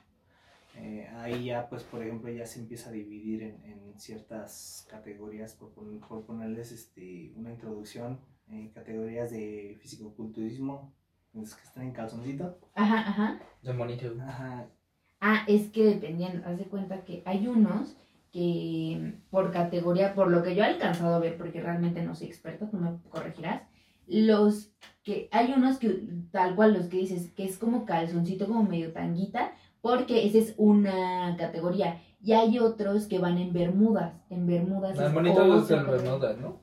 Eh, 0.78 1.08
ahí 1.16 1.46
ya, 1.46 1.70
pues, 1.70 1.84
por 1.84 2.02
ejemplo, 2.04 2.30
ya 2.32 2.46
se 2.46 2.60
empieza 2.60 2.90
a 2.90 2.94
dividir 2.94 3.44
en, 3.44 3.64
en 3.64 4.00
ciertas 4.00 4.86
categorías, 4.90 5.54
por, 5.54 5.72
pon- 5.74 6.00
por 6.02 6.26
ponerles 6.26 6.72
este, 6.72 7.32
una 7.36 7.52
introducción, 7.52 8.20
eh, 8.50 8.72
categorías 8.74 9.32
de 9.32 9.78
fisicoculturismo, 9.82 10.94
los 11.34 11.56
que 11.56 11.64
están 11.64 11.84
en 11.84 11.92
calzoncito. 11.94 12.60
Ajá, 12.76 13.00
ajá. 13.10 13.40
De. 13.64 14.22
Ajá. 14.22 14.68
Ah, 15.22 15.44
es 15.48 15.70
que 15.70 15.86
dependiendo, 15.86 16.46
haz 16.48 16.58
de 16.58 16.66
cuenta 16.66 17.04
que 17.06 17.24
hay 17.26 17.48
unos 17.48 17.98
que 18.32 19.14
por 19.30 19.52
categoría, 19.52 20.14
por 20.14 20.30
lo 20.30 20.44
que 20.44 20.56
yo 20.56 20.64
he 20.64 20.68
alcanzado 20.68 21.16
a 21.16 21.20
ver, 21.20 21.38
porque 21.38 21.62
realmente 21.62 22.02
no 22.04 22.16
soy 22.16 22.28
experta, 22.28 22.70
tú 22.70 22.78
me 22.78 22.98
corregirás, 23.10 23.64
los 24.08 24.72
que 25.04 25.30
hay 25.32 25.54
unos 25.54 25.78
que 25.78 26.08
tal 26.32 26.56
cual 26.56 26.74
los 26.74 26.88
que 26.88 26.98
dices 26.98 27.32
que 27.32 27.46
es 27.46 27.58
como 27.58 27.86
calzoncito, 27.86 28.46
como 28.48 28.64
medio 28.64 28.92
tanguita, 28.92 29.54
porque 29.86 30.26
esa 30.26 30.40
es 30.40 30.56
una 30.58 31.38
categoría. 31.38 32.02
Y 32.20 32.34
hay 32.34 32.58
otros 32.58 33.06
que 33.06 33.20
van 33.20 33.38
en 33.38 33.54
bermudas, 33.54 34.16
en 34.32 34.48
bermudas. 34.48 34.98
El 34.98 35.06
es 35.06 35.14
monito 35.14 35.58
es 35.58 35.70
el 35.70 35.78
categoría. 35.78 36.04
Bermuda, 36.04 36.36
¿no? 36.42 36.58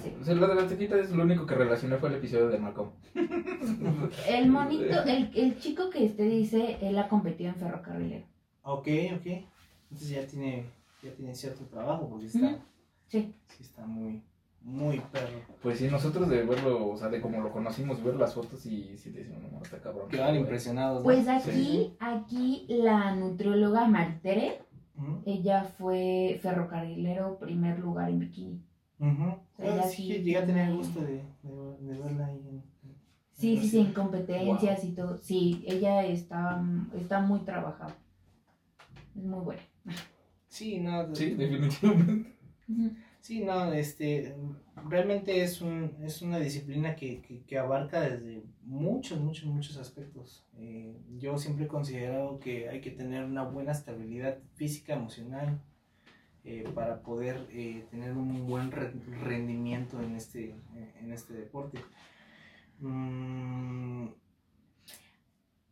Sí. 0.00 0.14
O 0.20 0.24
sea, 0.24 0.34
lo 0.36 0.46
de 0.46 0.54
la 0.54 0.68
tequita 0.68 0.96
es 0.96 1.10
lo 1.10 1.24
único 1.24 1.44
que 1.44 1.56
relacioné 1.56 1.96
fue 1.96 2.08
el 2.10 2.14
episodio 2.14 2.48
de 2.48 2.58
Malcolm. 2.58 2.90
El 4.28 4.48
monito, 4.48 5.02
el, 5.02 5.32
el 5.34 5.58
chico 5.58 5.90
que 5.90 6.04
este 6.04 6.22
dice, 6.22 6.78
él 6.82 6.96
ha 6.98 7.08
competido 7.08 7.50
en 7.50 7.56
ferrocarrilero. 7.56 8.26
Ok, 8.62 8.86
ok. 9.16 9.26
Entonces 9.90 10.08
ya 10.10 10.24
tiene, 10.24 10.66
ya 11.02 11.10
tiene 11.16 11.34
cierto 11.34 11.64
trabajo, 11.64 12.08
porque 12.08 12.26
está. 12.26 12.60
Sí. 13.08 13.34
sí 13.48 13.62
está 13.64 13.84
muy, 13.84 14.22
muy 14.66 14.98
perro. 15.12 15.40
Pues 15.62 15.78
sí, 15.78 15.86
nosotros 15.88 16.28
de 16.28 16.42
verlo, 16.42 16.88
o 16.90 16.96
sea, 16.96 17.08
de 17.08 17.20
como 17.20 17.40
lo 17.40 17.52
conocimos, 17.52 18.02
ver 18.02 18.16
las 18.16 18.34
fotos 18.34 18.66
y 18.66 18.98
sí 18.98 19.10
decimos, 19.10 19.40
no, 19.52 19.62
está 19.62 19.80
cabrón. 19.80 20.08
Quedan 20.08 20.34
impresionados. 20.34 20.98
¿no? 20.98 21.04
Pues 21.04 21.28
aquí, 21.28 21.94
aquí 22.00 22.66
la 22.68 23.14
nutrióloga 23.14 23.86
Maritere, 23.86 24.60
Ujú, 24.96 25.22
ella 25.24 25.62
fue 25.78 26.38
ferrocarrilero, 26.42 27.38
primer 27.38 27.78
lugar 27.78 28.10
en 28.10 28.18
bikini. 28.18 28.60
sea, 29.56 29.74
Ah, 29.78 29.82
sí, 29.82 30.08
sí 30.08 30.08
llegué 30.08 30.38
a 30.38 30.46
tener 30.46 30.68
el 30.70 30.76
gusto 30.76 31.00
de, 31.00 31.22
de, 31.42 31.76
de 31.92 31.98
verla 32.00 32.26
ahí. 32.26 32.38
En, 32.48 32.56
en- 32.56 32.96
Sí, 33.32 33.56
sí, 33.58 33.68
sí, 33.68 33.78
en- 33.80 33.86
en 33.86 33.92
competencias 33.92 34.82
y 34.84 34.92
todo. 34.92 35.18
Sí, 35.18 35.62
ella 35.68 36.04
está, 36.04 36.60
está 36.98 37.20
muy 37.20 37.40
trabajada. 37.40 37.94
Es 39.14 39.22
muy 39.22 39.44
buena. 39.44 39.62
Sí, 40.48 40.80
no, 40.80 41.14
Sí, 41.14 41.34
definitivamente. 41.34 42.34
Sí, 43.26 43.40
no, 43.40 43.72
este, 43.72 44.36
realmente 44.88 45.42
es, 45.42 45.60
un, 45.60 45.96
es 46.04 46.22
una 46.22 46.38
disciplina 46.38 46.94
que, 46.94 47.42
que, 47.44 47.58
abarca 47.58 48.02
desde 48.02 48.44
muchos, 48.62 49.18
muchos, 49.18 49.46
muchos 49.46 49.76
aspectos. 49.78 50.46
Eh, 50.56 50.96
yo 51.18 51.36
siempre 51.36 51.64
he 51.64 51.68
considerado 51.68 52.38
que 52.38 52.68
hay 52.68 52.80
que 52.80 52.92
tener 52.92 53.24
una 53.24 53.42
buena 53.42 53.72
estabilidad 53.72 54.38
física, 54.54 54.94
emocional, 54.94 55.60
eh, 56.44 56.70
para 56.72 57.02
poder 57.02 57.48
eh, 57.50 57.84
tener 57.90 58.12
un 58.12 58.46
buen 58.46 58.70
re- 58.70 58.92
rendimiento 59.20 60.00
en 60.00 60.14
este, 60.14 60.54
en 61.00 61.10
este 61.10 61.34
deporte. 61.34 61.80
Mm, 62.78 64.06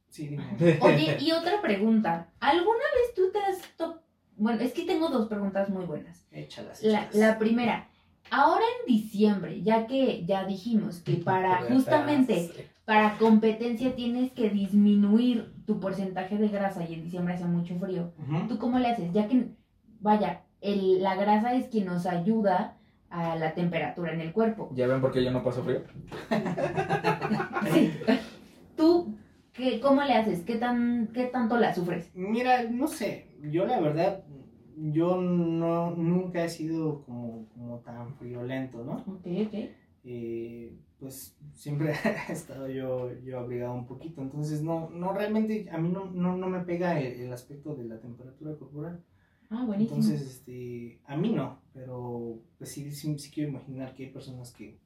sí, 0.09 0.27
dime. 0.27 0.57
Oye, 0.81 1.19
y 1.21 1.31
otra 1.31 1.63
pregunta. 1.63 2.33
¿Alguna 2.41 2.85
vez 2.97 3.15
tú 3.15 3.31
te 3.31 3.39
has 3.39 3.61
to- 3.77 4.03
Bueno, 4.37 4.61
es 4.63 4.73
que 4.73 4.85
tengo 4.85 5.09
dos 5.09 5.29
preguntas 5.29 5.69
muy 5.69 5.85
buenas. 5.85 6.27
Échalas. 6.33 6.83
La, 6.83 7.03
échalas. 7.05 7.15
la 7.15 7.39
primera, 7.39 7.89
ahora 8.31 8.65
en 8.81 8.93
diciembre, 8.95 9.63
ya 9.63 9.87
que 9.87 10.25
ya 10.27 10.45
dijimos 10.45 11.01
que 11.01 11.15
para 11.15 11.63
justamente 11.63 12.69
para 12.85 13.17
competencia 13.17 13.95
tienes 13.95 14.33
que 14.33 14.51
disminuir 14.51 15.55
tu 15.67 15.81
porcentaje 15.81 16.37
de 16.37 16.49
grasa 16.49 16.85
y 16.89 16.95
en 16.95 17.05
diciembre 17.05 17.35
hace 17.35 17.45
mucho 17.47 17.79
frío. 17.79 18.13
¿Tú 18.49 18.59
cómo 18.59 18.79
le 18.79 18.89
haces? 18.89 19.13
Ya 19.13 19.27
que, 19.29 19.49
vaya, 20.01 20.43
el- 20.61 21.03
la 21.03 21.15
grasa 21.15 21.55
es 21.55 21.69
quien 21.69 21.87
nos 21.87 22.05
ayuda 22.07 22.77
a 23.11 23.37
la 23.37 23.55
temperatura 23.55 24.13
en 24.13 24.21
el 24.21 24.33
cuerpo. 24.33 24.71
¿Ya 24.75 24.87
ven 24.89 25.01
por 25.01 25.13
qué 25.13 25.23
yo 25.25 25.31
no 25.31 25.43
paso 25.45 25.63
frío? 25.63 25.83
Sí. 27.73 27.93
¿Tú 28.77 29.14
qué, 29.55 29.81
cómo 29.81 30.03
le 30.03 30.13
haces? 30.13 30.43
¿Qué, 30.43 30.57
tan, 30.57 31.09
¿Qué 31.15 31.25
tanto 31.25 31.57
la 31.57 31.75
sufres? 31.75 32.11
Mira, 32.15 32.65
no 32.65 32.87
sé, 32.87 33.29
yo 33.51 33.67
la 33.67 33.81
verdad 33.81 34.25
yo 34.77 35.21
no, 35.21 35.93
nunca 35.93 36.45
he 36.45 36.49
sido 36.49 37.03
como, 37.05 37.49
como 37.51 37.79
tan 37.81 38.15
friolento, 38.17 38.85
¿no? 38.85 38.97
Ok, 39.07 39.27
ok. 39.47 39.55
Eh, 40.07 40.77
pues 40.99 41.37
siempre 41.55 41.93
he 42.29 42.33
estado 42.33 42.69
yo, 42.69 43.11
yo 43.23 43.39
abrigado 43.39 43.75
un 43.75 43.87
poquito, 43.87 44.21
entonces 44.21 44.63
no, 44.63 44.91
no 44.91 45.13
realmente 45.13 45.69
a 45.71 45.79
mí 45.79 45.89
no, 45.89 46.07
no, 46.07 46.37
no 46.37 46.49
me 46.49 46.61
pega 46.61 47.01
el, 47.01 47.21
el 47.21 47.33
aspecto 47.33 47.75
de 47.75 47.85
la 47.85 48.01
temperatura 48.01 48.55
corporal. 48.57 49.03
Ah, 49.51 49.65
buenísimo. 49.65 50.01
Entonces, 50.01 50.27
este, 50.27 51.01
a 51.05 51.17
mí 51.17 51.31
no, 51.31 51.61
pero 51.73 52.41
pues 52.59 52.71
sí, 52.71 52.91
sí, 52.91 53.19
sí 53.19 53.31
quiero 53.31 53.51
imaginar 53.51 53.95
que 53.95 54.05
hay 54.07 54.11
personas 54.11 54.53
que, 54.53 54.79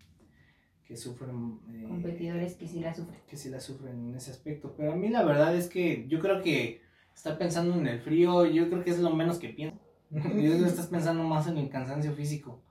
que 0.88 0.96
sufren... 0.96 1.60
eh, 1.70 1.84
Competidores 1.86 2.54
que 2.56 2.66
sí 2.66 2.80
la 2.80 2.94
sufren. 2.94 3.20
que 3.28 3.36
sí 3.36 3.50
la 3.50 3.60
sufren 3.60 4.08
en 4.08 4.14
ese 4.16 4.30
aspecto. 4.32 4.74
Pero 4.76 4.92
a 4.94 4.96
mí 4.96 5.10
la 5.10 5.22
verdad 5.22 5.54
es 5.54 5.68
que 5.68 6.08
yo 6.08 6.18
creo 6.18 6.42
que 6.42 6.80
estar 7.14 7.38
pensando 7.38 7.76
en 7.76 7.86
el 7.86 8.00
frío, 8.00 8.46
yo 8.46 8.68
creo 8.70 8.82
que 8.82 8.90
es 8.90 8.98
lo 8.98 9.14
menos 9.14 9.38
que 9.38 9.50
pienso. 9.50 9.78
Yo 10.10 10.20
creo 10.22 10.58
que 10.58 10.64
estás 10.64 10.86
pensando 10.86 11.22
más 11.22 11.46
en 11.48 11.58
el 11.58 11.68
cansancio 11.68 12.14
físico. 12.14 12.62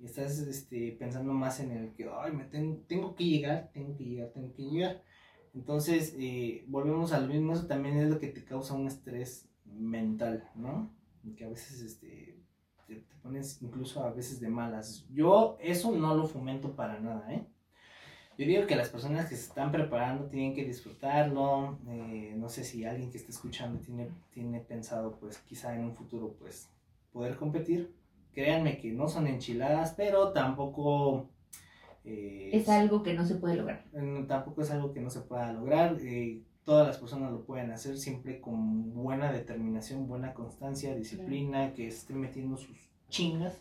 Y 0.00 0.06
estás 0.06 0.38
este, 0.40 0.92
pensando 0.98 1.32
más 1.32 1.60
en 1.60 1.70
el 1.70 1.92
que, 1.92 2.10
ay, 2.12 2.32
me 2.32 2.44
ten- 2.44 2.82
tengo 2.88 3.14
que 3.14 3.24
llegar, 3.24 3.70
tengo 3.72 3.96
que 3.96 4.04
llegar, 4.04 4.30
tengo 4.34 4.52
que 4.52 4.62
llegar. 4.64 5.02
Entonces, 5.54 6.16
eh, 6.18 6.64
volvemos 6.66 7.12
al 7.12 7.28
mismo, 7.28 7.52
eso 7.52 7.66
también 7.68 7.96
es 7.98 8.08
lo 8.10 8.18
que 8.18 8.26
te 8.28 8.44
causa 8.44 8.74
un 8.74 8.88
estrés 8.88 9.48
mental, 9.64 10.50
¿no? 10.56 10.92
Que 11.36 11.44
a 11.44 11.48
veces 11.48 11.80
este, 11.80 12.33
te, 12.86 12.96
te 12.96 13.14
pones 13.22 13.60
incluso 13.62 14.04
a 14.04 14.10
veces 14.12 14.40
de 14.40 14.48
malas. 14.48 15.06
Yo 15.10 15.56
eso 15.60 15.92
no 15.92 16.14
lo 16.14 16.26
fomento 16.26 16.74
para 16.76 17.00
nada, 17.00 17.32
¿eh? 17.32 17.46
Yo 18.36 18.46
digo 18.46 18.66
que 18.66 18.74
las 18.76 18.88
personas 18.88 19.28
que 19.28 19.36
se 19.36 19.44
están 19.46 19.70
preparando 19.70 20.24
tienen 20.26 20.54
que 20.54 20.64
disfrutarlo. 20.64 21.78
eh, 21.88 22.34
no 22.36 22.48
sé 22.48 22.64
si 22.64 22.84
alguien 22.84 23.10
que 23.10 23.18
esté 23.18 23.30
escuchando 23.30 23.78
tiene, 23.80 24.10
tiene 24.32 24.60
pensado, 24.60 25.16
pues 25.20 25.38
quizá 25.38 25.74
en 25.74 25.84
un 25.84 25.94
futuro, 25.94 26.34
pues 26.38 26.68
poder 27.12 27.36
competir. 27.36 27.94
Créanme 28.32 28.78
que 28.78 28.90
no 28.92 29.08
son 29.08 29.28
enchiladas, 29.28 29.94
pero 29.96 30.32
tampoco... 30.32 31.28
eh, 32.04 32.50
Es 32.52 32.68
algo 32.68 33.02
que 33.04 33.14
no 33.14 33.24
se 33.24 33.36
puede 33.36 33.56
lograr. 33.56 33.84
tampoco 34.26 34.62
es 34.62 34.70
algo 34.72 34.92
que 34.92 35.00
no 35.00 35.10
se 35.10 35.20
pueda 35.20 35.52
lograr. 35.52 35.96
eh, 36.00 36.42
todas 36.64 36.86
las 36.86 36.98
personas 36.98 37.30
lo 37.30 37.44
pueden 37.44 37.70
hacer 37.70 37.98
siempre 37.98 38.40
con 38.40 38.94
buena 38.94 39.32
determinación, 39.32 40.08
buena 40.08 40.34
constancia, 40.34 40.94
disciplina, 40.94 41.74
que 41.74 41.88
estén 41.88 42.20
metiendo 42.20 42.56
sus 42.56 42.76
chingas. 43.08 43.60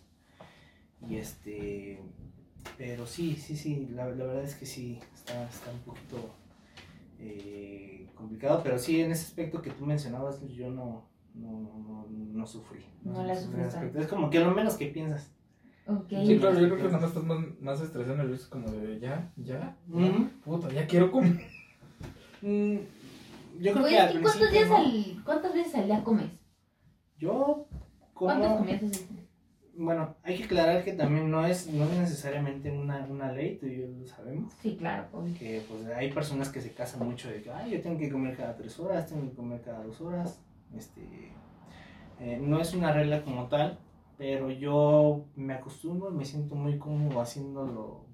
Y 1.07 1.17
este. 1.17 1.99
Pero 2.77 3.05
sí, 3.05 3.35
sí, 3.35 3.57
sí, 3.57 3.87
la, 3.91 4.05
la 4.05 4.25
verdad 4.25 4.43
es 4.43 4.55
que 4.55 4.65
sí, 4.65 4.99
está, 5.13 5.43
está 5.49 5.71
un 5.71 5.79
poquito 5.79 6.33
eh, 7.19 8.07
complicado. 8.15 8.61
Pero 8.63 8.79
sí, 8.79 9.01
en 9.01 9.11
ese 9.11 9.25
aspecto 9.25 9.61
que 9.61 9.71
tú 9.71 9.85
mencionabas, 9.85 10.41
yo 10.47 10.71
no, 10.71 11.09
no, 11.33 11.51
no, 11.51 12.07
no 12.09 12.47
sufrí. 12.47 12.85
No 13.03 13.23
la 13.23 13.35
sufrí. 13.35 13.61
Es 13.95 14.07
como 14.07 14.29
que 14.29 14.39
lo 14.39 14.51
menos 14.51 14.75
que 14.75 14.87
piensas. 14.87 15.29
Ok. 15.85 16.07
Sí, 16.25 16.37
claro, 16.39 16.57
yo 16.57 16.67
creo 16.67 16.77
que 16.77 16.83
nada 16.83 16.99
más 16.99 17.09
estás 17.09 17.23
más, 17.25 17.39
más 17.59 17.81
estresado, 17.81 18.15
nervioso, 18.15 18.49
como 18.49 18.71
de 18.71 19.01
ya, 19.01 19.33
ya, 19.35 19.59
ya, 19.59 19.77
Ujú. 19.89 20.29
puta, 20.45 20.69
ya 20.69 20.87
quiero 20.87 21.11
comer. 21.11 21.45
Mm, 22.43 22.75
yo 23.61 23.71
creo 23.71 23.79
Güey, 23.81 23.93
que 23.93 23.99
al 23.99 24.15
¿y 24.17 24.21
cuántos 24.21 24.51
días 24.51 24.69
no. 24.69 24.75
al, 24.77 25.23
cuántas 25.23 25.53
veces 25.53 25.75
al 25.75 25.85
día 25.85 26.03
comes? 26.03 26.31
Yo 27.17 27.67
¿Cuántas 28.13 28.47
como... 28.49 28.59
comidas 28.59 28.83
haces? 28.83 29.07
Bueno, 29.75 30.15
hay 30.23 30.37
que 30.37 30.43
aclarar 30.43 30.83
que 30.83 30.93
también 30.93 31.31
no 31.31 31.45
es, 31.47 31.67
no 31.67 31.85
es 31.85 31.97
necesariamente 31.97 32.69
una, 32.69 33.05
una 33.05 33.31
ley, 33.31 33.57
tú 33.57 33.65
y 33.65 33.77
yo 33.79 33.87
lo 33.87 34.05
sabemos. 34.05 34.53
Sí, 34.61 34.75
claro, 34.77 35.07
obvio. 35.13 35.33
Que 35.39 35.63
pues 35.67 35.87
hay 35.87 36.11
personas 36.11 36.49
que 36.49 36.61
se 36.61 36.73
casan 36.73 37.07
mucho 37.07 37.29
de 37.29 37.41
que, 37.41 37.49
ay, 37.49 37.71
yo 37.71 37.81
tengo 37.81 37.97
que 37.97 38.11
comer 38.11 38.35
cada 38.37 38.55
tres 38.55 38.77
horas, 38.79 39.07
tengo 39.07 39.27
que 39.29 39.35
comer 39.35 39.61
cada 39.61 39.83
dos 39.83 39.99
horas. 40.01 40.39
Este, 40.75 41.31
eh, 42.19 42.39
no 42.39 42.59
es 42.59 42.73
una 42.75 42.91
regla 42.93 43.23
como 43.23 43.47
tal, 43.47 43.79
pero 44.17 44.51
yo 44.51 45.25
me 45.35 45.53
acostumbro, 45.53 46.11
me 46.11 46.25
siento 46.25 46.53
muy 46.55 46.77
cómodo 46.77 47.19
haciéndolo 47.21 48.05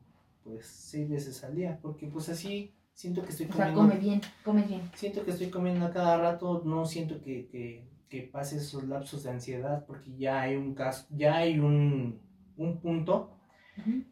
pues 0.44 0.66
seis 0.66 1.10
veces 1.10 1.44
al 1.44 1.56
día, 1.56 1.80
porque 1.82 2.08
pues 2.08 2.30
así 2.30 2.74
siento 3.00 3.24
que 3.24 3.30
estoy 3.30 3.46
O 3.46 3.54
sea, 3.54 3.68
comiendo 3.68 3.82
come 3.82 3.98
bien, 3.98 4.22
comes 4.44 4.68
bien. 4.68 4.82
siento 4.94 5.24
que 5.24 5.32
estoy 5.32 5.50
comiendo 5.50 5.86
a 5.86 5.92
cada 5.92 6.18
rato, 6.18 6.64
no 6.66 6.86
siento 6.86 7.22
que, 7.22 7.48
que, 7.48 7.88
que 8.10 8.24
pase 8.24 8.58
esos 8.58 8.84
lapsos 8.84 9.24
de 9.24 9.30
ansiedad 9.30 9.86
porque 9.86 10.18
ya 10.18 10.42
hay 10.42 10.58
un 10.58 10.76
caso, 10.76 11.08
ya 11.10 11.38
hay 11.38 11.60
un, 11.60 12.20
un 12.58 12.82
punto 12.82 13.38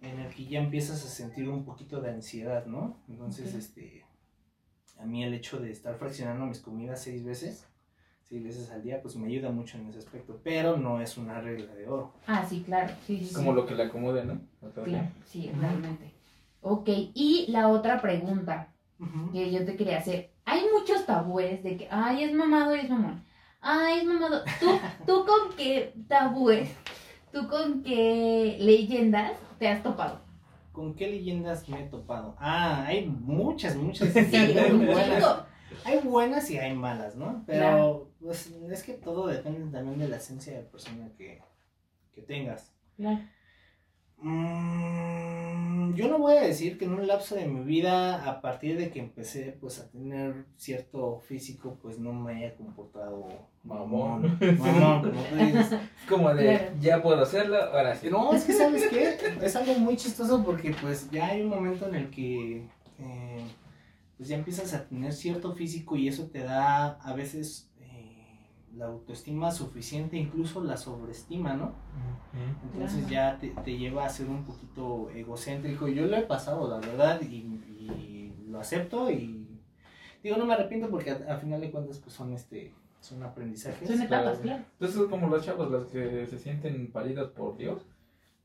en 0.01 0.19
el 0.19 0.33
que 0.33 0.45
ya 0.45 0.59
empiezas 0.61 1.03
a 1.03 1.09
sentir 1.09 1.49
un 1.49 1.65
poquito 1.65 1.99
de 1.99 2.11
ansiedad, 2.11 2.65
¿no? 2.65 3.03
Entonces, 3.09 3.53
este, 3.53 4.05
a 4.97 5.05
mí 5.05 5.21
el 5.25 5.33
hecho 5.33 5.59
de 5.59 5.69
estar 5.71 5.97
fraccionando 5.97 6.45
mis 6.45 6.61
comidas 6.61 7.01
seis 7.03 7.25
veces, 7.25 7.67
seis 8.23 8.41
veces 8.41 8.71
al 8.71 8.81
día, 8.83 9.01
pues 9.01 9.17
me 9.17 9.27
ayuda 9.27 9.51
mucho 9.51 9.77
en 9.77 9.87
ese 9.87 9.99
aspecto, 9.99 10.39
pero 10.41 10.77
no 10.77 11.01
es 11.01 11.17
una 11.17 11.41
regla 11.41 11.75
de 11.75 11.89
oro. 11.89 12.13
Ah, 12.25 12.45
sí, 12.47 12.63
claro. 12.65 12.93
Sí, 13.05 13.17
sí, 13.17 13.25
sí. 13.25 13.35
Como 13.35 13.51
lo 13.51 13.65
que 13.65 13.75
le 13.75 13.83
acomode, 13.83 14.23
¿no? 14.23 14.39
Claro, 14.85 15.09
sí, 15.25 15.51
realmente. 15.59 16.13
Ok, 16.61 16.87
y 17.13 17.47
la 17.49 17.67
otra 17.67 18.01
pregunta 18.01 18.73
que 19.31 19.51
yo 19.51 19.65
te 19.65 19.75
quería 19.75 19.97
hacer. 19.99 20.31
Hay 20.45 20.61
muchos 20.73 21.05
tabúes 21.05 21.63
de 21.63 21.77
que, 21.77 21.87
ay, 21.91 22.23
es 22.23 22.33
mamado 22.33 22.75
y 22.75 22.79
es 22.79 22.89
mamón. 22.89 23.23
Ay, 23.61 23.99
es 23.99 24.05
mamado. 24.05 24.43
¿Tú, 24.59 24.67
tú 25.05 25.25
con 25.25 25.55
qué 25.55 25.93
tabúes, 26.07 26.69
tú 27.31 27.47
con 27.47 27.83
qué 27.83 28.57
leyendas 28.59 29.33
te 29.59 29.67
has 29.67 29.83
topado? 29.83 30.21
¿Con 30.71 30.93
qué 30.95 31.07
leyendas 31.07 31.67
me 31.69 31.81
he 31.81 31.87
topado? 31.87 32.35
Ah, 32.39 32.85
hay 32.85 33.05
muchas, 33.07 33.75
muchas. 33.75 34.09
Sí, 34.13 34.35
hay 34.35 34.71
buenas. 34.71 35.39
Hay 35.83 35.99
buenas 35.99 36.49
y 36.51 36.57
hay 36.57 36.73
malas, 36.73 37.15
¿no? 37.15 37.43
Pero 37.45 37.59
Claro. 37.59 38.11
pues, 38.21 38.47
es 38.71 38.83
que 38.83 38.93
todo 38.93 39.27
depende 39.27 39.71
también 39.71 39.99
de 39.99 40.07
la 40.07 40.17
esencia 40.17 40.53
de 40.53 40.63
persona 40.63 41.09
que, 41.17 41.41
que 42.13 42.21
tengas. 42.21 42.73
Claro. 42.95 43.19
Mm, 44.19 45.93
yo 45.93 46.07
no 46.07 46.17
voy 46.17 46.35
a 46.37 46.41
decir 46.41 46.77
que 46.77 46.85
en 46.85 46.93
un 46.93 47.07
lapso 47.07 47.35
de 47.35 47.47
mi 47.47 47.63
vida, 47.63 48.27
a 48.29 48.41
partir 48.41 48.77
de 48.77 48.89
que 48.89 48.99
empecé 48.99 49.55
pues 49.59 49.79
a 49.79 49.89
tener 49.89 50.45
cierto 50.57 51.19
físico, 51.19 51.77
pues 51.81 51.99
no 51.99 52.13
me 52.13 52.35
haya 52.35 52.55
comportado 52.55 53.27
Mamón. 53.63 54.39
Mamón, 54.57 55.01
como 55.01 55.23
tú 55.23 55.35
dices. 55.35 55.71
Es 55.71 55.79
como 56.09 56.33
de, 56.33 56.71
ya 56.79 57.01
puedo 57.01 57.21
hacerlo, 57.21 57.57
ahora 57.57 57.95
sí. 57.95 58.09
No, 58.09 58.33
es 58.33 58.43
que 58.43 58.53
sabes 58.53 58.87
qué, 58.87 59.17
es 59.41 59.55
algo 59.55 59.73
muy 59.75 59.97
chistoso 59.97 60.43
porque 60.43 60.75
pues 60.81 61.09
ya 61.11 61.27
hay 61.27 61.41
un 61.41 61.49
momento 61.49 61.87
en 61.87 61.95
el 61.95 62.09
que 62.09 62.65
eh, 62.99 63.45
pues 64.17 64.29
ya 64.29 64.37
empiezas 64.37 64.73
a 64.73 64.87
tener 64.87 65.13
cierto 65.13 65.53
físico 65.53 65.95
y 65.95 66.07
eso 66.07 66.27
te 66.27 66.39
da 66.39 66.93
a 67.01 67.13
veces 67.13 67.66
la 68.75 68.85
autoestima 68.87 69.51
suficiente, 69.51 70.17
incluso 70.17 70.63
la 70.63 70.77
sobreestima, 70.77 71.53
¿no? 71.53 71.71
Entonces 72.73 73.05
Claro. 73.07 73.11
ya 73.11 73.39
te, 73.39 73.49
te 73.63 73.77
lleva 73.77 74.05
a 74.05 74.09
ser 74.09 74.27
un 74.27 74.43
poquito 74.43 75.09
egocéntrico. 75.11 75.87
Yo 75.87 76.05
lo 76.05 76.15
he 76.17 76.21
pasado, 76.23 76.67
la 76.69 76.77
verdad, 76.77 77.19
y, 77.21 77.35
y 77.35 78.33
lo 78.49 78.59
acepto 78.59 79.09
y 79.11 79.47
digo, 80.23 80.37
no 80.37 80.45
me 80.45 80.53
arrepiento 80.53 80.89
porque 80.89 81.11
a, 81.11 81.33
a 81.33 81.37
final 81.37 81.61
de 81.61 81.71
cuentas 81.71 81.99
pues 81.99 82.13
son 82.15 82.33
este 82.33 82.73
son 82.99 83.23
aprendizajes. 83.23 83.87
Son 83.87 84.01
etapas, 84.01 84.23
Claro. 84.39 84.41
claro. 84.41 84.63
Entonces 84.73 85.01
es 85.01 85.07
como 85.07 85.27
los 85.27 85.45
chavos, 85.45 85.71
los 85.71 85.87
que 85.87 86.25
se 86.27 86.37
sienten 86.37 86.91
paridos 86.91 87.31
por 87.31 87.57
Dios 87.57 87.81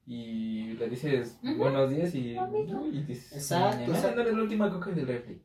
y 0.07 0.75
le 0.75 0.89
dices 0.89 1.39
buenos 1.43 1.91
días 1.91 2.14
y, 2.14 2.37
y 2.37 3.03
dices, 3.07 3.33
Exacto, 3.33 3.77
"Mañana 3.79 3.95
exacto. 3.99 4.20
eres 4.20 4.35
la 4.37 4.43
última 4.43 4.70
coca 4.70 4.91
del 4.91 5.07
refri. 5.07 5.41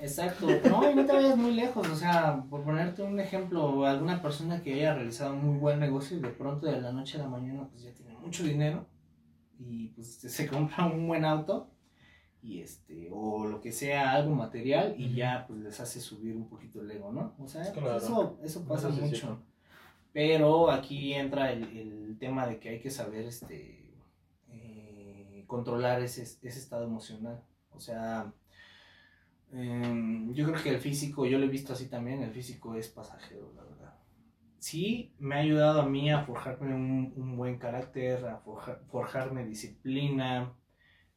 Exacto, 0.00 0.46
no, 0.68 0.90
y 0.90 0.94
no 0.94 1.06
te 1.06 1.12
vayas 1.12 1.36
muy 1.36 1.52
lejos, 1.54 1.88
o 1.88 1.96
sea, 1.96 2.44
por 2.50 2.62
ponerte 2.64 3.02
un 3.02 3.18
ejemplo, 3.18 3.86
alguna 3.86 4.20
persona 4.20 4.62
que 4.62 4.74
haya 4.74 4.94
realizado 4.94 5.34
un 5.34 5.44
muy 5.46 5.58
buen 5.58 5.80
negocio 5.80 6.18
y 6.18 6.20
de 6.20 6.28
pronto 6.28 6.66
de 6.66 6.80
la 6.80 6.92
noche 6.92 7.18
a 7.18 7.22
la 7.22 7.28
mañana 7.28 7.66
pues 7.70 7.82
ya 7.82 7.92
tiene 7.92 8.14
mucho 8.18 8.44
dinero 8.44 8.86
y 9.58 9.88
pues 9.88 10.06
se 10.20 10.46
compra 10.46 10.86
un 10.86 11.08
buen 11.08 11.24
auto 11.24 11.70
y 12.42 12.60
este, 12.60 13.08
o 13.10 13.46
lo 13.46 13.60
que 13.60 13.72
sea, 13.72 14.12
algo 14.12 14.34
material 14.34 14.94
y 14.98 15.14
ya 15.14 15.46
pues 15.48 15.60
les 15.60 15.80
hace 15.80 16.00
subir 16.00 16.36
un 16.36 16.48
poquito 16.48 16.80
el 16.82 16.90
ego, 16.90 17.10
¿no? 17.10 17.34
O 17.38 17.48
sea, 17.48 17.72
Claro. 17.72 17.96
eso, 17.96 18.38
eso 18.44 18.64
pasa 18.64 18.88
mucho. 18.90 19.38
Pero 20.12 20.70
aquí 20.70 21.12
entra 21.14 21.52
el, 21.52 21.64
el 21.76 22.16
tema 22.18 22.46
de 22.46 22.58
que 22.58 22.68
hay 22.68 22.80
que 22.80 22.90
saber 22.90 23.24
este 23.26 23.92
eh, 24.48 25.44
controlar 25.46 26.00
ese, 26.02 26.22
ese 26.22 26.46
estado 26.46 26.84
emocional. 26.84 27.42
O 27.72 27.80
sea, 27.80 28.32
em, 29.52 30.32
yo 30.34 30.46
creo 30.46 30.62
que 30.62 30.70
el 30.70 30.80
físico, 30.80 31.26
yo 31.26 31.38
lo 31.38 31.46
he 31.46 31.48
visto 31.48 31.72
así 31.72 31.88
también, 31.88 32.22
el 32.22 32.32
físico 32.32 32.74
es 32.74 32.88
pasajero, 32.88 33.52
la 33.56 33.62
verdad. 33.64 33.94
Sí, 34.58 35.14
me 35.18 35.36
ha 35.36 35.38
ayudado 35.40 35.82
a 35.82 35.88
mí 35.88 36.10
a 36.10 36.22
forjarme 36.24 36.74
un, 36.74 37.12
un 37.16 37.36
buen 37.36 37.58
carácter, 37.58 38.26
a 38.26 38.38
forja- 38.40 38.80
forjarme 38.90 39.46
disciplina, 39.46 40.54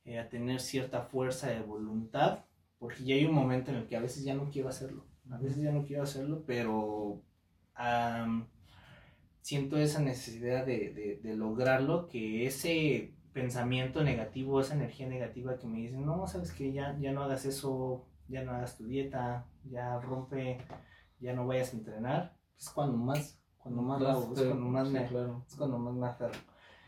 eh, 0.05 0.19
a 0.19 0.30
tener 0.30 0.61
cierta 0.61 1.03
fuerza 1.03 1.49
de 1.49 1.61
voluntad, 1.61 2.45
porque 2.80 3.03
ya 3.05 3.15
hay 3.15 3.25
un 3.25 3.36
momento 3.36 3.71
en 3.71 3.77
el 3.80 3.88
que 3.88 3.97
a 3.97 4.01
veces 4.01 4.23
ya 4.25 4.36
no 4.36 4.49
quiero 4.51 4.69
hacerlo. 4.69 5.05
A 5.32 5.38
veces 5.39 5.63
ya 5.63 5.71
no 5.71 5.86
quiero 5.86 6.03
hacerlo, 6.03 6.43
pero 6.47 7.21
am, 7.75 8.47
siento 9.41 9.77
esa 9.77 10.01
necesidad 10.01 10.65
de, 10.65 10.93
de- 10.93 11.19
de 11.21 11.36
lograrlo, 11.36 12.07
que 12.07 12.45
ese 12.45 13.13
pensamiento 13.34 14.03
negativo, 14.03 14.59
esa 14.61 14.75
energía 14.75 15.07
negativa 15.07 15.57
que 15.59 15.67
me 15.67 15.80
dice, 15.80 15.97
no, 15.97 16.27
sabes 16.27 16.51
que 16.51 16.71
ya, 16.73 16.97
ya 16.99 17.11
no 17.11 17.23
hagas 17.23 17.45
eso, 17.45 18.05
ya 18.30 18.43
no 18.43 18.51
hagas 18.51 18.77
tu 18.77 18.86
dieta, 18.86 19.45
ya 19.65 19.99
rompe, 19.99 20.57
ya 21.19 21.34
no 21.34 21.47
vayas 21.47 21.73
a 21.73 21.77
entrenar, 21.77 22.38
es 22.57 22.69
cuando 22.69 22.97
más 22.97 23.38
Cuando 23.57 23.82
más 23.82 24.01
la 24.01 24.11
hago, 24.13 24.34
es 24.34 24.41
cuando 24.41 24.65
más 24.67 24.88
Sí, 24.88 24.93
me, 24.93 25.05
claro. 25.05 25.43
es 25.47 25.55
cuando 25.55 25.77
más 25.80 25.93
me 25.95 26.07
aferro. 26.07 26.39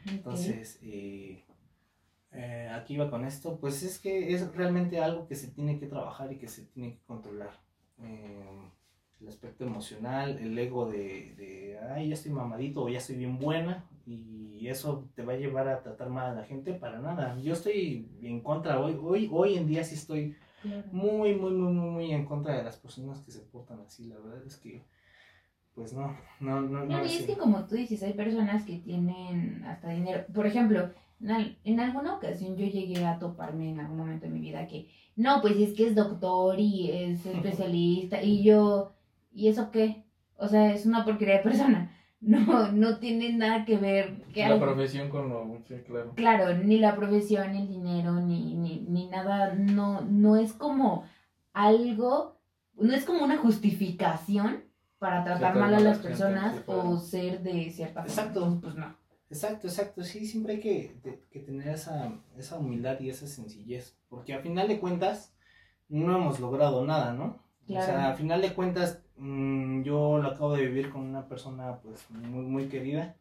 Entonces, 0.05 0.79
eh, 0.81 1.43
eh, 2.31 2.69
aquí 2.73 2.95
va 2.97 3.09
con 3.09 3.25
esto, 3.25 3.59
pues 3.59 3.83
es 3.83 3.99
que 3.99 4.33
es 4.33 4.55
realmente 4.55 4.99
algo 5.01 5.27
que 5.27 5.35
se 5.35 5.49
tiene 5.51 5.79
que 5.79 5.87
trabajar 5.87 6.31
y 6.31 6.37
que 6.37 6.47
se 6.47 6.65
tiene 6.65 6.93
que 6.95 7.03
controlar. 7.05 7.51
Eh, 7.99 8.61
el 9.19 9.27
aspecto 9.27 9.63
emocional, 9.65 10.39
el 10.39 10.57
ego 10.57 10.89
de, 10.89 11.35
de, 11.35 11.79
ay, 11.93 12.07
ya 12.07 12.15
estoy 12.15 12.31
mamadito 12.31 12.83
o 12.83 12.89
ya 12.89 12.97
estoy 12.97 13.17
bien 13.17 13.37
buena 13.37 13.85
y 14.05 14.67
eso 14.67 15.09
te 15.15 15.23
va 15.23 15.33
a 15.33 15.37
llevar 15.37 15.67
a 15.67 15.83
tratar 15.83 16.09
mal 16.09 16.31
a 16.31 16.33
la 16.33 16.43
gente 16.45 16.73
para 16.73 16.99
nada. 16.99 17.37
Yo 17.39 17.53
estoy 17.53 18.09
en 18.23 18.41
contra, 18.41 18.79
hoy, 18.79 18.97
hoy, 19.01 19.29
hoy 19.31 19.57
en 19.57 19.67
día 19.67 19.83
sí 19.83 19.95
estoy 19.95 20.23
Claro. 20.31 20.50
Muy, 20.91 21.33
muy, 21.33 21.51
muy, 21.51 21.51
muy, 21.51 21.89
muy 21.89 22.11
en 22.11 22.25
contra 22.25 22.55
de 22.55 22.63
las 22.63 22.77
personas 22.77 23.19
que 23.21 23.31
se 23.31 23.41
portan 23.41 23.79
así. 23.81 24.07
La 24.07 24.17
verdad 24.19 24.45
es 24.45 24.57
que, 24.57 24.83
pues 25.73 25.93
no, 25.93 26.15
no, 26.39 26.61
no, 26.61 26.85
no. 26.85 27.05
Y 27.05 27.15
es 27.15 27.25
que 27.25 27.37
como 27.37 27.65
tú 27.65 27.75
dices, 27.75 28.03
hay 28.03 28.13
personas 28.13 28.63
que 28.65 28.77
tienen 28.77 29.63
hasta 29.65 29.89
dinero. 29.89 30.25
Por 30.33 30.45
ejemplo, 30.45 30.89
en 31.63 31.79
alguna 31.79 32.15
ocasión 32.15 32.55
yo 32.55 32.65
llegué 32.65 33.05
a 33.05 33.19
toparme 33.19 33.69
en 33.69 33.79
algún 33.79 33.97
momento 33.97 34.25
de 34.25 34.31
mi 34.31 34.39
vida 34.39 34.67
que, 34.67 34.89
no, 35.15 35.41
pues 35.41 35.57
es 35.57 35.73
que 35.73 35.87
es 35.87 35.95
doctor 35.95 36.59
y 36.59 36.91
es 36.91 37.25
especialista 37.25 38.21
y 38.21 38.43
yo, 38.43 38.93
¿y 39.33 39.47
eso 39.47 39.71
qué? 39.71 40.03
O 40.37 40.47
sea, 40.47 40.73
es 40.73 40.85
una 40.85 41.05
porquería 41.05 41.37
de 41.37 41.43
persona. 41.43 41.90
No, 42.21 42.71
no 42.71 42.99
tiene 42.99 43.33
nada 43.33 43.65
que 43.65 43.77
ver. 43.77 44.21
Que 44.33 44.41
La 44.41 44.53
algo- 44.53 44.59
profesión 44.59 45.09
con 45.09 45.29
lo. 45.29 45.57
Sí, 45.67 45.73
claro. 45.85 46.13
Claro, 46.15 46.55
ni 46.63 46.77
la 46.77 46.95
profesión, 46.95 47.51
ni 47.51 47.61
el 47.63 47.67
dinero, 47.67 48.13
ni, 48.21 48.53
ni, 48.55 48.81
ni 48.87 49.07
nada, 49.07 49.53
no, 49.55 50.01
no 50.01 50.35
es 50.37 50.53
como 50.53 51.03
algo, 51.53 52.37
no 52.75 52.93
es 52.93 53.05
como 53.05 53.23
una 53.23 53.37
justificación 53.37 54.63
para 54.99 55.23
tratar 55.23 55.55
mal 55.55 55.73
a 55.73 55.79
las 55.79 55.97
gente, 55.97 56.09
personas 56.09 56.55
sí, 56.57 56.61
claro. 56.65 56.89
o 56.89 56.97
ser 56.99 57.41
de 57.41 57.69
cierta 57.71 58.03
forma. 58.03 58.07
Exacto. 58.07 58.59
Pues 58.61 58.75
no. 58.75 58.95
Exacto, 59.29 59.67
exacto. 59.67 60.03
Sí, 60.03 60.25
siempre 60.25 60.53
hay 60.53 60.59
que, 60.59 60.99
de- 61.03 61.23
que 61.31 61.39
tener 61.39 61.69
esa, 61.69 62.11
esa 62.37 62.59
humildad 62.59 62.99
y 62.99 63.09
esa 63.09 63.25
sencillez. 63.27 63.97
Porque 64.09 64.33
a 64.33 64.39
final 64.41 64.67
de 64.67 64.79
cuentas, 64.79 65.33
no 65.89 66.15
hemos 66.15 66.39
logrado 66.39 66.85
nada, 66.85 67.13
¿no? 67.13 67.41
Claro. 67.65 67.83
O 67.83 67.85
sea, 67.87 68.09
a 68.09 68.13
final 68.13 68.41
de 68.41 68.53
cuentas, 68.53 69.01
mm, 69.21 69.83
yo 69.83 70.17
lo 70.17 70.29
acabo 70.29 70.53
de 70.53 70.65
vivir 70.65 70.89
con 70.89 71.01
una 71.01 71.27
persona, 71.27 71.79
pues, 71.81 72.09
muy, 72.11 72.43
muy 72.45 72.67
querida. 72.67 73.15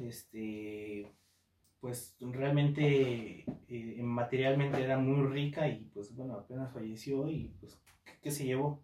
Este, 0.00 1.12
pues, 1.80 2.16
realmente, 2.20 3.44
eh, 3.68 4.00
materialmente 4.02 4.82
era 4.82 4.98
muy 4.98 5.26
rica 5.28 5.68
y, 5.68 5.90
pues, 5.94 6.14
bueno, 6.14 6.34
apenas 6.34 6.72
falleció 6.72 7.28
y, 7.28 7.54
pues, 7.60 7.80
¿qué, 8.04 8.12
qué 8.22 8.30
se 8.30 8.44
llevó? 8.44 8.82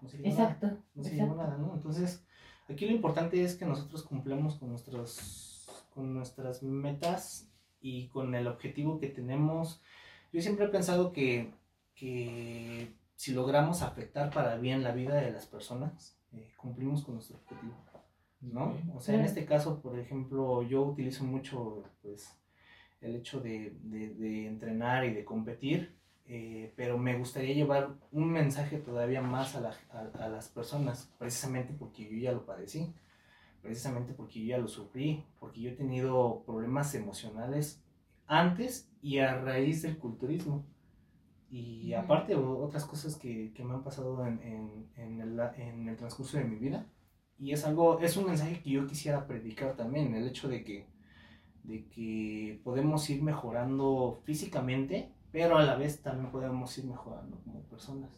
No 0.00 0.08
se 0.08 0.18
llevó 0.18 0.30
nada 0.30 0.50
Exacto. 0.52 0.82
no 0.94 1.04
se 1.04 1.14
llevó 1.14 1.34
nada, 1.36 1.56
¿no? 1.58 1.74
Entonces, 1.74 2.26
aquí 2.68 2.86
lo 2.86 2.92
importante 2.92 3.42
es 3.42 3.54
que 3.54 3.64
nosotros 3.64 4.02
cumplamos 4.02 4.56
con 4.56 4.70
nuestros, 4.70 5.86
con 5.94 6.12
nuestras 6.12 6.62
metas 6.62 7.52
y 7.80 8.08
con 8.08 8.34
el 8.34 8.46
objetivo 8.46 8.98
que 8.98 9.08
tenemos. 9.08 9.82
Yo 10.32 10.40
siempre 10.40 10.66
he 10.66 10.68
pensado 10.68 11.12
que, 11.12 11.52
que 11.94 12.94
si 13.22 13.32
logramos 13.32 13.82
afectar 13.82 14.26
para 14.36 14.56
bien 14.56 14.82
la 14.82 14.92
vida 15.00 15.14
de 15.16 15.30
las 15.36 15.46
personas, 15.46 16.18
eh, 16.32 16.52
cumplimos 16.56 17.04
con 17.04 17.14
nuestro 17.14 17.36
objetivo, 17.38 17.74
¿no? 18.40 18.64
O 18.96 19.00
sea, 19.00 19.14
en 19.14 19.20
este 19.24 19.44
caso, 19.44 19.80
por 19.80 19.98
ejemplo, 19.98 20.62
yo 20.62 20.82
utilizo 20.82 21.24
mucho, 21.24 21.84
pues, 22.02 22.20
el 23.00 23.14
hecho 23.16 23.40
de, 23.40 23.76
de- 23.82 24.14
de 24.22 24.46
entrenar 24.46 25.04
y 25.04 25.12
de 25.14 25.24
competir, 25.24 25.78
eh, 26.26 26.72
pero 26.76 26.98
me 26.98 27.16
gustaría 27.18 27.54
llevar 27.54 27.94
un 28.12 28.30
mensaje 28.32 28.78
todavía 28.78 29.22
más 29.22 29.54
a, 29.56 29.60
la- 29.60 29.76
a- 29.92 30.24
a 30.24 30.28
las 30.28 30.48
personas, 30.48 30.96
precisamente 31.18 31.72
porque 31.78 32.04
yo 32.10 32.16
ya 32.18 32.32
lo 32.32 32.44
padecí, 32.46 32.92
precisamente 33.62 34.14
porque 34.14 34.40
yo 34.40 34.46
ya 34.56 34.58
lo 34.58 34.68
sufrí, 34.68 35.24
porque 35.40 35.60
yo 35.60 35.70
he 35.70 35.74
tenido 35.74 36.42
problemas 36.44 36.94
emocionales 36.96 37.82
antes 38.26 38.90
y 39.02 39.18
a 39.18 39.40
raíz 39.40 39.82
del 39.82 39.98
culturismo. 39.98 40.64
Y 41.52 41.92
aparte 41.94 42.34
otras 42.36 42.86
cosas 42.86 43.16
que, 43.16 43.52
que 43.54 43.64
me 43.64 43.74
han 43.74 43.84
pasado 43.84 44.26
en, 44.26 44.40
en- 44.42 44.88
en 44.96 45.20
el, 45.20 45.38
en 45.56 45.88
el 45.88 45.96
transcurso 45.96 46.38
de 46.38 46.44
mi 46.44 46.56
vida. 46.56 46.86
Y 47.38 47.52
es 47.52 47.64
algo, 47.66 48.00
es 48.00 48.16
un 48.16 48.26
mensaje 48.26 48.62
que 48.62 48.70
yo 48.70 48.86
quisiera 48.86 49.26
predicar 49.26 49.76
también, 49.76 50.14
el 50.14 50.26
hecho 50.28 50.48
de 50.48 50.64
que, 50.64 50.88
de 51.64 51.86
que 51.88 52.60
podemos 52.64 53.08
ir 53.10 53.22
mejorando 53.22 54.20
físicamente, 54.24 55.12
pero 55.32 55.58
a 55.58 55.64
la 55.64 55.76
vez 55.76 56.02
también 56.02 56.30
podemos 56.32 56.76
ir 56.78 56.86
mejorando 56.86 57.38
como 57.44 57.62
personas. 57.64 58.10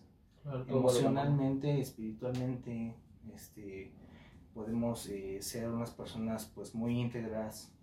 Claro. 0.43 0.64
Emocionalmente, 0.68 1.80
espiritualmente, 1.80 2.95
este, 3.35 3.93
podemos 4.55 5.09
eh, 5.09 5.43
ser 5.43 5.70
unas 5.70 5.91
personas 5.91 6.47
pues 6.55 6.74
muy 6.74 7.01
íntegras. 7.01 7.74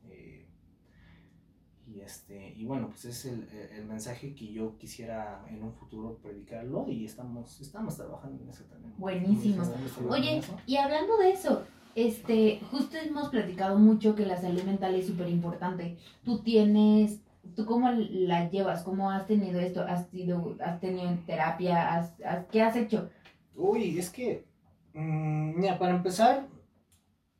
Y, 1.93 1.99
este, 2.01 2.53
y 2.55 2.63
bueno, 2.65 2.87
pues 2.89 3.05
es 3.05 3.25
el, 3.25 3.47
el 3.77 3.85
mensaje 3.85 4.33
que 4.33 4.51
yo 4.53 4.77
quisiera 4.77 5.43
en 5.49 5.61
un 5.63 5.73
futuro 5.73 6.17
predicarlo 6.21 6.87
y 6.89 7.05
estamos, 7.05 7.59
estamos 7.59 7.97
trabajando 7.97 8.41
en 8.43 8.49
eso 8.49 8.63
también. 8.65 8.93
Buenísimo. 8.97 9.63
Oye, 10.09 10.41
y 10.65 10.77
hablando 10.77 11.17
de 11.17 11.31
eso, 11.31 11.63
este, 11.95 12.61
justo 12.71 12.95
hemos 12.97 13.29
platicado 13.29 13.77
mucho 13.77 14.15
que 14.15 14.25
la 14.25 14.39
salud 14.39 14.63
mental 14.63 14.95
es 14.95 15.07
súper 15.07 15.27
importante. 15.27 15.97
Tú 16.23 16.39
tienes, 16.41 17.19
¿tú 17.55 17.65
cómo 17.65 17.91
la 17.91 18.49
llevas? 18.49 18.83
¿Cómo 18.83 19.11
has 19.11 19.27
tenido 19.27 19.59
esto? 19.59 19.81
¿Has, 19.81 20.07
sido, 20.09 20.55
has 20.63 20.79
tenido 20.79 21.09
en 21.09 21.25
terapia? 21.25 21.93
¿Has, 21.95 22.13
has- 22.21 22.45
¿Qué 22.51 22.61
has 22.61 22.75
hecho? 22.77 23.09
Uy, 23.55 23.99
es 23.99 24.09
que, 24.09 24.45
mm, 24.93 25.59
mira, 25.59 25.77
para 25.77 25.93
empezar, 25.95 26.47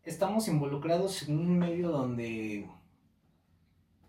estamos 0.04 0.48
involucrados 0.50 1.30
en 1.30 1.38
un 1.40 1.58
medio 1.58 1.90
donde, 1.92 2.68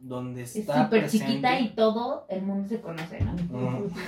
donde 0.03 0.43
Es 0.43 0.57
está 0.57 0.85
súper 0.85 1.01
presente- 1.03 1.27
chiquita 1.27 1.61
y 1.61 1.69
todo 1.71 2.27
el 2.29 2.43
mundo 2.43 2.69
se 2.69 2.81
conoce, 2.81 3.21
¿no? 3.21 3.33
Ujú. 3.35 3.91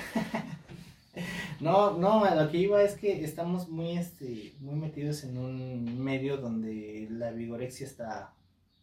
No, 1.61 1.97
no, 1.97 2.25
a 2.25 2.35
lo 2.35 2.51
que 2.51 2.59
iba 2.59 2.83
es 2.83 2.97
que 2.97 3.25
estamos 3.25 3.69
muy, 3.69 3.97
este, 3.97 4.53
muy 4.59 4.75
metidos 4.75 5.23
en 5.23 5.39
un 5.39 6.03
medio 6.03 6.39
donde 6.39 7.07
la 7.11 7.31
vigorexia 7.31 7.87
está 7.87 8.33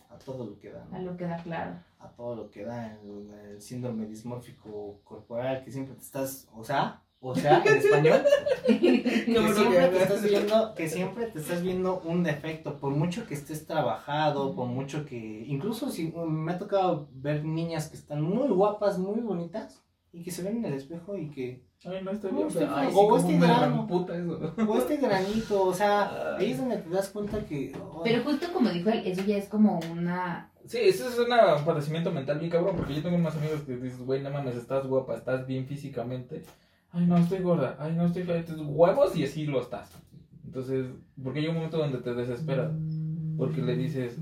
a 0.09 0.18
todo 0.18 0.45
lo 0.45 0.57
que 0.57 0.72
da, 0.72 0.86
¿no? 0.89 0.95
A 0.97 1.01
lo 1.01 1.18
que 1.18 1.26
da 1.26 1.38
claro. 1.43 1.76
a 1.99 2.07
todo 2.07 2.36
lo 2.36 2.49
que 2.49 2.64
da 2.64 2.93
el, 3.03 3.30
el 3.51 3.62
síndrome 3.62 4.05
dismórfico 4.05 5.01
corporal, 5.03 5.62
que 5.66 5.72
siempre 5.74 5.93
te 5.95 6.01
estás, 6.01 6.47
o 6.55 6.64
sea, 6.64 7.01
o 7.24 7.36
sea, 7.36 7.64
en 7.64 7.78
español, 7.78 8.22
que 8.66 9.54
siempre 9.54 9.88
te 9.88 9.98
estás 10.02 10.24
viendo, 10.24 10.74
que 10.74 10.90
siempre 10.90 11.26
te 11.28 11.40
estás 11.40 11.62
viendo 11.62 12.02
un 12.04 12.24
defecto, 12.24 12.80
por 12.80 12.92
mucho 12.94 13.28
que 13.28 13.36
estés 13.36 13.68
trabajado, 13.68 14.56
por 14.56 14.66
mucho 14.66 15.06
que, 15.06 15.46
incluso 15.48 15.92
si 15.92 16.12
um, 16.16 16.28
me 16.28 16.54
ha 16.54 16.58
tocado 16.58 17.10
ver 17.14 17.46
niñas 17.46 17.90
que 17.90 17.98
están 17.98 18.24
muy 18.24 18.48
guapas, 18.48 18.98
muy 18.98 19.22
bonitas, 19.22 19.84
y 20.12 20.24
que 20.24 20.32
se 20.32 20.42
ven 20.42 20.58
en 20.58 20.66
el 20.66 20.74
espejo 20.74 21.16
y 21.16 21.30
que, 21.30 21.64
Ay, 21.86 22.04
no 22.04 22.12
estoy 22.12 22.32
No, 22.32 22.48
bien. 22.48 22.70
Ay, 22.70 22.90
sí, 22.90 22.96
O 22.98 23.18
este 23.18 23.38
grano. 23.38 23.88
eso. 23.90 24.72
o 24.72 24.78
este 24.78 24.98
granito, 24.98 25.64
o 25.64 25.74
sea, 25.74 26.38
ahí 26.38 26.52
es 26.52 26.58
donde 26.58 26.78
te 26.78 26.90
das 26.90 27.10
cuenta 27.10 27.46
que, 27.46 27.72
oh, 27.80 28.02
Pero 28.04 28.24
justo 28.24 28.52
como 28.52 28.70
dijo 28.70 28.90
él, 28.90 29.04
eso 29.06 29.24
ya 29.26 29.38
es 29.38 29.48
como 29.48 29.80
una... 29.92 30.52
Sí, 30.66 30.80
eso 30.80 31.08
es 31.08 31.18
un 31.18 31.66
padecimiento 31.66 32.12
mental 32.12 32.40
bien 32.40 32.52
cabrón, 32.52 32.76
porque 32.78 32.96
yo 32.96 33.02
tengo 33.04 33.16
unos 33.16 33.36
amigos 33.36 33.62
que 33.62 33.78
dices, 33.78 34.00
güey, 34.00 34.22
no 34.22 34.32
mames, 34.32 34.56
estás 34.56 34.88
guapa, 34.88 35.16
estás 35.16 35.46
bien 35.46 35.66
físicamente. 35.68 36.44
Ay, 36.94 37.06
no, 37.06 37.18
estoy 37.18 37.39
gorda, 37.39 37.78
ay, 37.80 37.94
no, 37.94 38.06
estoy 38.06 38.24
fea, 38.24 38.38
Entonces, 38.38 38.66
huevos 38.68 39.16
y 39.16 39.24
así 39.24 39.46
lo 39.46 39.62
estás. 39.62 39.92
Entonces, 40.44 40.88
porque 41.24 41.39
hay 41.39 41.48
un 41.48 41.56
momento 41.56 41.78
donde 41.78 42.00
te 42.00 42.14
desesperas, 42.14 42.74
porque 43.38 43.62
le 43.62 43.78
dices 43.78 44.20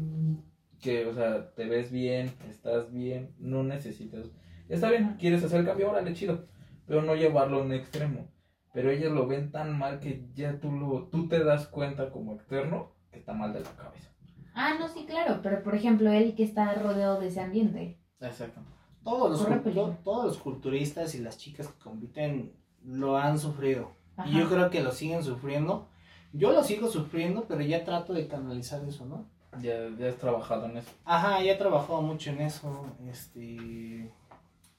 que, 0.79 1.07
o 1.07 1.13
sea, 1.13 1.51
te 1.55 1.65
ves 1.65 1.91
bien, 1.91 2.31
estás 2.49 2.91
bien, 2.91 3.33
no 3.39 3.63
necesitas... 3.63 4.27
Está 4.67 4.91
bien, 4.91 5.15
quieres 5.19 5.43
hacer 5.43 5.61
el 5.61 5.65
cambio, 5.65 5.89
órale, 5.89 6.13
chido, 6.13 6.45
pero 6.85 7.01
no 7.01 7.15
llevarlo 7.15 7.57
a 7.57 7.63
un 7.63 7.73
extremo. 7.73 8.27
Pero 8.71 8.91
ellos 8.91 9.11
lo 9.11 9.25
ven 9.25 9.51
tan 9.51 9.75
mal 9.77 9.99
que 9.99 10.27
ya 10.35 10.59
tú, 10.59 10.71
lo, 10.71 11.07
tú 11.07 11.27
te 11.27 11.43
das 11.43 11.65
cuenta 11.67 12.11
como 12.11 12.35
externo 12.35 12.93
que 13.11 13.17
está 13.17 13.33
mal 13.33 13.51
de 13.51 13.61
la 13.61 13.71
cabeza. 13.71 14.11
Ah, 14.53 14.75
no, 14.79 14.87
sí, 14.87 15.05
claro, 15.07 15.39
pero 15.41 15.63
por 15.63 15.73
ejemplo, 15.73 16.11
él 16.11 16.35
que 16.35 16.43
está 16.43 16.73
rodeado 16.75 17.19
de 17.19 17.29
ese 17.29 17.41
ambiente. 17.41 17.99
Exacto. 18.19 18.61
todos 19.03 19.31
los, 19.31 20.03
todos 20.03 20.25
los 20.25 20.37
culturistas 20.37 21.15
y 21.15 21.19
las 21.19 21.37
chicas 21.37 21.67
que 21.69 21.79
compiten 21.79 22.58
lo 22.83 23.17
han 23.17 23.39
sufrido. 23.39 23.91
Ajá. 24.17 24.29
Y 24.29 24.37
yo 24.37 24.49
creo 24.49 24.69
que 24.69 24.81
lo 24.81 24.91
siguen 24.91 25.23
sufriendo. 25.23 25.87
Yo 26.33 26.51
lo 26.51 26.63
sigo 26.63 26.87
sufriendo, 26.87 27.45
pero 27.47 27.61
ya 27.61 27.83
trato 27.83 28.13
de 28.13 28.27
canalizar 28.27 28.83
eso, 28.85 29.05
¿no? 29.05 29.25
Ya, 29.61 29.89
ya 29.97 30.09
has 30.09 30.17
trabajado 30.17 30.65
en 30.65 30.77
eso. 30.77 30.91
Ajá, 31.05 31.41
ya 31.43 31.53
he 31.53 31.57
trabajado 31.57 32.01
mucho 32.01 32.29
en 32.29 32.41
eso. 32.41 32.85
Este. 33.09 34.11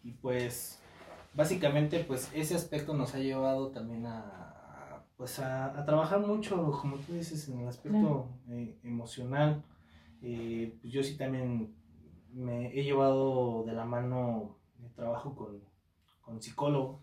Y 0.03 0.13
pues. 0.21 0.79
Básicamente, 1.33 2.01
pues 2.01 2.31
ese 2.35 2.57
aspecto 2.57 2.95
nos 2.95 3.15
ha 3.15 3.19
llevado 3.19 3.69
también 3.69 4.07
a. 4.07 5.05
Pues 5.17 5.39
a, 5.39 5.79
a 5.79 5.85
trabajar 5.85 6.21
mucho, 6.21 6.71
como 6.81 6.97
tú 6.97 7.13
dices, 7.13 7.49
en 7.49 7.61
el 7.61 7.69
aspecto 7.69 8.29
eh, 8.49 8.79
emocional. 8.83 9.63
Eh, 10.23 10.79
pues 10.81 10.93
yo 10.93 11.03
sí 11.03 11.17
también 11.17 11.75
me 12.33 12.69
he 12.79 12.85
llevado 12.85 13.65
de 13.65 13.73
la 13.73 13.85
mano 13.85 14.57
de 14.79 14.89
trabajo 14.91 15.35
con, 15.35 15.61
con 16.21 16.41
psicólogos 16.41 17.01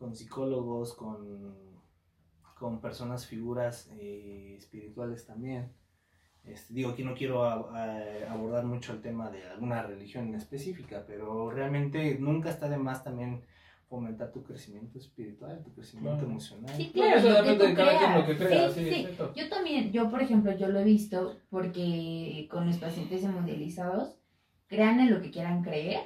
con 0.00 0.16
psicólogos, 0.16 0.94
con, 0.94 1.54
con 2.58 2.80
personas, 2.80 3.26
figuras 3.26 3.88
eh, 3.98 4.54
espirituales 4.58 5.26
también. 5.26 5.70
Este, 6.42 6.72
digo, 6.72 6.90
aquí 6.90 7.04
no 7.04 7.14
quiero 7.14 7.44
a- 7.44 7.52
a- 7.70 8.32
abordar 8.32 8.64
mucho 8.64 8.94
el 8.94 9.02
tema 9.02 9.30
de 9.30 9.44
alguna 9.46 9.82
religión 9.82 10.28
en 10.28 10.36
específica, 10.36 11.04
pero 11.06 11.50
realmente 11.50 12.18
nunca 12.18 12.48
está 12.48 12.66
de 12.70 12.78
más 12.78 13.04
también 13.04 13.42
fomentar 13.90 14.32
tu 14.32 14.42
crecimiento 14.42 14.98
espiritual, 14.98 15.62
tu 15.62 15.74
crecimiento 15.74 16.20
Claro. 16.20 16.30
emocional. 16.30 16.74
Sí, 16.74 16.90
claro, 16.94 17.18
eso 17.18 17.28
depende 17.28 17.66
de 17.68 17.74
cada 17.74 17.98
quien 17.98 18.14
lo 18.14 18.26
que 18.26 18.36
crea, 18.38 18.70
Sí, 18.70 18.84
sí, 18.84 18.94
sí. 18.94 19.08
Yo 19.36 19.48
también, 19.50 19.92
yo 19.92 20.10
por 20.10 20.22
ejemplo, 20.22 20.56
yo 20.56 20.68
lo 20.68 20.78
he 20.80 20.84
visto 20.84 21.36
porque 21.50 22.48
con 22.50 22.66
los 22.66 22.78
pacientes 22.78 23.22
hemodializados, 23.22 24.16
crean 24.66 25.00
en 25.00 25.10
lo 25.12 25.20
que 25.20 25.30
quieran 25.30 25.62
creer, 25.62 26.00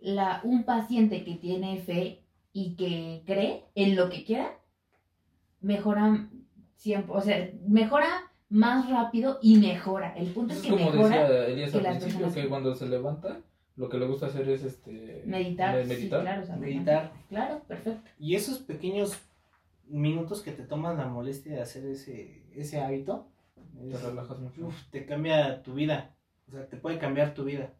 la, 0.00 0.40
un 0.44 0.64
paciente 0.64 1.24
que 1.24 1.34
tiene 1.36 1.78
fe 1.80 2.21
y 2.52 2.76
que 2.76 3.22
cree 3.26 3.64
en 3.74 3.96
lo 3.96 4.10
que 4.10 4.24
quiera, 4.24 4.58
mejora 5.60 6.28
siempre, 6.76 7.14
o 7.14 7.20
sea, 7.20 7.50
mejora 7.66 8.08
más 8.50 8.88
rápido 8.90 9.38
y 9.42 9.56
mejora. 9.58 10.14
El 10.16 10.28
punto 10.28 10.52
es 10.52 10.58
Es 10.60 10.64
que 10.66 10.70
como 10.70 10.90
mejora 10.90 11.28
decía 11.30 11.46
Elías 11.46 11.74
al 11.74 11.80
principio, 11.82 12.08
personas- 12.26 12.34
que 12.34 12.48
cuando 12.48 12.74
se 12.74 12.86
levanta, 12.88 13.40
lo 13.76 13.88
que 13.88 13.98
le 13.98 14.06
gusta 14.06 14.26
hacer 14.26 14.48
es 14.50 14.62
este 14.64 15.22
meditar. 15.26 15.74
me- 15.76 15.82
sí, 15.84 15.88
meditar. 15.88 16.20
claro, 16.22 16.42
o 16.42 16.46
sea, 16.46 16.56
Meditar. 16.56 17.12
Claro, 17.28 17.60
perfecto. 17.66 18.08
Y 18.18 18.34
esos 18.34 18.58
pequeños 18.58 19.18
minutos 19.88 20.42
que 20.42 20.52
te 20.52 20.64
toman 20.64 20.98
la 20.98 21.06
molestia 21.06 21.52
de 21.54 21.60
hacer 21.62 21.86
ese, 21.86 22.42
ese 22.54 22.80
hábito, 22.80 23.26
Te 23.80 23.90
es- 23.94 24.02
relajas 24.02 24.38
mucho. 24.38 24.66
uf, 24.66 24.74
te 24.90 25.06
cambia 25.06 25.62
tu 25.62 25.74
vida. 25.74 26.14
O 26.48 26.52
sea, 26.52 26.66
te 26.66 26.76
puede 26.76 26.98
cambiar 26.98 27.32
tu 27.34 27.44
vida. 27.44 27.72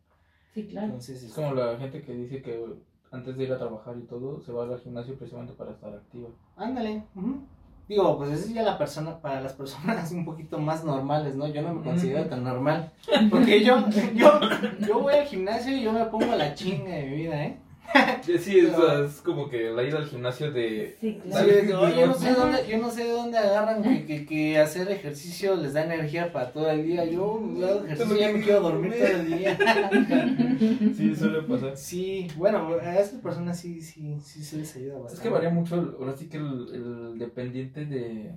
Sí, 0.55 0.67
claro. 0.67 0.87
Entonces, 0.87 1.23
Es 1.23 1.33
como 1.35 1.53
la 1.55 1.77
gente 1.79 2.03
que 2.03 2.15
dice 2.15 2.41
que 2.43 2.65
antes 3.13 3.37
de 3.37 3.45
ir 3.45 3.53
a 3.53 3.59
trabajar 3.59 3.95
y 3.97 4.07
todo, 4.07 4.41
se 4.41 4.53
va 4.53 4.65
al 4.65 4.81
gimnasio 4.81 5.15
precisamente 5.15 5.53
para 5.53 5.73
estar 5.73 5.93
activa. 5.93 6.29
Ándale. 6.57 7.05
ujú. 7.15 7.43
Digo, 7.89 8.17
pues 8.17 8.31
esa 8.31 8.47
es 8.47 8.55
ya 8.55 8.63
la 8.63 8.79
persona, 8.79 9.19
para 9.19 9.41
las 9.41 9.53
personas 9.53 10.11
un 10.13 10.25
poquito 10.25 10.59
más 10.59 10.85
normales, 10.85 11.35
¿no? 11.35 11.47
Yo 11.49 11.63
no 11.63 11.75
me 11.75 11.83
considero 11.83 12.27
tan 12.27 12.43
normal. 12.43 12.91
Porque 13.31 13.63
yo, 13.63 13.85
yo, 14.15 14.41
yo 14.87 15.01
voy 15.01 15.15
al 15.15 15.27
gimnasio 15.27 15.77
y 15.77 15.83
yo 15.83 15.93
me 15.93 16.05
pongo 16.07 16.35
la 16.35 16.55
chinga 16.55 16.91
de 16.91 17.03
mi 17.05 17.17
vida, 17.17 17.45
¿eh? 17.45 17.59
Sí, 18.23 18.59
es, 18.59 18.73
es 18.73 19.21
como 19.21 19.49
que 19.49 19.71
la 19.71 19.83
ida 19.83 19.99
al 19.99 20.07
gimnasio 20.07 20.51
de... 20.53 20.97
Sí, 21.01 21.21
Sí, 21.25 21.29
claro. 21.31 21.47
que, 21.47 21.75
"Oye, 21.75 22.01
yo 22.01 22.07
no 22.07 22.15
sé 22.15 22.33
dónde, 22.33 22.59
yo 22.69 22.79
no 22.79 22.91
sé 22.91 23.05
de 23.05 23.11
dónde 23.11 23.39
agarran 23.39 23.83
que, 23.83 24.07
que, 24.07 24.25
que 24.27 24.59
hacer 24.59 24.91
ejercicio 24.91 25.57
les 25.57 25.73
da 25.75 25.85
energía 25.85 26.33
para 26.33 26.53
todo 26.53 26.71
el 26.71 26.85
día. 26.87 27.05
Yo 27.05 27.23
hago 27.65 27.85
ejercicio 27.85 28.17
y 28.17 28.21
ya 28.21 28.33
me 28.33 28.41
quiero 28.41 28.61
dormir 28.61 28.95
todo 28.97 29.07
el 29.09 29.27
día. 29.39 29.59
Sí, 30.97 31.15
suele 31.15 31.43
pasar. 31.43 31.77
Sí, 31.77 32.29
bueno, 32.37 32.69
a 32.81 32.99
esas 32.99 33.21
personas 33.21 33.59
sí, 33.59 33.81
sí, 33.81 34.19
sí 34.21 34.43
se 34.45 34.59
les 34.59 34.77
ayuda 34.77 34.95
bastante. 34.95 35.15
Es 35.15 35.21
que 35.21 35.29
varía 35.29 35.51
mucho, 35.51 35.97
ahora 35.99 36.17
sí 36.17 36.29
que 36.29 36.37
el, 36.39 36.69
el 36.73 37.19
dependiente 37.19 37.85
de 37.87 38.37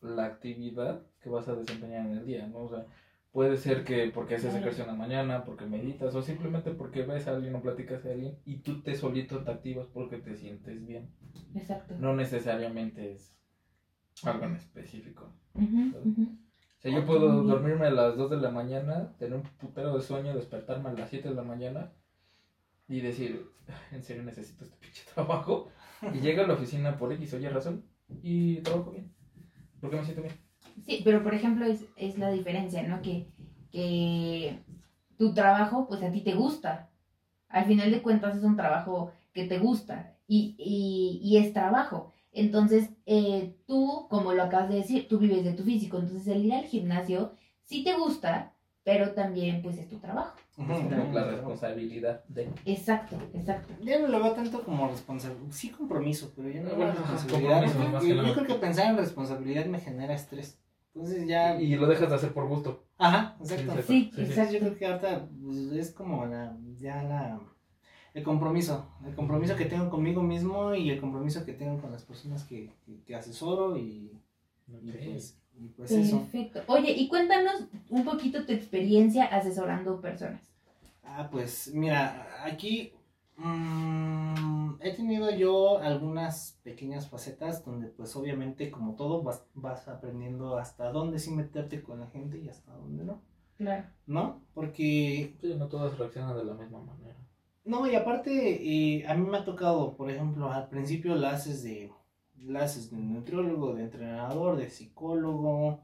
la 0.00 0.26
actividad 0.26 1.02
que 1.22 1.28
vas 1.30 1.46
a 1.48 1.54
desempeñar 1.54 2.06
en 2.06 2.12
el 2.18 2.26
día, 2.26 2.46
¿no? 2.48 2.64
O 2.64 2.68
sea, 2.68 2.84
puede 3.32 3.56
ser 3.56 3.84
que 3.84 4.10
porque 4.10 4.36
haces 4.36 4.54
ejercicio 4.54 4.84
en 4.84 4.90
la 4.90 4.96
mañana, 4.96 5.44
porque 5.44 5.66
meditas, 5.66 6.14
o 6.14 6.22
simplemente 6.22 6.70
porque 6.70 7.02
ves 7.02 7.26
a 7.26 7.32
alguien 7.32 7.54
o 7.54 7.62
platicas 7.62 8.04
a 8.04 8.10
alguien 8.10 8.38
y 8.44 8.58
tú 8.58 8.82
te 8.82 8.94
solito 8.94 9.42
te 9.42 9.50
activas 9.50 9.86
porque 9.88 10.18
te 10.18 10.36
sientes 10.36 10.86
bien. 10.86 11.10
Exacto. 11.54 11.94
No 11.98 12.14
necesariamente 12.14 13.12
es 13.12 13.34
algo 14.22 14.44
en 14.44 14.56
específico. 14.56 15.32
O 15.54 16.82
sea, 16.82 16.92
yo 16.92 17.06
puedo 17.06 17.42
dormirme 17.42 17.86
a 17.86 17.90
las 17.90 18.16
2 18.16 18.30
de 18.30 18.36
la 18.38 18.50
mañana, 18.50 19.14
tener 19.18 19.34
un 19.34 19.42
putero 19.42 19.94
de 19.96 20.02
sueño, 20.02 20.34
despertarme 20.34 20.90
a 20.90 20.92
las 20.92 21.08
7 21.10 21.28
de 21.30 21.34
la 21.34 21.42
mañana 21.42 21.92
y 22.88 23.00
decir, 23.00 23.48
"Ay, 23.68 23.96
en 23.98 24.02
serio 24.02 24.22
necesito 24.24 24.64
este 24.64 24.76
pinche 24.76 25.04
trabajo. 25.14 25.68
Y 26.12 26.18
llego 26.20 26.42
a 26.42 26.46
la 26.46 26.54
oficina 26.54 26.98
por 26.98 27.12
X 27.12 27.34
o 27.34 27.38
Y 27.38 27.48
razón 27.48 27.84
y 28.22 28.60
trabajo 28.62 28.90
bien. 28.90 29.14
Porque 29.80 29.96
me 29.96 30.04
siento 30.04 30.22
bien. 30.22 30.34
Sí, 30.86 31.00
pero 31.04 31.22
por 31.22 31.34
ejemplo 31.34 31.64
es, 31.64 31.84
es 31.96 32.18
la 32.18 32.30
diferencia, 32.30 32.82
¿no? 32.82 33.02
Que, 33.02 33.28
que 33.70 34.58
tu 35.18 35.34
trabajo, 35.34 35.86
pues 35.88 36.02
a 36.02 36.10
ti 36.10 36.20
te 36.20 36.34
gusta. 36.34 36.88
Al 37.48 37.64
final 37.66 37.90
de 37.90 38.02
cuentas 38.02 38.36
es 38.36 38.42
un 38.44 38.56
trabajo 38.56 39.12
que 39.32 39.44
te 39.44 39.58
gusta 39.58 40.16
y, 40.26 40.54
y, 40.58 41.20
y 41.22 41.36
es 41.38 41.52
trabajo. 41.52 42.12
Entonces, 42.32 42.90
eh, 43.04 43.54
tú, 43.66 44.06
como 44.08 44.32
lo 44.32 44.42
acabas 44.44 44.70
de 44.70 44.76
decir, 44.76 45.06
tú 45.08 45.18
vives 45.18 45.44
de 45.44 45.52
tu 45.52 45.64
físico. 45.64 45.98
Entonces, 45.98 46.26
el 46.28 46.46
ir 46.46 46.54
al 46.54 46.64
gimnasio 46.64 47.32
sí 47.62 47.84
te 47.84 47.94
gusta, 47.94 48.54
pero 48.84 49.12
también 49.12 49.62
pues 49.62 49.76
es 49.78 49.88
tu 49.88 49.98
trabajo. 49.98 50.34
También, 50.56 51.14
la 51.14 51.24
responsabilidad 51.24 52.24
de... 52.28 52.48
Exacto, 52.64 53.16
exacto. 53.34 53.72
Ya 53.82 53.98
no 54.00 54.08
lo 54.08 54.22
veo 54.22 54.32
tanto 54.32 54.62
como 54.62 54.88
responsabilidad, 54.88 55.50
sí 55.50 55.70
compromiso, 55.70 56.32
pero 56.36 56.48
ya 56.50 56.60
no 56.62 56.74
Bueno, 56.74 56.94
como 56.94 57.60
responsabilidad. 57.60 58.24
yo 58.26 58.34
creo 58.34 58.46
que 58.46 58.54
pensar 58.54 58.86
en 58.90 58.96
responsabilidad 58.96 59.66
me 59.66 59.80
genera 59.80 60.14
estrés. 60.14 60.58
Entonces 60.94 61.26
ya... 61.26 61.60
Y 61.60 61.74
lo 61.76 61.86
dejas 61.86 62.10
de 62.10 62.16
hacer 62.16 62.32
por 62.32 62.48
gusto. 62.48 62.84
Ajá, 62.98 63.36
exacto. 63.40 63.82
Sí, 63.86 64.10
sí, 64.14 64.16
sí. 64.16 64.22
exacto. 64.22 64.52
Yo 64.52 64.58
creo 64.60 64.76
que 64.76 64.86
ahorita 64.86 65.28
pues, 65.42 65.58
es 65.72 65.90
como 65.92 66.26
la, 66.26 66.56
ya 66.78 67.02
la, 67.02 67.40
el 68.14 68.22
compromiso, 68.22 68.86
el 69.06 69.14
compromiso 69.14 69.56
que 69.56 69.64
tengo 69.64 69.88
conmigo 69.90 70.22
mismo 70.22 70.74
y 70.74 70.90
el 70.90 71.00
compromiso 71.00 71.44
que 71.44 71.54
tengo 71.54 71.80
con 71.80 71.90
las 71.92 72.02
personas 72.02 72.44
que, 72.44 72.70
que, 72.84 73.00
que 73.06 73.14
asesoro 73.14 73.76
y, 73.76 74.12
y 74.68 74.90
pues, 74.92 75.38
y 75.58 75.68
pues 75.68 75.90
eso. 75.90 76.20
Perfecto. 76.20 76.62
Oye, 76.66 76.92
y 76.92 77.08
cuéntanos 77.08 77.64
un 77.88 78.04
poquito 78.04 78.44
tu 78.44 78.52
experiencia 78.52 79.24
asesorando 79.24 80.00
personas. 80.00 80.42
Ah, 81.02 81.28
pues 81.30 81.72
mira, 81.74 82.26
aquí 82.44 82.92
mm, 83.42 84.80
he 84.80 84.92
tenido 84.92 85.30
yo 85.30 85.78
algunas 85.78 86.60
pequeñas 86.62 87.08
facetas 87.08 87.64
donde 87.64 87.88
pues 87.88 88.14
obviamente 88.16 88.70
como 88.70 88.94
todo 88.94 89.22
vas, 89.22 89.46
vas 89.54 89.88
aprendiendo 89.88 90.58
hasta 90.58 90.90
dónde 90.90 91.18
sí 91.18 91.30
meterte 91.30 91.82
con 91.82 92.00
la 92.00 92.06
gente 92.08 92.38
y 92.38 92.48
hasta 92.48 92.72
dónde 92.72 93.04
no, 93.04 93.22
Claro. 93.56 93.84
¿no? 94.06 94.42
Porque 94.54 95.36
Sí, 95.40 95.54
no 95.56 95.68
todas 95.68 95.98
reaccionan 95.98 96.36
de 96.36 96.44
la 96.44 96.54
misma 96.54 96.80
manera. 96.80 97.16
No, 97.64 97.86
y 97.86 97.94
aparte, 97.94 98.60
eh, 98.60 99.06
a 99.06 99.14
mí 99.14 99.28
me 99.28 99.38
ha 99.38 99.44
tocado, 99.44 99.96
por 99.96 100.10
ejemplo, 100.10 100.50
al 100.50 100.68
principio 100.68 101.14
la 101.14 101.30
haces 101.30 101.62
de, 101.62 101.92
la 102.36 102.64
haces 102.64 102.90
de 102.90 102.96
nutriólogo, 102.96 103.74
de 103.74 103.84
entrenador, 103.84 104.56
de 104.56 104.68
psicólogo, 104.68 105.80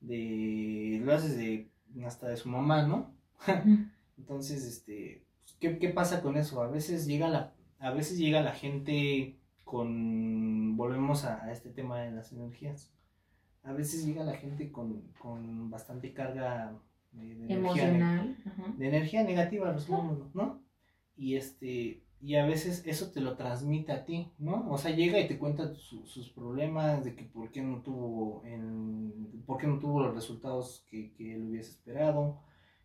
de, 0.00 1.00
lo 1.04 1.12
haces 1.12 1.36
de, 1.36 1.70
hasta 2.06 2.28
de 2.28 2.38
su 2.38 2.48
mamá, 2.48 2.86
¿no? 2.86 3.14
Entonces, 4.18 4.64
este, 4.64 5.26
¿qué, 5.60 5.78
qué 5.78 5.88
pasa 5.90 6.22
con 6.22 6.36
eso? 6.36 6.62
A 6.62 6.68
veces 6.68 7.06
llega 7.06 7.28
la, 7.28 7.54
a 7.78 7.90
veces 7.92 8.18
llega 8.18 8.40
la 8.42 8.52
gente 8.52 9.38
con, 9.64 10.76
volvemos 10.76 11.24
a, 11.24 11.44
a 11.44 11.52
este 11.52 11.70
tema 11.70 12.00
de 12.00 12.10
las 12.12 12.32
energías. 12.32 12.92
A 13.62 13.72
veces 13.72 14.04
llega 14.06 14.24
la 14.24 14.34
gente 14.36 14.72
con, 14.72 15.02
con 15.18 15.70
bastante 15.70 16.12
carga 16.14 16.76
de, 17.12 17.32
energía 17.32 17.56
Emocional. 17.56 18.36
Ajá. 18.46 18.74
de 18.76 18.88
energía 18.88 19.22
negativa, 19.24 19.72
resumámoslo, 19.72 20.30
¿no? 20.34 20.62
Y 21.16 21.36
este, 21.36 22.02
y 22.22 22.36
a 22.36 22.46
veces 22.46 22.82
eso 22.86 23.10
te 23.12 23.20
lo 23.20 23.36
transmite 23.36 23.92
a 23.92 24.04
ti, 24.04 24.32
¿no? 24.38 24.70
O 24.70 24.78
sea, 24.78 24.92
llega 24.94 25.20
y 25.20 25.28
te 25.28 25.38
cuenta 25.38 25.74
su- 25.74 26.06
sus 26.06 26.30
problemas 26.30 27.04
de 27.04 27.14
que 27.14 27.24
por 27.24 27.50
qué 27.50 27.60
no 27.62 27.82
tuvo 27.82 28.42
en, 28.46 29.42
por 29.46 29.58
qué 29.58 29.66
no 29.66 29.78
tuvo 29.78 30.02
los 30.02 30.14
resultados 30.14 30.86
que, 30.90 31.12
que 31.12 31.34
él 31.34 31.48
hubiese 31.50 31.70
esperado. 31.72 32.40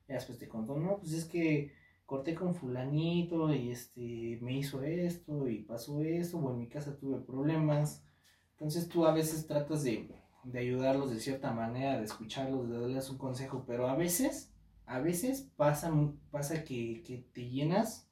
Y 0.09 0.13
después 0.13 0.37
te 0.37 0.47
contó, 0.49 0.77
no, 0.77 0.97
pues 0.97 1.13
es 1.13 1.25
que 1.25 1.71
corté 2.05 2.35
con 2.35 2.53
fulanito 2.53 3.53
y 3.53 3.71
este 3.71 4.39
me 4.41 4.57
hizo 4.57 4.83
esto 4.83 5.47
y 5.47 5.63
pasó 5.63 6.01
esto, 6.01 6.37
o 6.37 6.51
en 6.51 6.59
mi 6.59 6.67
casa 6.67 6.97
tuve 6.97 7.19
problemas. 7.19 8.05
Entonces 8.51 8.87
tú 8.87 9.05
a 9.05 9.13
veces 9.13 9.47
tratas 9.47 9.83
de, 9.83 10.09
de 10.43 10.59
ayudarlos 10.59 11.11
de 11.11 11.19
cierta 11.19 11.51
manera, 11.51 11.97
de 11.97 12.05
escucharlos, 12.05 12.69
de 12.69 12.79
darles 12.79 13.09
un 13.09 13.17
consejo, 13.17 13.65
pero 13.67 13.87
a 13.87 13.95
veces, 13.95 14.53
a 14.85 14.99
veces 14.99 15.51
pasa, 15.57 15.91
pasa 16.31 16.63
que, 16.63 17.03
que 17.03 17.25
te 17.33 17.49
llenas 17.49 18.05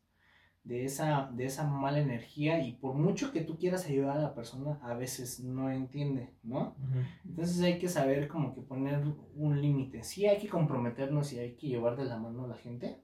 de 0.64 0.86
esa, 0.86 1.30
de 1.34 1.46
esa 1.46 1.68
mala 1.68 2.00
energía 2.00 2.66
y 2.66 2.74
por 2.74 2.96
mucho 2.96 3.32
que 3.32 3.42
tú 3.42 3.58
quieras 3.58 3.86
ayudar 3.86 4.18
a 4.18 4.22
la 4.22 4.34
persona, 4.34 4.80
a 4.82 4.94
veces 4.94 5.42
no 5.42 5.70
entiende, 5.70 6.34
¿no? 6.42 6.76
Entonces 7.26 7.62
hay 7.62 7.80
que 7.80 7.90
saber 7.90 8.28
como 8.30 8.54
que 8.54 8.62
poner 8.62 9.04
un 9.36 9.62
límite. 9.62 10.04
Sí 10.04 10.26
hay 10.26 10.38
que 10.40 10.48
comprometernos 10.48 11.34
y 11.34 11.40
hay 11.40 11.56
que 11.56 11.68
llevar 11.68 11.98
de 11.98 12.06
la 12.06 12.18
mano 12.18 12.46
a 12.46 12.48
la 12.48 12.56
gente, 12.56 13.02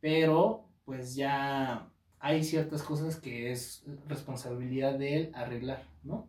pero 0.00 0.64
pues 0.84 1.14
ya 1.14 1.88
hay 2.20 2.42
ciertas 2.42 2.82
cosas 2.82 3.16
que 3.20 3.52
es 3.52 3.84
responsabilidad 4.08 4.98
de 4.98 5.16
él 5.16 5.30
arreglar, 5.34 5.84
¿no? 6.02 6.28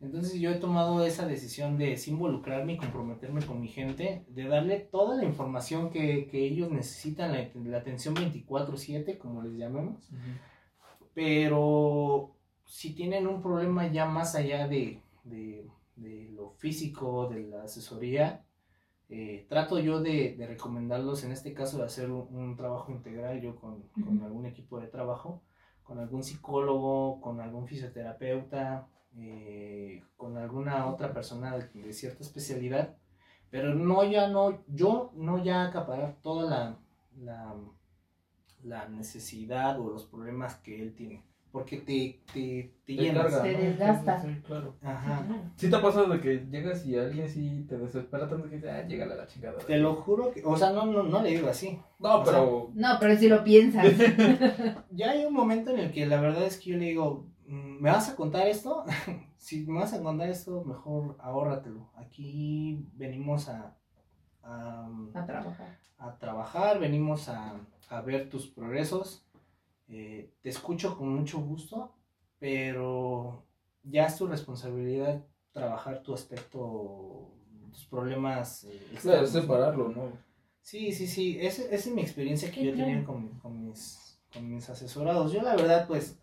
Entonces 0.00 0.38
yo 0.40 0.50
he 0.50 0.56
tomado 0.56 1.04
esa 1.06 1.26
decisión 1.26 1.78
de 1.78 1.98
involucrarme 2.06 2.74
y 2.74 2.76
comprometerme 2.76 3.40
con 3.46 3.60
mi 3.60 3.68
gente, 3.68 4.24
de 4.28 4.44
darle 4.48 4.80
toda 4.80 5.16
la 5.16 5.24
información 5.24 5.90
que, 5.90 6.26
que 6.28 6.44
ellos 6.44 6.70
necesitan, 6.70 7.32
la, 7.32 7.48
la 7.70 7.78
atención 7.78 8.14
24/7, 8.14 9.16
como 9.18 9.42
les 9.42 9.56
llamamos, 9.56 10.10
pero 11.14 12.34
si 12.66 12.94
tienen 12.94 13.26
un 13.26 13.42
problema 13.42 13.86
ya 13.90 14.06
más 14.06 14.34
allá 14.34 14.66
de, 14.68 15.00
de- 15.24 15.66
de 15.96 16.30
lo 16.34 16.50
físico, 16.52 17.28
de 17.28 17.42
la 17.44 17.62
asesoría, 17.64 18.44
eh, 19.14 19.44
trato 19.46 19.78
yo 19.78 20.00
de, 20.00 20.36
de 20.38 20.46
recomendarlos, 20.46 21.22
en 21.24 21.32
este 21.32 21.52
caso, 21.52 21.76
de 21.76 21.84
hacer 21.84 22.10
un, 22.10 22.34
un 22.34 22.56
trabajo 22.56 22.90
integral 22.90 23.42
yo 23.42 23.56
con, 23.56 23.84
algún 24.24 24.46
equipo 24.46 24.80
de 24.80 24.86
trabajo, 24.86 25.42
con 25.82 25.98
algún 25.98 26.22
psicólogo, 26.22 27.20
con 27.20 27.38
algún 27.42 27.66
fisioterapeuta, 27.66 28.88
eh, 29.18 30.02
con 30.16 30.38
alguna 30.38 30.86
otra 30.86 31.12
persona 31.12 31.58
de, 31.58 31.68
de 31.82 31.92
cierta 31.92 32.22
especialidad, 32.22 32.96
Pero 33.50 33.74
no 33.74 34.02
ya 34.02 34.28
no, 34.28 34.64
yo 34.66 35.12
no 35.14 35.44
ya 35.44 35.64
acaparar 35.66 36.16
toda 36.22 36.48
la, 36.48 36.78
la, 37.18 37.54
la 38.62 38.88
necesidad 38.88 39.78
o 39.78 39.90
los 39.90 40.06
problemas 40.06 40.54
que 40.56 40.80
él 40.80 40.94
tiene. 40.94 41.22
Porque 41.52 41.76
te, 41.76 42.22
te, 42.32 42.32
te 42.32 42.80
Te 42.86 42.92
llenas. 42.94 43.42
Te 43.42 43.54
desgasta. 43.54 44.22
Sí, 44.22 44.40
claro. 44.46 44.74
Ajá. 44.82 45.26
¿Sí 45.56 45.68
te 45.68 45.76
ha 45.76 45.82
pasado 45.82 46.08
de 46.08 46.18
que 46.20 46.46
llegas 46.50 46.86
y 46.86 46.96
alguien 46.96 47.28
sí 47.28 47.66
te 47.68 47.76
desespera 47.76 48.26
tanto 48.26 48.48
que 48.48 48.56
dice, 48.56 48.70
ah, 48.70 48.86
llégale 48.88 49.12
a 49.12 49.16
la 49.18 49.26
chingada? 49.26 49.58
Te 49.58 49.76
lo 49.76 49.94
juro 49.96 50.32
que, 50.32 50.42
o 50.42 50.56
sea, 50.56 50.70
no, 50.70 50.86
no, 50.86 51.02
no 51.02 51.22
le 51.22 51.30
digo 51.30 51.48
así. 51.50 51.78
No, 51.98 52.20
o 52.20 52.24
sea, 52.24 52.32
pero... 52.34 52.70
No, 52.74 52.88
pero 52.98 53.16
si 53.18 53.28
lo 53.28 53.44
piensas. 53.44 53.86
Ya 54.90 55.10
hay 55.10 55.24
un 55.26 55.34
momento 55.34 55.70
en 55.72 55.78
el 55.80 55.92
que 55.92 56.06
la 56.06 56.20
verdad 56.20 56.44
es 56.44 56.58
que 56.58 56.70
yo 56.70 56.76
le 56.78 56.86
digo, 56.86 57.26
"Mm, 57.46 57.80
¿me 57.82 57.90
vas 57.90 58.08
a 58.08 58.16
contar 58.16 58.46
esto? 58.48 58.84
si 59.36 59.66
me 59.66 59.78
vas 59.80 59.92
a 59.92 60.02
contar 60.02 60.30
esto, 60.30 60.64
mejor 60.64 61.16
ahórratelo. 61.20 61.90
Aquí 61.96 62.86
venimos 62.94 63.48
a, 63.50 63.76
a, 64.42 64.88
A 65.14 65.26
trabajar. 65.26 65.78
a 65.98 66.16
trabajar, 66.18 66.78
venimos 66.80 67.28
a, 67.28 67.60
a 67.90 68.00
ver 68.00 68.30
tus 68.30 68.46
progresos. 68.46 69.26
Eh, 69.92 70.32
te 70.40 70.48
escucho 70.48 70.96
con 70.96 71.14
mucho 71.14 71.38
gusto, 71.40 71.92
pero 72.38 73.44
ya 73.82 74.06
es 74.06 74.16
tu 74.16 74.26
responsabilidad 74.26 75.22
trabajar 75.52 76.02
tu 76.02 76.14
aspecto, 76.14 77.28
tus 77.70 77.84
problemas. 77.86 78.64
eh, 78.64 78.80
Claro, 79.00 79.26
separarlo, 79.26 79.88
¿no? 79.90 80.12
Sí, 80.62 80.92
sí, 80.92 81.06
sí, 81.06 81.38
esa, 81.40 81.62
es 81.70 81.86
mi 81.88 82.00
experiencia 82.02 82.50
que 82.50 82.64
yo 82.64 82.70
he 82.70 82.76
tenido 82.76 83.04
claro. 83.04 83.06
con, 83.12 83.28
con 83.40 83.66
mis, 83.66 84.18
con 84.32 84.48
mis 84.48 84.68
asesorados. 84.70 85.32
Yo 85.32 85.42
la 85.42 85.56
verdad, 85.56 85.86
pues, 85.86 86.18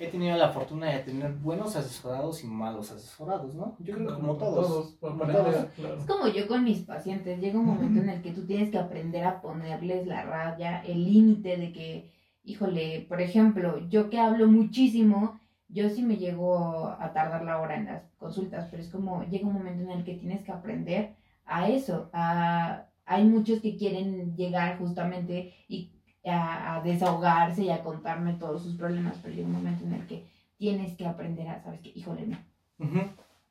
he 0.00 0.06
tenido 0.08 0.36
la 0.38 0.50
fortuna 0.50 0.90
de 0.90 1.00
tener 1.00 1.32
buenos 1.34 1.76
asesorados 1.76 2.42
y 2.42 2.46
malos 2.46 2.90
asesorados, 2.90 3.54
¿no? 3.54 3.76
Yo 3.80 3.96
creo 3.96 4.08
que 4.08 4.14
como 4.14 4.36
todos. 4.36 4.92
por 4.94 5.10
Como 5.18 5.24
todos. 5.30 5.66
claro. 5.76 5.96
Es 5.98 6.04
como 6.06 6.28
yo 6.28 6.46
con 6.48 6.64
mis 6.64 6.80
pacientes, 6.80 7.38
llega 7.40 7.58
un 7.58 7.66
momento 7.66 8.00
en 8.00 8.08
el 8.08 8.22
que 8.22 8.32
tú 8.32 8.46
tienes 8.46 8.70
que 8.70 8.78
aprender 8.78 9.24
a 9.24 9.40
ponerles 9.42 10.06
la 10.06 10.22
raya, 10.24 10.80
el 10.84 11.04
límite 11.04 11.56
de 11.58 11.72
que, 11.72 12.13
híjole, 12.44 13.06
por 13.08 13.20
ejemplo, 13.20 13.86
yo 13.88 14.10
que 14.10 14.18
hablo 14.18 14.46
muchísimo, 14.46 15.40
yo 15.68 15.88
sí 15.88 16.02
me 16.02 16.16
llego 16.16 16.86
a 16.88 17.12
tardar 17.12 17.44
la 17.44 17.58
hora 17.60 17.76
en 17.76 17.86
las 17.86 18.02
consultas, 18.18 18.68
pero 18.70 18.82
es 18.82 18.90
como 18.90 19.24
llega 19.24 19.46
un 19.46 19.54
momento 19.54 19.82
en 19.82 19.90
el 19.90 20.04
que 20.04 20.14
tienes 20.14 20.44
que 20.44 20.52
aprender 20.52 21.14
a 21.46 21.68
eso, 21.68 22.10
a, 22.12 22.86
hay 23.06 23.24
muchos 23.24 23.60
que 23.60 23.76
quieren 23.76 24.36
llegar 24.36 24.78
justamente 24.78 25.52
y 25.68 25.90
a, 26.24 26.76
a 26.76 26.82
desahogarse 26.82 27.64
y 27.64 27.70
a 27.70 27.82
contarme 27.82 28.34
todos 28.34 28.62
sus 28.62 28.74
problemas, 28.76 29.18
pero 29.22 29.34
llega 29.34 29.46
un 29.46 29.52
momento 29.54 29.84
en 29.84 29.92
el 29.94 30.06
que 30.06 30.26
tienes 30.56 30.96
que 30.96 31.06
aprender 31.06 31.48
a, 31.48 31.62
sabes 31.62 31.80
que, 31.80 31.92
híjole, 31.94 32.26
no. 32.26 32.38
Ujú. 32.78 33.00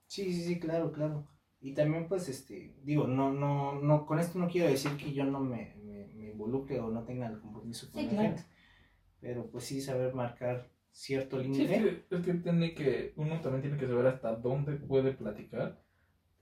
Sí, 0.07 0.33
sí, 0.33 0.43
sí, 0.43 0.59
claro, 0.59 0.91
claro. 0.91 1.25
Y 1.61 1.73
también, 1.73 2.07
pues, 2.07 2.27
este, 2.29 2.75
digo, 2.83 3.07
no, 3.07 3.31
no, 3.31 3.75
no, 3.75 4.05
con 4.05 4.19
esto 4.19 4.37
no 4.37 4.47
quiero 4.47 4.67
decir 4.67 4.97
que 4.97 5.13
yo 5.13 5.23
no 5.23 5.39
me, 5.39 5.75
me, 5.83 6.07
me 6.15 6.29
involucre 6.31 6.79
o 6.79 6.89
no 6.89 7.03
tenga 7.03 7.27
el 7.27 7.39
compromiso 7.39 7.91
con 7.91 8.01
Sí, 8.01 8.07
la 8.07 8.13
claro. 8.13 8.27
gente. 8.29 8.43
Pero, 9.23 9.49
pues, 9.49 9.63
sí 9.63 9.81
saber 9.81 10.13
marcar 10.13 10.67
cierto 10.91 11.37
Sí, 11.39 11.43
límite. 11.45 11.75
es 11.75 11.81
que, 12.09 12.15
es 12.17 12.21
que 12.25 12.33
tiene 12.35 12.73
que, 12.75 13.13
uno 13.17 13.39
también 13.41 13.61
tiene 13.63 13.77
que 13.77 13.87
saber 13.87 14.05
hasta 14.07 14.35
dónde 14.35 14.73
puede 14.73 15.13
platicar 15.13 15.79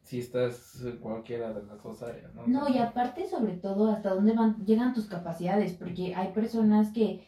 si 0.03 0.19
estás 0.19 0.82
en 0.84 0.97
cualquiera 0.97 1.53
de 1.53 1.63
las 1.63 1.82
dos 1.84 2.01
áreas, 2.03 2.34
¿no? 2.34 2.47
No, 2.47 2.67
y 2.67 2.79
aparte 2.79 3.27
sobre 3.29 3.53
todo 3.53 3.91
hasta 3.91 4.13
dónde 4.15 4.34
van, 4.34 4.65
llegan 4.65 4.93
tus 4.93 5.05
capacidades, 5.05 5.73
porque 5.73 6.15
hay 6.15 6.29
personas 6.34 6.91
que 6.91 7.23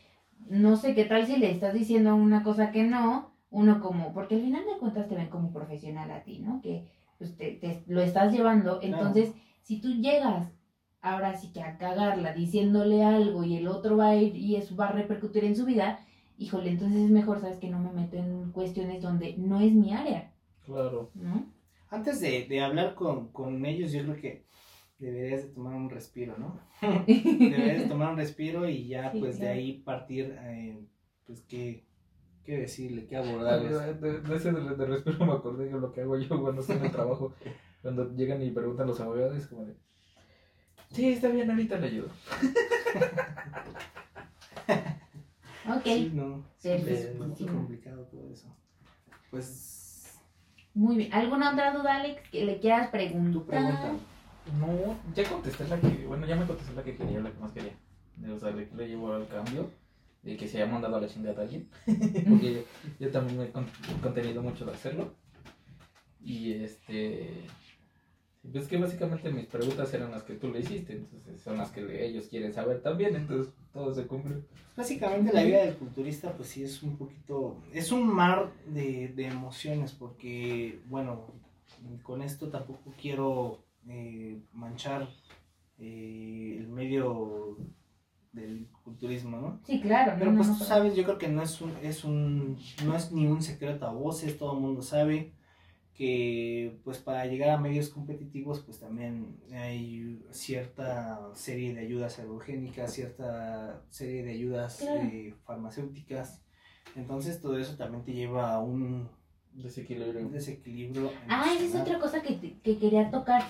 no 0.50 0.76
sé 0.76 0.96
qué 0.96 1.06
tal 1.06 1.26
si 1.26 1.38
le 1.38 1.52
estás 1.52 1.74
diciendo 1.74 2.16
una 2.16 2.44
cosa 2.44 2.72
que 2.72 2.84
no, 2.84 3.32
uno 3.52 3.80
como, 3.80 4.12
porque 4.14 4.36
al 4.36 4.42
final 4.42 4.64
de 4.66 4.80
cuentas 4.80 5.08
te 5.08 5.16
ven 5.16 5.30
como 5.30 5.54
profesional 5.54 6.10
a 6.12 6.24
ti, 6.24 6.40
¿no? 6.40 6.62
Que 6.62 6.90
pues 7.20 7.38
te, 7.38 7.52
te- 7.54 7.84
lo 7.88 8.02
estás 8.02 8.34
llevando, 8.34 8.80
entonces 8.82 9.32
si 9.62 9.80
tú 9.80 9.90
llegas 9.94 10.52
ahora 11.04 11.36
sí 11.36 11.52
que 11.54 11.62
a 11.62 11.78
cagarla 11.78 12.34
diciéndole 12.34 13.04
algo 13.04 13.44
y 13.44 13.58
el 13.58 13.68
otro 13.68 13.98
va 13.98 14.08
a 14.10 14.16
ir 14.16 14.36
y 14.36 14.56
eso 14.56 14.76
va 14.76 14.88
a 14.88 14.92
repercutir 14.94 15.44
en 15.44 15.56
su 15.56 15.66
vida, 15.66 16.00
híjole, 16.40 16.72
entonces 16.72 17.02
es 17.04 17.12
mejor, 17.12 17.40
sabes 17.40 17.58
que 17.58 17.70
no 17.70 17.78
me 17.80 17.92
meto 17.92 18.18
en 18.18 18.52
cuestiones 18.52 19.02
donde 19.04 19.36
no 19.38 19.60
es 19.60 19.74
mi 19.74 19.94
área, 19.94 20.32
Claro. 20.66 21.12
¿no? 21.14 21.46
Antes 21.90 22.20
de, 22.22 22.48
de 22.48 22.62
hablar 22.62 22.96
con, 22.96 23.28
con 23.28 23.64
ellos, 23.66 23.92
yo 23.92 24.02
creo 24.04 24.16
que 24.16 24.46
deberías 24.98 25.44
de 25.44 25.50
tomar 25.50 25.76
un 25.76 25.90
respiro, 25.90 26.36
¿no? 26.40 26.58
Deberías 27.06 27.82
de 27.82 27.88
tomar 27.88 28.12
un 28.12 28.18
respiro 28.18 28.68
y 28.68 28.88
ya, 28.88 29.12
Sí, 29.12 29.20
pues, 29.20 29.38
de 29.40 29.48
ahí 29.50 29.74
partir, 29.84 30.36
eh, 30.42 30.80
pues, 31.28 31.42
qué, 31.42 31.84
qué 32.46 32.58
decirle, 32.60 33.06
qué 33.08 33.18
abordarles. 33.18 34.00
de- 34.02 34.22
de 34.22 34.36
ese 34.36 34.52
de, 34.54 34.76
de 34.76 34.86
respiro 34.86 35.26
me 35.26 35.34
acordé 35.34 35.66
de 35.66 35.72
lo 35.80 35.92
que 35.92 36.02
hago 36.02 36.18
yo 36.18 36.42
cuando 36.42 36.62
estoy 36.62 36.78
en 36.78 36.86
el 36.86 36.92
trabajo. 36.92 37.34
Cuando 37.84 38.16
llegan 38.16 38.42
y 38.42 38.50
preguntan 38.52 38.88
los 38.88 39.02
abogados, 39.02 39.36
es 39.36 39.48
como 39.48 39.66
de. 39.66 39.76
Sí, 40.94 41.10
está 41.14 41.28
bien, 41.30 41.50
ahorita 41.50 41.78
le 41.80 41.88
ayudo. 41.88 42.08
Ok. 45.68 45.84
Sí, 45.86 46.12
no, 46.14 46.44
es 46.64 47.16
muy 47.16 47.36
complicado 47.48 48.04
todo 48.06 48.30
eso. 48.32 48.48
Pues, 49.32 50.20
Muy 50.74 50.98
bien. 50.98 51.14
¿Alguna 51.14 51.52
otra 51.54 51.72
duda, 51.74 51.96
Alex, 51.96 52.22
que 52.30 52.46
le 52.46 52.60
quieras 52.60 52.88
tu 52.88 52.92
preguntar? 52.92 53.46
pregunta. 53.48 53.92
No, 54.60 54.98
ya 55.16 55.24
contesté 55.30 55.68
la 55.68 55.80
que. 55.80 56.06
Bueno, 56.06 56.26
ya 56.28 56.36
me 56.36 56.46
contesté 56.46 56.74
la 56.74 56.84
que 56.84 56.96
quería, 56.96 57.20
la 57.22 57.32
que 57.32 57.40
más 57.40 57.52
quería. 57.54 57.72
O 58.36 58.40
sea, 58.40 58.52
le, 58.52 58.68
le 58.76 58.88
llevo 58.88 59.14
al 59.14 59.28
cambio. 59.28 59.72
De 60.22 60.38
que 60.38 60.48
se 60.48 60.62
haya 60.62 60.72
mandado 60.72 60.96
a 60.98 61.02
la 61.02 61.08
chingada 61.08 61.40
a 61.42 61.44
alguien. 61.44 61.70
Porque 62.30 62.54
yo, 62.54 62.62
yo 63.00 63.12
también 63.12 63.38
me 63.40 63.46
he 63.46 63.52
con- 63.52 63.68
contenido 64.02 64.42
mucho 64.42 64.66
de 64.66 64.72
hacerlo. 64.74 65.14
Y 66.24 66.54
este. 66.54 67.46
Pues 68.52 68.68
que 68.68 68.78
básicamente 68.78 69.32
mis 69.32 69.46
preguntas 69.48 69.94
eran 69.94 70.12
las 70.12 70.24
que 70.24 70.34
tú 70.36 70.50
le 70.52 70.60
hiciste. 70.60 70.94
Entonces 70.94 71.42
son 71.42 71.58
las 71.58 71.72
que 71.72 71.82
le- 71.82 72.06
ellos 72.06 72.28
quieren 72.28 72.54
saber 72.54 72.82
también. 72.82 73.16
Entonces 73.16 73.54
todo 73.72 73.94
se 73.94 74.06
cumple. 74.06 74.44
Básicamente 74.76 75.32
la 75.34 75.44
vida 75.44 75.64
del 75.66 75.76
culturista 75.76 76.34
pues 76.36 76.50
sí 76.50 76.64
es 76.64 76.84
un 76.84 76.98
poquito, 76.98 77.58
es 77.74 77.92
un 77.92 78.08
mar 78.08 78.52
de, 78.68 79.08
de 79.10 79.28
emociones 79.28 79.92
porque, 79.94 80.82
bueno, 80.88 81.28
con 82.04 82.22
esto 82.22 82.50
tampoco 82.50 82.94
quiero 83.02 83.64
eh, 83.88 84.42
manchar 84.52 85.08
eh, 85.80 86.58
el 86.60 86.68
medio 86.68 87.58
del 88.32 88.68
culturismo, 88.84 89.38
¿no? 89.38 89.60
Sí, 89.66 89.80
claro. 89.80 90.14
Pero 90.18 90.32
no, 90.32 90.38
pues 90.38 90.50
no, 90.50 90.58
tú 90.58 90.64
sabes, 90.64 90.96
yo 90.96 91.04
creo 91.04 91.18
que 91.18 91.28
no 91.28 91.42
es 91.44 91.62
un, 91.62 91.72
es 91.84 92.04
un, 92.04 92.58
no 92.86 92.96
es 92.96 93.12
ni 93.12 93.26
un 93.28 93.42
secreto 93.44 93.86
a 93.86 93.94
voces, 93.94 94.38
todo 94.38 94.54
el 94.54 94.60
mundo 94.60 94.82
sabe 94.82 95.34
que 95.96 96.80
pues 96.84 96.98
para 96.98 97.26
llegar 97.28 97.50
a 97.52 97.58
medios 97.60 97.90
competitivos 97.90 98.62
pues 98.62 98.80
también 98.80 99.38
hay 99.54 100.24
cierta 100.32 101.30
serie 101.36 101.74
de 101.76 101.82
ayudas 101.82 102.18
ergogénicas, 102.20 102.94
cierta 102.94 103.84
serie 103.90 104.24
de 104.24 104.32
ayudas 104.32 104.78
Claro. 104.78 105.02
eh, 105.04 105.36
farmacéuticas, 105.46 106.42
entonces 106.96 107.40
todo 107.42 107.58
eso 107.60 107.76
también 107.78 108.04
te 108.04 108.14
lleva 108.14 108.54
a 108.54 108.60
un 108.60 109.08
Desequilibrio. 109.54 110.30
desequilibrio. 110.30 111.12
Ah, 111.30 111.46
esa 111.56 111.64
es 111.64 111.76
otra 111.76 112.00
cosa 112.00 112.24
que, 112.24 112.34
te- 112.34 112.58
que 112.64 112.80
quería 112.80 113.12
tocar. 113.12 113.44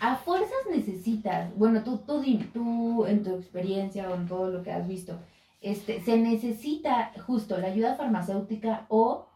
A 0.00 0.16
fuerzas 0.16 0.58
necesitas, 0.68 1.56
bueno, 1.56 1.84
tú, 1.84 1.98
tú, 1.98 2.20
tú 2.52 3.06
en 3.06 3.22
tu 3.22 3.36
experiencia 3.36 4.10
o 4.10 4.16
en 4.16 4.26
todo 4.26 4.50
lo 4.50 4.64
que 4.64 4.72
has 4.72 4.88
visto, 4.88 5.16
este, 5.60 6.00
se 6.02 6.16
necesita 6.18 7.12
justo 7.24 7.56
la 7.58 7.68
ayuda 7.68 7.94
farmacéutica 7.94 8.86
o 8.88 9.28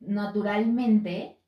naturalmente 0.00 1.38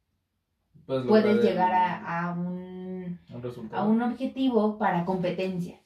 Puedes 0.87 1.43
llegar 1.43 1.72
a, 1.72 2.28
a 2.28 2.32
un, 2.32 3.18
un 3.34 3.43
resultado. 3.43 3.82
a 3.82 3.87
un 3.87 4.01
objetivo 4.03 4.78
para 4.78 5.05
competencia. 5.05 5.80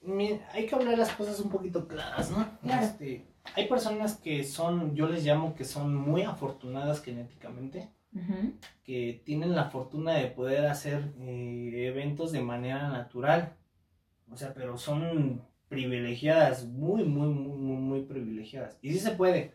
Hay 0.52 0.66
que 0.66 0.74
hablar 0.74 0.98
las 0.98 1.12
cosas 1.12 1.40
un 1.40 1.50
poquito 1.50 1.88
claras, 1.88 2.30
¿no? 2.30 2.46
Claro. 2.62 2.84
Este, 2.84 3.26
hay 3.54 3.66
personas 3.68 4.16
que 4.16 4.44
son, 4.44 4.94
yo 4.94 5.08
les 5.08 5.24
llamo 5.24 5.54
que 5.54 5.64
son 5.64 5.94
muy 5.94 6.22
afortunadas 6.22 7.02
genéticamente, 7.02 7.88
que 8.84 9.22
tienen 9.24 9.54
la 9.54 9.70
fortuna 9.70 10.12
de 10.12 10.26
poder 10.26 10.66
hacer 10.66 11.14
eh, 11.20 11.86
eventos 11.86 12.32
de 12.32 12.42
manera 12.42 12.88
natural. 12.88 13.54
O 14.30 14.36
sea, 14.36 14.52
pero 14.52 14.76
son 14.76 15.42
privilegiadas, 15.68 16.66
muy, 16.66 17.04
muy, 17.04 17.28
muy, 17.28 17.56
muy, 17.56 17.76
muy 17.76 18.02
privilegiadas. 18.02 18.78
Y 18.82 18.92
sí 18.92 18.98
se 18.98 19.12
puede, 19.12 19.54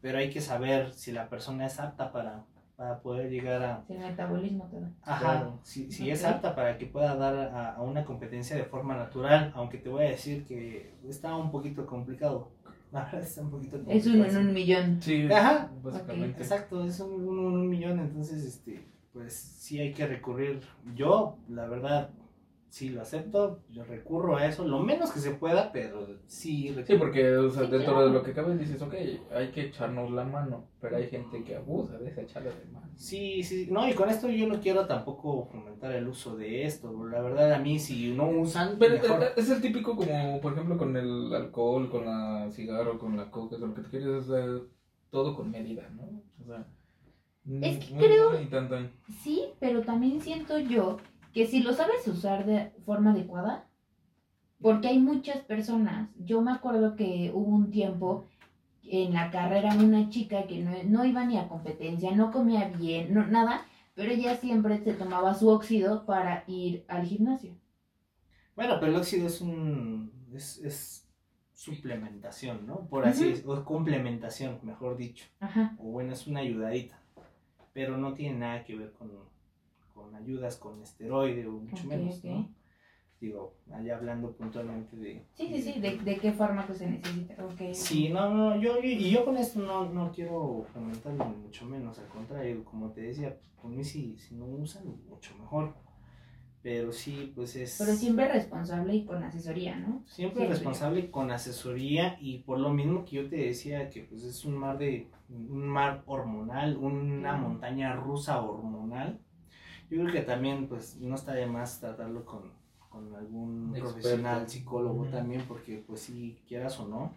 pero 0.00 0.18
hay 0.18 0.30
que 0.30 0.40
saber 0.40 0.92
si 0.94 1.12
la 1.12 1.28
persona 1.28 1.66
es 1.66 1.78
apta 1.78 2.12
para, 2.12 2.44
para 2.76 3.00
poder 3.00 3.30
llegar 3.30 3.62
a, 3.62 3.84
Si 3.86 3.94
el 3.94 4.00
metabolismo 4.00 4.68
da. 4.70 4.90
Ajá, 5.02 5.20
Claro. 5.20 5.58
si, 5.62 5.90
si 5.90 6.10
es 6.10 6.24
apta 6.24 6.54
para 6.54 6.76
que 6.76 6.86
pueda 6.86 7.16
dar 7.16 7.34
a, 7.34 7.74
a 7.74 7.82
una 7.82 8.04
competencia 8.04 8.54
de 8.56 8.64
forma 8.64 8.94
natural, 8.96 9.50
aunque 9.54 9.78
te 9.78 9.88
voy 9.88 10.04
a 10.04 10.10
decir 10.10 10.44
que 10.46 10.92
está 11.08 11.34
un 11.36 11.50
poquito 11.50 11.86
complicado. 11.86 12.50
La 12.92 13.04
verdad 13.04 13.22
está 13.22 13.40
un 13.42 13.50
poquito 13.50 13.76
complicado. 13.78 13.98
Es 13.98 14.06
uno 14.06 14.24
en 14.26 14.36
un 14.48 14.52
millón. 14.54 15.02
Sí, 15.02 15.26
Ajá. 15.32 15.70
básicamente. 15.82 16.42
Exacto, 16.42 16.84
es 16.84 17.00
un, 17.00 17.12
un- 17.26 17.38
un 17.38 17.68
millón, 17.68 17.98
entonces, 17.98 18.44
este, 18.44 18.86
pues 19.12 19.32
sí 19.34 19.78
hay 19.80 19.92
que 19.92 20.06
recurrir. 20.06 20.60
Yo, 20.94 21.38
la 21.48 21.66
verdad, 21.66 22.10
sí 22.68 22.90
lo 22.90 23.00
acepto, 23.02 23.62
yo 23.70 23.84
recurro 23.84 24.36
a 24.36 24.46
eso, 24.46 24.66
lo 24.66 24.80
menos 24.80 25.10
que 25.12 25.20
se 25.20 25.30
pueda, 25.30 25.72
pero 25.72 26.06
sí 26.26 26.68
recurro. 26.68 26.86
Sí, 26.86 26.94
porque 26.98 27.36
o 27.36 27.50
sea, 27.50 27.64
Sí, 27.64 27.70
dentro 27.70 27.92
claro. 27.94 28.06
de 28.08 28.12
lo 28.12 28.22
que 28.22 28.32
cabe 28.32 28.56
dices, 28.58 28.82
ok, 28.82 28.94
hay 29.34 29.48
que 29.52 29.62
echarnos 29.66 30.10
la 30.10 30.24
mano, 30.24 30.68
pero 30.80 30.96
hay 30.96 31.06
gente 31.08 31.42
que 31.42 31.56
abusa 31.56 31.96
de 31.98 32.08
esa 32.10 32.20
echarle 32.22 32.50
de 32.50 32.64
mano. 32.72 32.86
Sí, 32.96 33.42
sí, 33.42 33.68
no, 33.70 33.88
y 33.88 33.94
con 33.94 34.10
esto 34.10 34.28
yo 34.28 34.46
no 34.48 34.60
quiero 34.60 34.86
tampoco 34.86 35.46
fomentar 35.50 35.92
el 35.92 36.06
uso 36.08 36.36
de 36.36 36.64
esto, 36.66 36.92
la 37.08 37.22
verdad 37.22 37.52
a 37.54 37.58
mí 37.58 37.78
si 37.78 38.12
no 38.14 38.28
usan, 38.28 38.76
Pero 38.78 38.94
mejor. 38.94 39.22
eh, 39.22 39.28
es 39.36 39.48
el 39.50 39.62
típico 39.62 39.96
como, 39.96 40.40
por 40.40 40.52
ejemplo, 40.52 40.76
con 40.76 40.96
el 40.96 41.32
alcohol, 41.34 41.88
con 41.90 42.04
la 42.04 42.50
cigarro, 42.50 42.98
con 42.98 43.16
la 43.16 43.30
coca, 43.30 43.58
con 43.58 43.70
lo 43.70 43.74
que 43.74 43.82
tú 43.82 43.90
quieres, 43.90 44.26
sea, 44.26 44.44
todo 45.10 45.34
con 45.34 45.50
medida, 45.50 45.88
¿no? 45.90 46.22
O 46.42 46.46
sea, 46.46 46.66
Es 47.60 47.84
que 47.86 47.94
muy, 47.94 48.04
creo- 48.04 48.30
muy. 48.32 48.90
Sí, 49.22 49.44
pero 49.60 49.82
también 49.82 50.20
siento 50.20 50.58
yo 50.58 50.98
que 51.36 51.46
si 51.46 51.60
lo 51.60 51.74
sabes 51.74 52.08
usar 52.08 52.46
de 52.46 52.70
forma 52.86 53.10
adecuada, 53.10 53.66
porque 54.58 54.88
hay 54.88 54.98
muchas 54.98 55.42
personas, 55.42 56.08
yo 56.16 56.40
me 56.40 56.50
acuerdo 56.50 56.96
que 56.96 57.30
hubo 57.34 57.54
un 57.54 57.70
tiempo 57.70 58.24
en 58.82 59.12
la 59.12 59.30
carrera 59.30 59.74
una 59.74 60.08
chica 60.08 60.46
que 60.46 60.60
no, 60.64 60.70
no 60.84 61.04
iba 61.04 61.26
ni 61.26 61.36
a 61.36 61.46
competencia, 61.46 62.12
no 62.12 62.32
comía 62.32 62.68
bien, 62.68 63.12
no, 63.12 63.26
nada, 63.26 63.66
pero 63.94 64.12
ella 64.12 64.34
siempre 64.36 64.82
se 64.82 64.94
tomaba 64.94 65.34
su 65.34 65.50
óxido 65.50 66.06
para 66.06 66.42
ir 66.46 66.86
al 66.88 67.04
gimnasio. 67.04 67.54
Bueno, 68.54 68.76
pero 68.80 68.92
el 68.92 68.96
óxido 68.96 69.26
es 69.26 69.42
un, 69.42 70.10
es, 70.34 70.56
es 70.64 71.06
suplementación, 71.52 72.66
¿no? 72.66 72.88
Por 72.88 73.04
así 73.04 73.24
Ujú. 73.24 73.30
decirlo, 73.32 73.52
o 73.60 73.64
complementación, 73.66 74.58
mejor 74.62 74.96
dicho, 74.96 75.26
Ajá. 75.40 75.76
o 75.78 75.82
bueno, 75.82 76.14
es 76.14 76.26
una 76.26 76.40
ayudadita, 76.40 76.98
pero 77.74 77.98
no 77.98 78.14
tiene 78.14 78.38
nada 78.38 78.64
que 78.64 78.74
ver 78.74 78.94
con, 78.94 79.10
con 79.96 80.14
ayudas 80.14 80.56
con 80.58 80.80
esteroide 80.82 81.46
o 81.46 81.52
mucho 81.52 81.82
Ok, 81.84 81.88
menos, 81.88 82.18
ok. 82.18 82.24
¿no? 82.26 82.48
Digo, 83.18 83.54
allá 83.72 83.96
hablando 83.96 84.30
puntualmente 84.36 84.94
de... 84.96 85.24
Sí, 85.32 85.48
sí, 85.48 85.62
sí, 85.72 85.80
de, 85.80 85.96
de 85.98 86.18
qué 86.18 86.32
fármaco 86.32 86.74
se 86.74 86.86
necesita. 86.90 87.42
ok. 87.44 87.72
Sí, 87.72 88.10
no, 88.10 88.28
no, 88.32 88.60
yo, 88.60 88.78
y 88.82 89.10
yo 89.10 89.24
con 89.24 89.38
esto 89.38 89.58
no, 89.60 89.90
no 89.90 90.12
quiero 90.12 90.66
fomentarlo 90.74 91.24
ni 91.30 91.36
mucho 91.36 91.64
menos, 91.64 91.98
al 91.98 92.08
contrario, 92.08 92.62
como 92.64 92.90
te 92.92 93.00
decía, 93.00 93.30
pues, 93.34 93.50
por 93.62 93.70
mí 93.70 93.82
si, 93.82 94.18
si 94.18 94.34
no 94.34 94.44
usan, 94.44 94.84
mucho 95.08 95.34
mejor. 95.38 95.74
Pero 96.62 96.92
sí, 96.92 97.32
pues 97.34 97.54
es... 97.56 97.76
Pero 97.78 97.92
siempre 97.94 98.28
responsable 98.28 98.94
y 98.94 99.04
con 99.06 99.22
asesoría, 99.22 99.76
¿no? 99.76 100.02
Siempre 100.06 100.40
Siempre. 100.40 100.48
responsable 100.48 101.10
con 101.10 101.30
asesoría 101.30 102.18
y 102.20 102.40
por 102.40 102.58
lo 102.58 102.70
mismo 102.70 103.04
que 103.04 103.16
yo 103.16 103.28
te 103.28 103.36
decía 103.36 103.88
que 103.88 104.02
pues 104.02 104.24
es 104.24 104.44
un 104.44 104.56
mar 104.58 104.76
de 104.76 105.08
un 105.30 105.66
mar 105.66 106.02
hormonal, 106.06 106.76
una 106.76 107.30
Claro. 107.30 107.38
montaña 107.48 107.94
rusa 107.94 108.42
hormonal. 108.42 109.20
Yo 109.90 110.00
creo 110.02 110.12
que 110.12 110.22
también 110.22 110.66
pues 110.68 110.96
no 111.00 111.14
está 111.14 111.32
de 111.34 111.46
más 111.46 111.78
tratarlo 111.80 112.24
con, 112.24 112.50
con 112.88 113.14
algún 113.14 113.68
Experto. 113.74 113.92
profesional 113.92 114.48
psicólogo 114.48 115.02
Ujú. 115.02 115.10
también 115.10 115.42
porque 115.46 115.82
pues 115.86 116.00
si 116.00 116.36
quieras 116.48 116.78
o 116.80 116.88
no, 116.88 117.12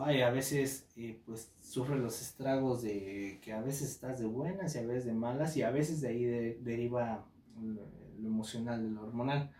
ay, 0.00 0.22
a 0.22 0.30
veces 0.30 0.88
eh, 0.96 1.20
pues 1.26 1.52
sufres 1.60 1.98
los 2.00 2.20
estragos 2.20 2.82
de 2.82 3.38
que 3.42 3.52
a 3.52 3.60
veces 3.60 3.90
estás 3.90 4.18
de 4.18 4.26
buenas 4.26 4.74
y 4.74 4.78
a 4.78 4.86
veces 4.86 5.04
de 5.06 5.12
malas 5.12 5.56
y 5.56 5.62
a 5.62 5.70
veces 5.70 6.00
de 6.00 6.08
ahí 6.08 6.24
de- 6.24 6.58
deriva 6.62 7.24
lo, 7.60 7.82
lo 8.20 8.28
emocional, 8.28 8.82
de 8.82 8.90
lo 8.90 9.02
hormonal. 9.02 9.50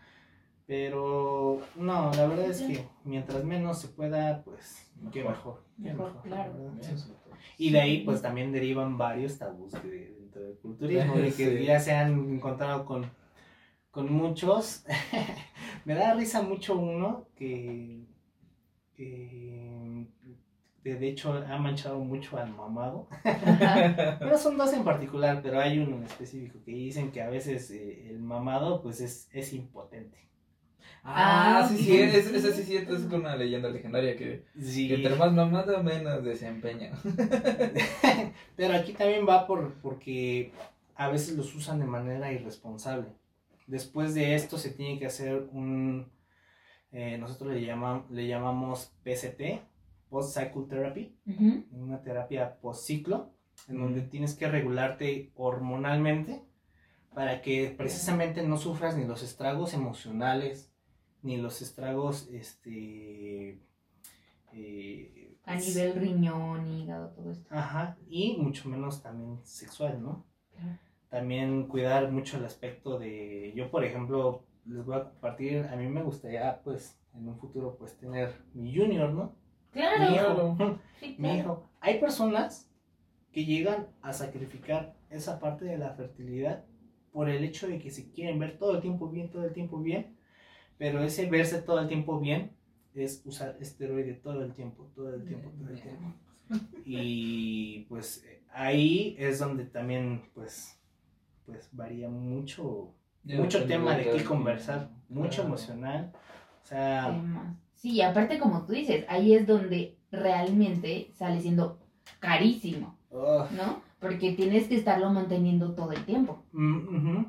Pero 0.67 1.61
no, 1.75 2.11
la 2.13 2.25
verdad 2.27 2.49
es 2.49 2.61
que 2.63 2.87
mientras 3.03 3.43
menos 3.43 3.79
se 3.81 3.87
pueda, 3.89 4.43
pues 4.43 4.89
qué 5.11 5.19
Mejor. 5.23 5.35
mejor. 5.35 5.63
qué 5.77 5.83
Mejor, 5.93 6.15
la 6.15 6.21
claro. 6.23 6.71
Y 7.57 7.71
de 7.71 7.79
ahí 7.81 8.03
pues 8.03 8.21
también 8.21 8.51
derivan 8.51 8.97
varios 8.97 9.37
tabús 9.37 9.73
de- 9.73 10.14
dentro 10.39 10.41
del 10.43 10.57
culturismo, 10.59 11.15
de 11.15 11.31
que 11.33 11.57
Sí. 11.59 11.65
ya 11.65 11.79
se 11.79 11.91
han 11.93 12.11
encontrado 12.35 12.85
con, 12.85 13.05
con 13.91 14.11
muchos. 14.11 14.85
Me 15.85 15.93
da 15.95 16.13
risa 16.13 16.41
mucho 16.41 16.75
uno 16.77 17.27
que, 17.35 18.01
que 18.95 20.07
de 20.83 21.07
hecho 21.09 21.33
ha 21.33 21.57
manchado 21.57 21.99
mucho 21.99 22.37
al 22.37 22.51
mamado. 22.53 23.07
Pero 23.23 24.37
son 24.37 24.57
dos 24.57 24.71
en 24.73 24.83
particular, 24.83 25.41
pero 25.41 25.59
hay 25.59 25.79
uno 25.79 25.97
en 25.97 26.03
específico 26.03 26.59
que 26.63 26.71
dicen 26.71 27.11
que 27.11 27.21
a 27.21 27.29
veces 27.29 27.71
eh, 27.71 28.07
el 28.09 28.19
mamado 28.19 28.81
pues 28.81 29.01
es, 29.01 29.27
es 29.33 29.53
impotente. 29.53 30.17
Ah, 31.07 31.59
Ah, 31.63 31.67
sí, 31.69 31.77
sí. 31.77 31.83
sí, 31.83 31.97
es, 32.01 32.15
es, 32.15 32.43
es, 32.43 32.65
sí, 32.65 32.75
es 32.77 32.89
una 33.11 33.35
leyenda 33.35 33.69
legendaria 33.69 34.15
que, 34.17 34.43
Sí. 34.59 34.87
que 34.87 34.95
entre 34.95 35.15
más 35.15 35.31
mamada 35.31 35.83
menos 35.83 36.23
desempeña. 36.23 36.91
Pero 38.55 38.73
aquí 38.75 38.93
también 38.93 39.27
va 39.27 39.45
por, 39.47 39.73
porque 39.75 40.51
a 40.95 41.09
veces 41.09 41.35
los 41.37 41.53
usan 41.55 41.79
de 41.79 41.85
manera 41.85 42.31
irresponsable. 42.31 43.07
Después 43.67 44.13
de 44.13 44.35
esto 44.35 44.57
se 44.57 44.69
tiene 44.71 44.97
que 44.99 45.05
hacer 45.07 45.47
un, 45.51 46.07
eh, 46.91 47.17
nosotros 47.19 47.53
le, 47.53 47.61
le 47.61 48.27
llamamos 48.27 48.91
PCT, 49.03 49.61
Post 50.09 50.37
Cycle 50.37 50.63
Therapy, 50.69 51.15
una 51.71 52.01
terapia 52.01 52.55
post 52.61 52.85
ciclo, 52.85 53.31
en 53.67 53.79
donde 53.79 54.01
tienes 54.01 54.35
que 54.35 54.47
regularte 54.47 55.31
hormonalmente 55.35 56.41
para 57.13 57.41
que 57.41 57.73
precisamente 57.75 58.43
no 58.43 58.57
sufras 58.57 58.95
ni 58.97 59.05
los 59.05 59.23
estragos 59.23 59.73
emocionales, 59.73 60.71
ni 61.25 61.37
los 61.37 61.61
estragos, 61.61 62.29
este... 62.31 63.59
eh, 64.53 65.37
A 65.45 65.55
nivel 65.55 65.93
riñón, 65.95 66.67
hígado, 66.67 67.09
todo 67.15 67.31
esto. 67.31 67.47
Ajá, 67.53 67.97
y 68.07 68.37
mucho 68.37 68.69
menos 68.69 69.01
también 69.01 69.39
sexual, 69.43 70.01
¿no? 70.01 70.25
Claro. 70.51 70.79
También 71.09 71.67
cuidar 71.67 72.11
mucho 72.11 72.37
el 72.37 72.45
aspecto 72.45 72.99
de, 72.99 73.53
yo 73.55 73.69
por 73.71 73.83
ejemplo, 73.83 74.43
les 74.65 74.83
voy 74.85 74.95
a 74.95 75.03
compartir, 75.09 75.65
a 75.65 75.75
mí 75.75 75.87
me 75.87 76.03
gustaría 76.03 76.61
pues 76.63 76.99
en 77.13 77.27
un 77.27 77.37
futuro 77.37 77.75
pues 77.77 77.97
tener 77.97 78.33
mi 78.53 78.75
junior, 78.75 79.11
¿no? 79.13 79.35
Mi 79.73 79.81
Claro, 79.81 80.15
hijo, 80.15 80.79
sí, 80.99 81.15
mi 81.17 81.29
claro. 81.29 81.39
hijo. 81.39 81.69
Hay 81.79 81.99
personas 81.99 82.69
que 83.31 83.45
llegan 83.45 83.87
a 84.01 84.13
sacrificar 84.13 84.95
esa 85.09 85.39
parte 85.39 85.65
de 85.65 85.77
la 85.77 85.91
fertilidad 85.91 86.65
por 87.11 87.29
el 87.29 87.43
hecho 87.43 87.67
de 87.67 87.79
que 87.79 87.91
se 87.91 88.11
quieren 88.11 88.39
ver 88.39 88.57
todo 88.57 88.75
el 88.75 88.81
tiempo 88.81 89.09
bien, 89.09 89.29
todo 89.31 89.43
el 89.45 89.53
tiempo 89.53 89.79
bien, 89.79 90.15
pero 90.77 91.03
ese 91.03 91.29
verse 91.29 91.61
todo 91.61 91.79
el 91.79 91.87
tiempo 91.87 92.19
bien 92.19 92.51
es 92.93 93.21
usar 93.25 93.57
esteroide 93.59 94.13
todo 94.13 94.43
el 94.43 94.53
tiempo, 94.53 94.89
todo 94.95 95.13
el 95.13 95.25
tiempo, 95.25 95.49
todo 95.59 95.69
el 95.69 95.81
tiempo. 95.81 96.13
Y 96.85 97.85
pues 97.89 98.23
ahí 98.53 99.15
es 99.17 99.39
donde 99.39 99.65
también 99.65 100.29
pues 100.35 100.79
pues 101.45 101.69
varía 101.71 102.07
mucho 102.09 102.93
mucho 103.23 103.65
tema 103.65 103.95
de 103.97 104.09
qué 104.11 104.23
conversar, 104.23 104.89
mucho 105.09 105.29
Claro. 105.41 105.47
emocional. 105.47 106.11
O 106.63 106.67
sea. 106.67 107.21
Sí, 107.73 107.93
y 107.93 108.01
aparte 108.01 108.37
como 108.39 108.65
tú 108.65 108.73
dices, 108.73 109.05
ahí 109.09 109.33
es 109.33 109.47
donde 109.47 109.97
realmente 110.11 111.09
sale 111.13 111.41
siendo 111.41 111.79
carísimo, 112.19 112.97
¿no? 113.11 113.81
Porque 113.99 114.33
tienes 114.33 114.67
que 114.67 114.75
estarlo 114.75 115.09
manteniendo 115.11 115.73
todo 115.73 115.91
el 115.91 116.05
tiempo. 116.05 116.43
mm, 116.51 117.25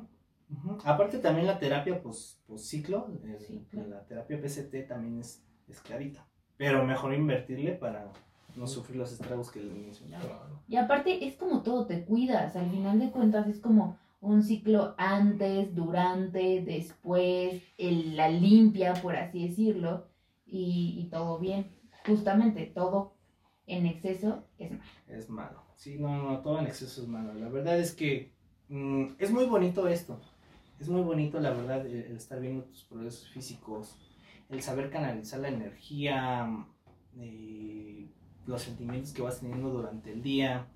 aparte 0.85 1.19
también 1.19 1.47
la 1.47 1.59
terapia 1.59 2.01
pues, 2.01 2.41
pues 2.47 2.67
ciclo, 2.67 3.07
el- 3.23 3.39
Sí, 3.39 3.65
claro. 3.69 3.89
la 3.89 4.05
terapia 4.05 4.39
PCT 4.41 4.83
también 4.87 5.19
es, 5.19 5.43
es 5.67 5.81
clarita, 5.81 6.25
pero 6.57 6.83
mejor 6.85 7.13
invertirle 7.13 7.73
para 7.73 8.11
no 8.55 8.65
sufrir 8.67 8.97
los 8.97 9.11
estragos 9.11 9.51
que 9.51 9.59
les 9.61 9.73
mencionaba. 9.73 10.23
Claro. 10.23 10.61
Y 10.67 10.75
aparte 10.77 11.27
es 11.27 11.35
como 11.35 11.61
todo, 11.63 11.85
te 11.85 12.05
cuidas, 12.05 12.55
al 12.55 12.69
final 12.71 12.99
de 12.99 13.11
cuentas 13.11 13.47
es 13.47 13.59
como 13.59 13.97
un 14.19 14.41
ciclo 14.41 14.95
antes, 14.97 15.75
durante, 15.75 16.61
después, 16.63 17.61
el- 17.77 18.15
la 18.17 18.29
limpia, 18.29 18.93
por 18.95 19.15
así 19.15 19.47
decirlo, 19.47 20.07
y, 20.45 20.95
y 20.99 21.09
todo 21.09 21.37
bien. 21.39 21.69
Justamente, 22.05 22.65
todo 22.73 23.13
en 23.67 23.85
exceso 23.85 24.43
es 24.57 24.71
malo. 24.71 24.83
Es 25.07 25.29
malo. 25.29 25.61
Sí, 25.75 25.97
no, 25.99 26.23
no, 26.23 26.39
todo 26.41 26.57
en 26.59 26.65
exceso 26.67 27.01
es 27.03 27.07
malo. 27.07 27.33
La 27.35 27.49
verdad 27.49 27.77
es 27.77 27.93
que 27.93 28.31
mm, 28.69 29.15
es 29.19 29.29
muy 29.29 29.45
bonito 29.45 29.87
esto. 29.87 30.19
Es 30.79 30.89
muy 30.89 31.01
bonito, 31.01 31.39
la 31.39 31.51
verdad, 31.51 31.85
el, 31.85 32.15
estar 32.15 32.39
viendo 32.39 32.65
tus 32.65 32.83
progresos 32.83 33.27
físicos, 33.29 33.97
el 34.49 34.61
saber 34.61 34.89
canalizar 34.89 35.39
la 35.39 35.49
energía, 35.49 36.65
eh, 37.17 38.07
los 38.45 38.61
sentimientos 38.61 39.11
que 39.11 39.21
vas 39.21 39.39
teniendo 39.39 39.69
durante 39.69 40.13
el 40.13 40.21
día. 40.21 40.67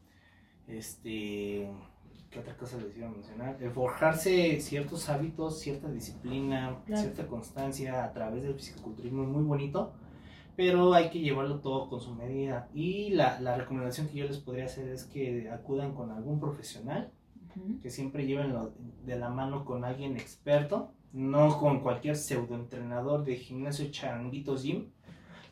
Este, 0.68 1.70
¿qué 2.30 2.40
otra 2.40 2.58
cosa 2.58 2.78
les 2.78 2.98
iba 2.98 3.08
a 3.08 3.12
mencionar? 3.12 3.62
El 3.62 3.72
forjarse 3.72 4.60
ciertos 4.60 5.08
hábitos, 5.10 5.60
cierta 5.60 5.90
disciplina, 5.92 6.82
Claro. 6.86 7.02
cierta 7.02 7.28
constancia 7.28 8.04
a 8.04 8.12
través 8.14 8.44
del 8.44 8.56
fisicoculturismo 8.56 9.24
es 9.24 9.30
muy 9.30 9.44
bonito 9.44 9.94
pero 10.56 10.94
hay 10.94 11.10
que 11.10 11.20
llevarlo 11.20 11.60
todo 11.60 11.90
con 11.90 12.00
su 12.00 12.14
medida. 12.14 12.70
Y 12.74 13.10
la, 13.12 13.40
la 13.40 13.56
recomendación 13.56 14.08
que 14.08 14.18
yo 14.18 14.26
les 14.26 14.38
podría 14.38 14.66
hacer 14.66 14.90
es 14.90 15.06
que 15.06 15.50
acudan 15.50 15.96
con 15.96 16.12
algún 16.12 16.40
profesional, 16.40 17.12
Que 17.82 17.90
siempre 17.90 18.26
lleven 18.26 18.54
lo- 18.54 18.74
de 19.06 19.16
la 19.18 19.30
mano 19.30 19.66
con 19.66 19.84
alguien 19.86 20.16
experto, 20.18 20.92
no 21.14 21.58
con 21.60 21.82
cualquier 21.82 22.16
pseudoentrenador 22.16 23.24
de 23.26 23.36
gimnasio 23.36 23.90
Charanguitos 23.92 24.64
Gym. 24.64 24.86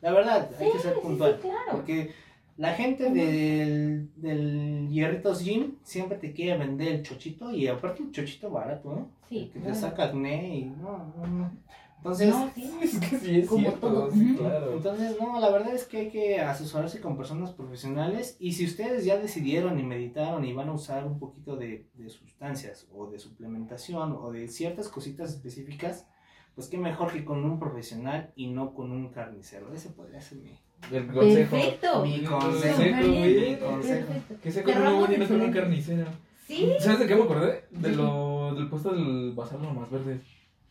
La 0.01 0.11
verdad, 0.11 0.49
hay 0.59 0.71
que 0.71 0.79
ser 0.79 0.93
sí, 0.95 0.99
puntual, 1.01 1.35
sí, 1.35 1.41
claro. 1.49 1.71
porque 1.71 2.11
La 2.57 2.73
gente 2.73 3.09
del, 3.09 4.09
del 4.17 4.89
Hierritos 4.89 5.41
Gym 5.43 5.75
siempre 5.83 6.17
te 6.17 6.33
quiere 6.33 6.57
vender 6.57 6.89
el 6.89 7.03
chochito 7.03 7.51
y 7.51 7.67
aparte 7.67 8.01
un 8.01 8.11
chochito 8.11 8.49
barato, 8.49 8.97
¿eh? 8.97 9.03
Sí. 9.29 9.49
Que 9.53 9.59
te 9.61 9.73
saca 9.73 10.05
acné 10.05 10.57
y 10.57 10.65
no, 10.65 11.13
no, 11.17 11.25
no. 11.27 11.51
Entonces, 11.99 12.29
No, 12.29 12.49
sí. 12.55 12.71
Es 12.81 12.99
que 12.99 13.17
sí 13.19 13.39
es 13.41 13.47
Como 13.47 13.61
cierto, 13.61 13.79
todo. 13.87 14.11
sí, 14.11 14.35
claro. 14.37 14.73
entonces, 14.73 15.17
no, 15.19 15.39
la 15.39 15.49
verdad 15.49 15.73
es 15.75 15.85
que 15.85 15.97
hay 15.97 16.09
que 16.09 16.39
asesorarse 16.39 17.01
con 17.01 17.17
personas 17.17 17.51
profesionales 17.51 18.37
y 18.39 18.53
si 18.53 18.65
ustedes 18.65 19.03
ya 19.05 19.17
decidieron 19.17 19.77
y 19.79 19.83
meditaron 19.83 20.45
y 20.45 20.53
van 20.53 20.69
a 20.69 20.73
usar 20.73 21.05
un 21.05 21.19
poquito 21.19 21.55
de, 21.57 21.87
de 21.95 22.09
sustancias 22.09 22.87
o 22.93 23.07
de 23.11 23.19
suplementación 23.19 24.13
o 24.13 24.31
de 24.31 24.47
ciertas 24.47 24.87
cositas 24.87 25.29
específicas, 25.31 26.07
pues 26.55 26.67
qué 26.67 26.77
mejor 26.77 27.11
que 27.11 27.23
con 27.25 27.43
un 27.43 27.59
profesional 27.59 28.31
y 28.35 28.47
no 28.47 28.73
con 28.73 28.91
un 28.91 29.09
carnicero. 29.09 29.73
Ese 29.73 29.89
podría 29.89 30.21
ser 30.21 30.39
mi... 30.39 30.57
El 30.91 31.07
consejo. 31.07 31.51
Perfecto. 31.51 32.03
Mi 32.03 32.15
El 32.15 32.25
consejo. 32.25 32.81
Bien. 32.81 33.59
consejo. 33.59 34.13
Que 34.41 34.51
se 34.51 34.63
come 34.63 34.89
muy 34.89 35.07
bien 35.09 35.27
con 35.27 35.41
un 35.41 35.51
carnicero. 35.51 36.07
Sí, 36.47 36.71
¿Sabes 36.79 36.99
de 36.99 37.07
qué 37.07 37.15
me 37.15 37.23
acordé? 37.23 37.65
De 37.71 37.91
lo, 37.91 38.55
del 38.55 38.69
puesto 38.69 38.91
del 38.93 39.33
bazar 39.33 39.59
lo 39.59 39.71
más 39.73 39.89
verdes. 39.91 40.21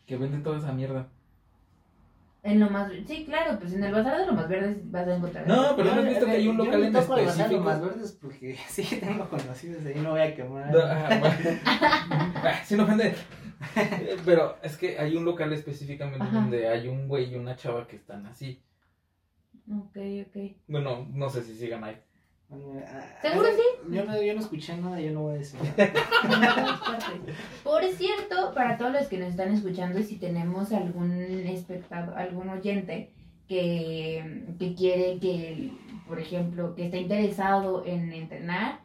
Que 0.05 0.17
vende 0.17 0.39
toda 0.39 0.57
esa 0.57 0.73
mierda. 0.73 1.07
En 2.41 2.59
lo 2.59 2.69
más. 2.69 2.91
Sí, 3.07 3.25
claro, 3.25 3.59
pues 3.59 3.73
en 3.73 3.83
el 3.83 3.91
bazar 3.91 4.19
de 4.19 4.25
lo 4.25 4.33
más 4.33 4.47
verdes 4.47 4.77
vas 4.91 5.07
a 5.07 5.15
encontrar. 5.15 5.47
No, 5.47 5.75
pero 5.75 5.93
no 5.93 6.01
has 6.01 6.07
visto 6.07 6.25
que 6.25 6.31
hay 6.31 6.47
un 6.47 6.57
Yo 6.57 6.65
local 6.65 6.79
me 6.81 6.87
en 6.87 6.95
específico. 6.95 7.59
más 7.61 7.81
verdes 7.81 8.11
porque 8.13 8.57
sí 8.69 8.83
que 8.83 8.97
tengo 8.97 9.29
conocidos 9.29 9.85
ahí, 9.85 9.95
no 9.95 10.11
voy 10.11 10.21
a 10.21 10.35
quemar. 10.35 10.71
No, 10.71 10.79
ah, 10.81 11.17
bueno. 11.19 12.55
Sin 12.65 12.79
ofender. 12.79 13.15
Eh, 13.75 14.17
Pero 14.25 14.57
es 14.61 14.77
que 14.77 14.97
hay 14.97 15.17
un 15.17 15.25
local 15.25 15.51
específicamente 15.51 16.23
Ajá. 16.23 16.39
donde 16.41 16.67
hay 16.69 16.87
un 16.87 17.07
güey 17.07 17.31
y 17.31 17.35
una 17.35 17.55
chava 17.55 17.87
que 17.87 17.97
están 17.97 18.25
así. 18.25 18.61
Ok, 19.71 19.97
ok. 20.27 20.57
Bueno, 20.67 21.07
no 21.11 21.29
sé 21.29 21.43
si 21.43 21.55
sigan 21.55 21.83
ahí. 21.83 21.97
Ah, 22.51 23.05
¿Seguro 23.21 23.47
sí? 23.55 23.93
Yo 23.93 24.05
no, 24.05 24.21
yo 24.21 24.33
no 24.33 24.39
escuché 24.39 24.75
nada, 24.77 24.99
yo 24.99 25.11
no 25.11 25.21
voy 25.21 25.35
a 25.35 25.37
decir 25.37 25.59
nada. 26.29 26.79
Por 27.63 27.83
cierto, 27.85 28.53
para 28.55 28.77
todos 28.77 28.91
los 28.93 29.07
que 29.07 29.17
nos 29.19 29.29
están 29.29 29.53
escuchando, 29.53 29.99
y 29.99 30.03
si 30.03 30.15
tenemos 30.17 30.71
algún 30.71 31.11
espectador, 31.45 32.17
algún 32.17 32.49
oyente 32.49 33.11
que, 33.47 34.45
que 34.57 34.73
quiere 34.75 35.19
que, 35.19 35.71
por 36.07 36.19
ejemplo, 36.19 36.73
que 36.75 36.85
está 36.85 36.97
interesado 36.97 37.85
en 37.85 38.11
entrenar, 38.13 38.79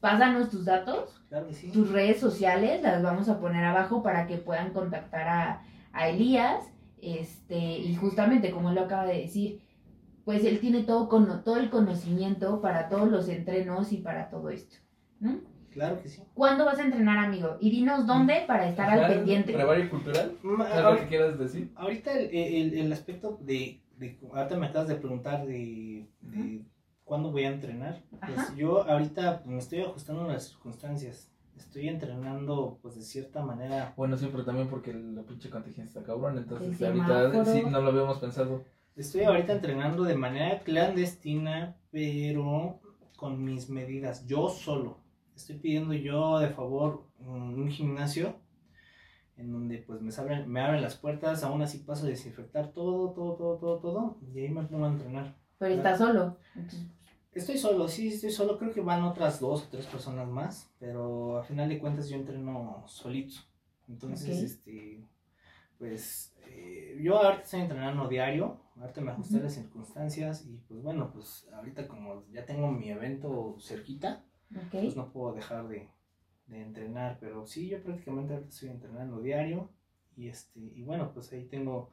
pásanos 0.00 0.50
tus 0.50 0.64
datos, 0.64 1.20
Claro 1.28 1.48
que 1.48 1.54
sí. 1.54 1.70
tus 1.72 1.90
redes 1.90 2.20
sociales, 2.20 2.80
las 2.82 3.02
vamos 3.02 3.28
a 3.28 3.40
poner 3.40 3.64
abajo 3.64 4.02
para 4.02 4.26
que 4.28 4.36
puedan 4.36 4.72
contactar 4.72 5.28
a, 5.28 5.62
a 5.92 6.08
Elías. 6.08 6.64
Este, 7.02 7.56
y 7.56 7.96
justamente 7.96 8.50
como 8.50 8.68
él 8.68 8.74
lo 8.74 8.82
acaba 8.82 9.06
de 9.06 9.22
decir, 9.22 9.62
pues 10.24 10.44
él 10.44 10.60
tiene 10.60 10.82
todo, 10.84 11.08
cono- 11.08 11.42
todo 11.42 11.56
el 11.58 11.70
conocimiento 11.70 12.60
para 12.60 12.88
todos 12.88 13.10
los 13.10 13.28
entrenos 13.28 13.92
y 13.92 13.98
para 13.98 14.30
todo 14.30 14.50
esto. 14.50 14.76
¿no? 15.20 15.38
Claro 15.70 16.02
que 16.02 16.08
sí. 16.08 16.22
¿Cuándo 16.34 16.64
vas 16.64 16.78
a 16.78 16.82
entrenar, 16.84 17.18
amigo? 17.18 17.56
Y 17.60 17.70
dinos 17.70 18.06
dónde 18.06 18.42
para 18.46 18.68
estar 18.68 18.90
al 18.90 19.06
pendiente. 19.12 19.52
¿Brevario 19.54 19.88
cultural? 19.88 20.32
Mm, 20.42 20.60
¿Algo 20.62 20.88
ahor- 20.90 20.98
que 21.00 21.06
quieras 21.08 21.38
decir? 21.38 21.70
Ahorita 21.76 22.12
el, 22.12 22.34
el, 22.34 22.74
el 22.78 22.92
aspecto 22.92 23.38
de, 23.42 23.80
de- 23.96 24.18
Ahorita 24.34 24.56
me 24.56 24.66
acabas 24.66 24.88
de 24.88 24.96
preguntar 24.96 25.46
de, 25.46 26.08
de 26.22 26.64
cuándo 27.04 27.30
voy 27.30 27.44
a 27.44 27.52
entrenar. 27.52 28.00
Pues 28.10 28.38
Ajá. 28.38 28.54
yo 28.56 28.82
ahorita 28.90 29.42
me 29.46 29.58
estoy 29.58 29.82
ajustando 29.82 30.24
a 30.24 30.32
las 30.32 30.48
circunstancias. 30.48 31.30
Estoy 31.56 31.88
entrenando, 31.88 32.78
pues 32.82 32.96
de 32.96 33.02
cierta 33.02 33.44
manera. 33.44 33.92
Bueno, 33.96 34.16
sí, 34.16 34.28
pero 34.32 34.44
también 34.44 34.68
porque 34.68 34.92
la 34.94 35.22
pinche 35.22 35.50
contingencia 35.50 36.00
está 36.00 36.02
cabrón. 36.02 36.38
Entonces, 36.38 36.82
ahorita 36.82 37.44
sí, 37.44 37.62
no 37.70 37.80
lo 37.82 37.90
habíamos 37.90 38.18
pensado. 38.18 38.64
Estoy 38.96 39.22
ahorita 39.22 39.52
entrenando 39.52 40.04
de 40.04 40.14
manera 40.14 40.60
clandestina, 40.60 41.76
pero 41.90 42.80
con 43.16 43.42
mis 43.44 43.68
medidas. 43.68 44.26
Yo 44.26 44.48
solo. 44.48 44.98
Estoy 45.36 45.56
pidiendo 45.58 45.94
yo 45.94 46.38
de 46.38 46.50
favor 46.50 47.04
un, 47.18 47.68
gimnasio 47.68 48.36
en 49.36 49.52
donde 49.52 49.78
pues 49.78 50.02
me 50.02 50.12
abren, 50.14 50.50
me 50.50 50.60
abren 50.60 50.82
las 50.82 50.96
puertas, 50.96 51.42
aún 51.44 51.62
así 51.62 51.78
paso 51.78 52.04
a 52.04 52.08
desinfectar 52.08 52.72
todo, 52.72 53.12
todo, 53.12 53.36
todo, 53.36 53.56
todo, 53.56 53.78
todo, 53.78 54.18
y 54.34 54.40
ahí 54.40 54.50
me 54.50 54.64
pongo 54.64 54.84
a 54.84 54.88
entrenar. 54.88 55.34
Pero 55.58 55.74
estás 55.74 55.98
solo. 55.98 56.36
Estoy 57.32 57.56
solo, 57.56 57.88
sí, 57.88 58.08
estoy 58.08 58.30
solo, 58.30 58.58
creo 58.58 58.72
que 58.72 58.80
van 58.80 59.04
otras 59.04 59.40
dos 59.40 59.64
o 59.64 59.68
tres 59.70 59.86
personas 59.86 60.28
más, 60.28 60.70
pero 60.78 61.38
a 61.38 61.44
final 61.44 61.68
de 61.68 61.78
cuentas 61.78 62.08
yo 62.08 62.16
entreno 62.16 62.84
solito. 62.86 63.36
Entonces, 63.88 64.42
este, 64.42 65.04
pues 65.78 66.34
eh, 66.48 66.98
yo 67.00 67.18
ahorita 67.18 67.42
estoy 67.42 67.60
entrenando 67.60 68.08
diario, 68.08 68.60
ahorita 68.80 69.00
me 69.00 69.10
ajusté 69.12 69.36
a 69.36 69.42
las 69.42 69.54
circunstancias 69.54 70.46
y 70.46 70.56
pues 70.68 70.82
bueno, 70.82 71.12
pues 71.12 71.48
ahorita 71.52 71.86
como 71.86 72.26
ya 72.32 72.44
tengo 72.46 72.70
mi 72.70 72.90
evento 72.90 73.56
cerquita, 73.60 74.24
pues 74.70 74.96
no 74.96 75.12
puedo 75.12 75.34
dejar 75.34 75.68
de, 75.68 75.88
de 76.46 76.62
entrenar, 76.62 77.18
pero 77.20 77.46
sí, 77.46 77.68
yo 77.68 77.82
prácticamente 77.82 78.32
ahorita 78.34 78.50
estoy 78.50 78.70
entrenando 78.70 79.20
diario 79.20 79.70
y 80.16 80.28
este, 80.28 80.60
y 80.60 80.82
bueno, 80.82 81.12
pues 81.12 81.32
ahí 81.32 81.46
tengo 81.46 81.92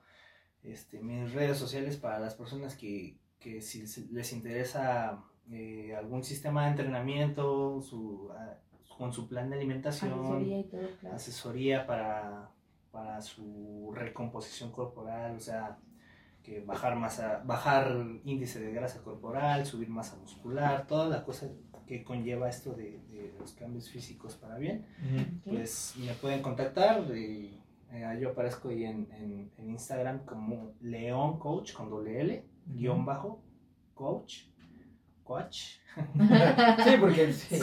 este, 0.64 1.00
mis 1.00 1.34
redes 1.34 1.58
sociales 1.58 1.98
para 1.98 2.20
las 2.20 2.36
personas 2.36 2.76
que, 2.76 3.18
que 3.40 3.62
si 3.62 3.86
les 4.12 4.34
interesa 4.34 5.24
eh, 5.52 5.96
algún 5.96 6.24
sistema 6.24 6.64
de 6.64 6.72
entrenamiento, 6.72 7.82
su, 7.82 8.32
con 8.98 9.14
su 9.14 9.28
plan 9.28 9.50
de 9.50 9.58
alimentación, 9.58 10.14
Asesoría 10.14 10.60
y 10.60 10.64
todo, 10.64 10.90
claro. 11.00 11.16
asesoría 11.16 11.88
para, 11.88 12.52
para 12.92 13.22
su 13.22 13.92
recomposición 13.94 14.72
corporal, 14.72 15.36
o 15.36 15.40
sea, 15.40 15.78
que 16.48 16.62
bajar 16.62 16.96
masa, 16.96 17.42
bajar 17.44 17.94
índice 18.24 18.62
de 18.62 18.72
grasa 18.72 19.04
corporal, 19.04 19.66
subir 19.66 19.90
masa 19.90 20.16
muscular, 20.16 20.88
toda 20.88 21.10
la 21.10 21.26
cosa 21.26 21.50
que 21.86 22.06
conlleva 22.06 22.48
esto 22.48 22.72
de, 22.72 23.02
de 23.10 23.34
los 23.38 23.52
cambios 23.52 23.90
físicos 23.90 24.36
para 24.36 24.58
bien, 24.58 24.86
pues 25.44 25.96
me 25.98 26.14
pueden 26.14 26.42
contactar. 26.42 27.04
y, 27.14 27.60
eh, 27.92 28.18
yo 28.22 28.30
aparezco 28.30 28.70
ahí 28.70 28.86
en, 28.86 29.10
en, 29.12 29.52
en 29.58 29.70
Instagram 29.72 30.24
como 30.24 30.72
León 30.80 31.38
Coach 31.38 31.74
con 31.74 31.90
doble 31.90 32.22
L, 32.22 32.46
guion 32.66 33.06
bajo, 33.06 33.42
coach, 33.94 34.44
coach, 35.26 35.80
Sí, 36.86 36.92
porque 36.98 37.34
sí. 37.34 37.60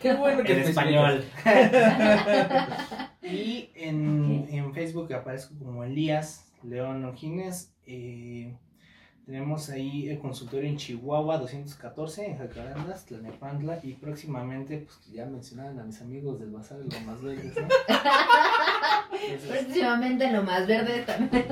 Qué 0.00 0.14
bueno 0.14 0.44
que 0.44 0.52
en 0.52 0.60
español. 0.60 1.24
Y 3.24 3.70
en, 3.76 4.46
en 4.50 4.74
Facebook 4.74 5.12
aparezco 5.14 5.56
como 5.56 5.84
Elías 5.84 6.51
León 6.62 7.04
Ojines. 7.04 7.74
Eh, 7.86 8.56
tenemos 9.24 9.70
ahí 9.70 10.08
el 10.08 10.18
consultorio 10.18 10.68
en 10.68 10.76
Chihuahua 10.76 11.38
214, 11.38 12.26
en 12.26 12.38
Jacarandas, 12.38 13.06
Tlanepantla. 13.06 13.78
Y 13.82 13.94
próximamente, 13.94 14.78
pues 14.78 15.12
ya 15.12 15.26
mencionaron 15.26 15.78
a 15.78 15.84
mis 15.84 16.00
amigos 16.00 16.40
del 16.40 16.50
Bazar 16.50 16.78
de 16.78 16.84
los 16.84 17.06
Más 17.06 17.22
Verdes, 17.22 17.54
¿no? 17.56 17.68
Entonces, 19.12 19.64
Próximamente 19.64 20.32
lo 20.32 20.42
más 20.42 20.66
verde 20.66 21.02
también. 21.02 21.44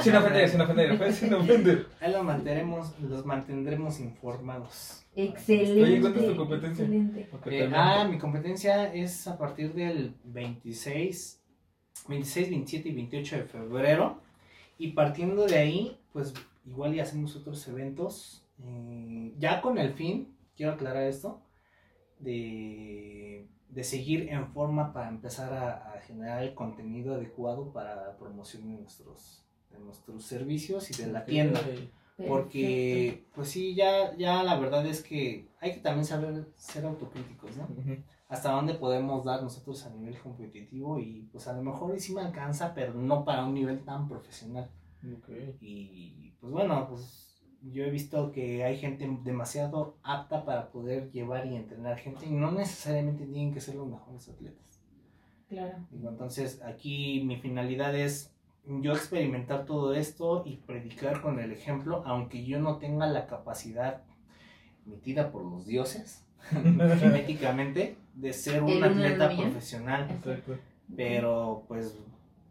Sin 0.00 0.14
ofender, 0.14 0.48
sin 0.48 0.60
ofender, 0.60 0.98
pues, 0.98 1.16
sin 1.16 1.34
ofender. 1.34 1.86
Ahí 2.00 2.12
los 2.12 2.24
mantendremos, 2.24 2.98
los 3.00 3.24
mantendremos 3.24 4.00
informados. 4.00 5.04
Excelente. 5.14 5.82
Oye, 5.82 6.00
¿cuánto 6.00 6.20
es 6.20 6.26
tu 6.26 6.36
competencia? 6.36 6.86
Eh, 7.46 7.70
ah, 7.74 8.06
mi 8.08 8.18
competencia 8.18 8.92
es 8.92 9.26
a 9.26 9.38
partir 9.38 9.72
del 9.74 10.14
26, 10.24 11.42
26, 12.08 12.50
27 12.50 12.88
y 12.88 12.92
28 12.92 13.36
de 13.36 13.42
febrero. 13.44 14.20
Y 14.78 14.92
partiendo 14.92 15.46
de 15.46 15.56
ahí, 15.58 15.98
pues 16.12 16.34
igual 16.66 16.94
y 16.94 17.00
hacemos 17.00 17.34
otros 17.36 17.66
eventos. 17.68 18.42
eh, 18.62 19.34
ya 19.38 19.60
con 19.60 19.78
el 19.78 19.92
fin, 19.92 20.34
quiero 20.56 20.72
aclarar 20.72 21.04
esto, 21.04 21.42
de, 22.18 23.46
de 23.68 23.84
seguir 23.84 24.28
en 24.30 24.48
forma 24.52 24.92
para 24.92 25.08
empezar 25.08 25.52
a, 25.52 25.92
a 25.92 26.00
generar 26.00 26.42
el 26.42 26.54
contenido 26.54 27.14
adecuado 27.14 27.72
para 27.72 27.94
la 27.96 28.16
promoción 28.16 28.66
de 28.70 28.78
nuestros, 28.80 29.44
de 29.70 29.78
nuestros 29.78 30.24
servicios 30.24 30.90
y 30.90 31.02
de 31.02 31.12
la 31.12 31.24
tienda. 31.24 31.60
Porque, 32.28 33.26
pues 33.34 33.48
sí, 33.50 33.74
ya, 33.74 34.16
ya 34.16 34.42
la 34.42 34.58
verdad 34.58 34.86
es 34.86 35.02
que 35.02 35.48
hay 35.60 35.74
que 35.74 35.80
también 35.80 36.06
saber 36.06 36.46
ser 36.56 36.86
autocríticos, 36.86 37.54
¿no? 37.58 37.68
Hasta 38.28 38.50
dónde 38.50 38.74
podemos 38.74 39.24
dar 39.24 39.42
nosotros 39.42 39.86
a 39.86 39.90
nivel 39.90 40.18
competitivo 40.18 40.98
y 40.98 41.28
pues 41.30 41.46
a 41.46 41.52
lo 41.52 41.62
mejor 41.62 41.94
y 41.94 42.00
sí 42.00 42.12
me 42.12 42.22
alcanza, 42.22 42.74
pero 42.74 42.92
no 42.94 43.24
para 43.24 43.44
un 43.44 43.54
nivel 43.54 43.84
tan 43.84 44.08
profesional. 44.08 44.70
Ok. 45.18 45.28
Y 45.60 46.32
pues 46.40 46.52
bueno, 46.52 46.88
pues 46.88 47.26
yo 47.62 47.84
he 47.84 47.90
visto 47.90 48.32
que 48.32 48.64
hay 48.64 48.76
gente 48.76 49.08
demasiado 49.22 49.98
apta 50.02 50.44
para 50.44 50.70
poder 50.70 51.10
llevar 51.12 51.46
y 51.46 51.54
entrenar 51.54 51.98
gente 51.98 52.26
y 52.26 52.30
no 52.30 52.50
necesariamente 52.50 53.26
tienen 53.26 53.52
que 53.52 53.60
ser 53.60 53.76
los 53.76 53.88
mejores 53.88 54.28
atletas. 54.28 54.82
Claro. 55.48 55.78
Entonces 55.92 56.60
aquí 56.62 57.22
mi 57.24 57.36
finalidad 57.36 57.94
es 57.94 58.34
yo 58.66 58.92
experimentar 58.92 59.64
todo 59.64 59.94
esto 59.94 60.42
y 60.44 60.56
predicar 60.56 61.22
con 61.22 61.38
el 61.38 61.52
ejemplo, 61.52 62.02
aunque 62.04 62.44
yo 62.44 62.58
no 62.58 62.78
tenga 62.78 63.06
la 63.06 63.26
capacidad 63.26 64.02
emitida 64.84 65.30
por 65.30 65.44
los 65.44 65.66
dioses 65.66 66.25
genéticamente 67.00 67.96
de 68.14 68.32
ser 68.32 68.62
un 68.62 68.82
atleta 68.82 69.28
profesional, 69.36 70.08
Exacto. 70.10 70.56
pero 70.96 71.64
pues 71.68 71.98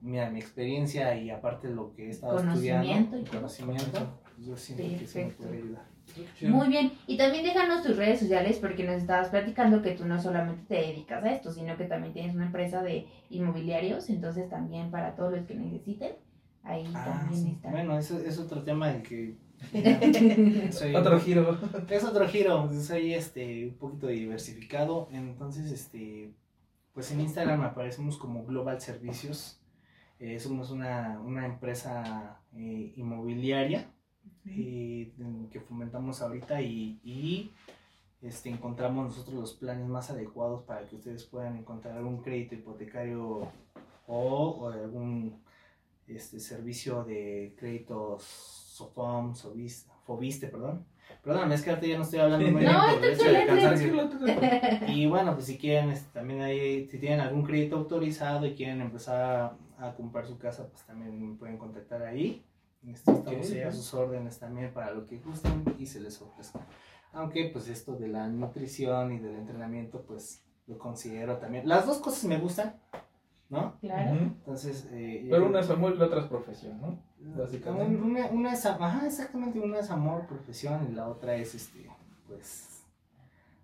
mira 0.02 0.30
mi 0.30 0.40
experiencia 0.40 1.16
y 1.18 1.30
aparte 1.30 1.70
lo 1.70 1.94
que 1.96 2.08
he 2.08 2.10
estado 2.10 2.38
estudiando, 2.40 3.18
y 3.20 3.24
conocimiento, 3.24 4.20
yo 4.46 4.56
siento 4.56 4.84
que 4.84 5.08
sí 5.08 5.18
me 5.20 5.24
Perfecto. 5.26 5.44
puede 5.44 5.58
ayudar. 5.58 5.96
Muy 6.44 6.68
bien. 6.68 6.92
Y 7.08 7.18
también 7.18 7.44
déjanos 7.44 7.82
tus 7.84 7.98
redes 7.98 8.20
sociales 8.20 8.60
porque 8.60 8.84
nos 8.84 8.98
estabas 8.98 9.30
platicando 9.30 9.82
que 9.82 9.92
tú 9.92 10.06
no 10.06 10.22
solamente 10.22 10.64
te 10.68 10.76
dedicas 10.88 11.24
a 11.24 11.32
esto, 11.34 11.52
sino 11.52 11.76
que 11.78 11.86
también 11.86 12.14
tienes 12.14 12.36
una 12.36 12.46
empresa 12.46 12.84
de 12.84 13.08
inmobiliarios. 13.32 14.10
Entonces 14.12 14.48
también 14.48 14.92
para 14.92 15.16
todos 15.16 15.34
los 15.34 15.46
que 15.48 15.56
necesiten, 15.56 16.12
ahí 16.64 16.86
Ah, 16.94 17.06
también 17.20 17.44
sí. 17.44 17.52
está. 17.54 17.72
Bueno, 17.72 17.98
eso 17.98 18.20
es 18.20 18.38
otro 18.38 18.62
tema 18.64 18.90
del 18.90 19.02
que 19.02 19.36
soy 20.72 20.96
Otro 20.96 21.20
giro. 21.20 21.58
Es 21.90 22.04
otro 22.04 22.28
giro, 22.28 22.70
soy 22.82 23.14
este 23.14 23.68
un 23.68 23.78
poquito 23.78 24.08
diversificado, 24.08 25.10
entonces 25.12 25.72
este 25.72 26.34
pues 26.94 27.12
en 27.12 27.20
Instagram 27.20 27.62
aparecemos 27.62 28.18
como 28.18 28.46
Global 28.46 28.80
Servicios. 28.80 29.60
Eh, 30.18 30.40
somos 30.40 30.72
una, 30.72 31.20
una 31.20 31.46
empresa 31.46 32.40
eh, 32.56 32.94
inmobiliaria 32.96 33.92
eh, 34.46 35.12
que 35.52 35.60
fomentamos 35.60 36.22
ahorita 36.22 36.62
y, 36.62 37.02
y, 37.04 37.52
este, 38.22 38.50
encontramos 38.50 39.08
nosotros 39.08 39.36
los 39.36 39.54
planes 39.56 39.88
más 39.88 40.10
adecuados 40.10 40.64
para 40.64 40.88
que 40.88 40.96
ustedes 40.96 41.26
puedan 41.26 41.58
encontrar 41.58 41.98
algún 41.98 42.22
crédito 42.24 42.56
hipotecario 42.56 43.52
o, 44.08 44.50
o 44.58 44.70
algún 44.70 45.44
este, 46.08 46.40
servicio 46.40 47.04
de 47.04 47.56
créditos 47.58 48.65
SOFOM, 48.76 49.34
Sobis- 49.34 49.88
Fobiste, 50.06 50.48
perdón. 50.48 50.86
Perdóname, 51.24 51.56
es 51.56 51.62
que 51.64 51.70
ahorita 51.70 51.88
ya 51.88 51.98
no 51.98 52.04
estoy 52.04 52.20
hablando 52.20 52.46
muy 52.52 52.62
bien 52.62 52.72
No, 52.74 52.80
por 52.96 53.06
el 53.06 53.18
de. 53.18 54.92
Y 54.92 55.08
bueno, 55.08 55.34
pues 55.34 55.46
si 55.46 55.58
quieren, 55.58 55.90
este, 55.92 56.10
también 56.14 56.42
ahí, 56.42 56.88
si 56.88 56.98
tienen 57.00 57.20
algún 57.22 57.44
crédito 57.44 57.78
autorizado 57.78 58.46
y 58.46 58.54
quieren 58.56 58.82
empezar 58.82 59.58
a, 59.80 59.86
a 59.88 59.96
comprar 59.96 60.26
su 60.28 60.38
casa, 60.38 60.68
pues 60.70 60.84
también 60.84 61.32
me 61.32 61.36
pueden 61.38 61.58
contactar 61.58 62.02
ahí. 62.04 62.44
Este, 62.88 63.12
estamos 63.12 63.48
Ok, 63.48 63.54
ahí 63.56 63.62
a 63.62 63.72
sus 63.72 63.94
órdenes 63.94 64.38
también 64.40 64.72
para 64.74 64.92
lo 64.92 65.08
que 65.08 65.18
gusten 65.20 65.64
y 65.80 65.86
se 65.88 66.00
les 66.02 66.22
ofrezca. 66.22 66.60
Aunque 67.14 67.50
pues 67.52 67.68
esto 67.70 67.96
de 67.96 68.08
la 68.10 68.28
nutrición 68.28 69.14
y 69.14 69.20
del 69.20 69.36
entrenamiento, 69.36 70.02
pues 70.02 70.44
lo 70.68 70.78
considero 70.78 71.38
también. 71.38 71.68
Las 71.68 71.86
dos 71.88 71.98
cosas 72.00 72.26
me 72.26 72.38
gustan, 72.40 72.76
¿no? 73.50 73.78
Claro. 73.80 74.12
Entonces... 74.20 74.88
eh, 74.92 75.26
Pero 75.30 75.44
yo- 75.44 75.50
una 75.50 75.62
es 75.62 75.70
amor 75.70 75.94
y 75.96 75.98
la 75.98 76.06
otra 76.06 76.22
es 76.22 76.28
profesión, 76.28 76.80
¿no? 76.82 77.00
Básicamente. 77.36 77.96
un- 77.96 78.12
Una, 78.12 78.26
una 78.28 78.54
es, 78.54 78.66
ajá, 78.66 79.06
exactamente, 79.06 79.60
una 79.60 79.80
es 79.80 79.90
amor, 79.90 80.26
profesión, 80.28 80.88
y 80.92 80.94
la 80.96 81.08
otra 81.08 81.36
es, 81.36 81.56
este, 81.56 81.90
pues, 82.28 82.82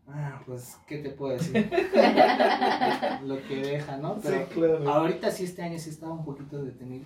ah, 0.08 0.42
pues, 0.46 0.78
¿qué 0.88 0.98
te 0.98 1.12
puedo 1.12 1.34
decir? 1.34 1.54
Lo 3.26 3.38
que 3.48 3.56
deja, 3.62 3.98
¿no? 3.98 4.16
Pero 4.22 4.46
claro. 4.48 4.90
ahorita 4.92 5.32
sí, 5.32 5.44
este 5.46 5.62
año 5.62 5.78
sí 5.78 5.90
estaba 5.90 6.14
un 6.14 6.26
poquito 6.26 6.64
detenido, 6.64 7.06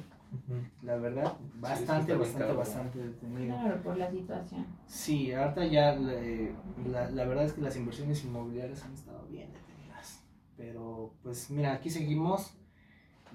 la 0.81 0.95
verdad, 0.97 1.33
sí 1.37 1.59
bastante, 1.59 2.05
bien 2.07 2.19
bastante, 2.19 2.39
cabrón. 2.39 2.57
bastante 2.57 2.99
detenido. 2.99 3.55
Claro, 3.55 3.81
por 3.83 3.97
la 3.97 4.09
situación. 4.11 4.65
Sí, 4.87 5.31
ahorita 5.33 5.65
ya, 5.65 5.95
le- 5.95 6.53
la, 6.89 7.09
la 7.11 7.25
verdad 7.25 7.45
es 7.45 7.53
que 7.53 7.61
las 7.61 7.75
inversiones 7.75 8.23
inmobiliarias 8.23 8.83
han 8.83 8.93
estado 8.93 9.25
bien 9.27 9.51
detenidas, 9.53 10.21
pero, 10.57 11.13
pues, 11.23 11.49
mira, 11.49 11.73
aquí 11.73 11.89
seguimos, 11.89 12.53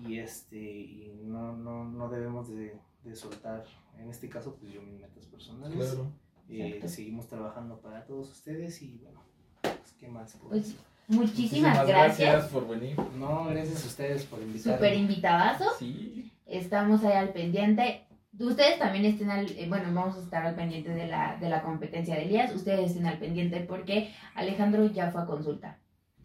y 0.07 0.19
este, 0.19 0.57
y 0.59 1.21
no, 1.25 1.55
no, 1.57 1.85
no 1.85 2.09
debemos 2.09 2.49
de, 2.49 2.79
de 3.05 3.17
soltar, 3.17 3.65
en 3.99 4.11
este 4.11 4.29
caso, 4.29 4.57
pues 4.57 4.73
yo 4.73 4.83
mis 4.83 5.01
metas 5.01 5.25
personales. 5.27 5.77
Claro. 5.77 6.13
Eh, 6.49 6.83
seguimos 6.87 7.29
trabajando 7.29 7.81
para 7.81 8.05
todos 8.05 8.31
ustedes 8.31 8.83
y 8.83 8.99
bueno, 8.99 9.23
pues, 9.61 9.95
¿qué 9.99 10.09
más? 10.09 10.37
Pues 10.49 10.63
decir? 10.63 10.81
muchísimas, 11.07 11.87
gracias. 11.87 12.47
por 12.47 12.67
venir. 12.67 12.97
No, 13.17 13.45
gracias 13.45 13.85
a 13.85 13.87
ustedes 13.87 14.25
por 14.25 14.41
invitarme. 14.41 14.77
Súper 14.77 14.95
invitadazo. 14.95 15.65
Sí. 15.79 16.33
Estamos 16.47 17.05
ahí 17.05 17.17
al 17.17 17.33
pendiente. 17.33 18.05
Ustedes 18.39 18.79
también 18.79 19.05
estén 19.05 19.31
al, 19.31 19.49
eh, 19.51 19.67
bueno, 19.69 19.93
vamos 19.93 20.17
a 20.17 20.21
estar 20.21 20.45
al 20.45 20.57
pendiente 20.57 20.91
de 20.91 21.07
la, 21.07 21.37
de 21.37 21.49
la 21.49 21.63
competencia 21.63 22.17
de 22.17 22.23
Elías. 22.23 22.55
Ustedes 22.55 22.91
estén 22.91 23.07
al 23.07 23.19
pendiente 23.19 23.61
porque 23.61 24.13
Alejandro 24.35 24.87
ya 24.87 25.11
fue 25.11 25.23
a 25.23 25.27
consulta. 25.27 25.79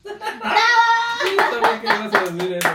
Sí, 1.23 1.29
sabía 1.37 1.81
que 1.81 1.87
ibas 1.87 2.13
a 2.13 2.33
decir 2.33 2.53
eso. 2.53 2.69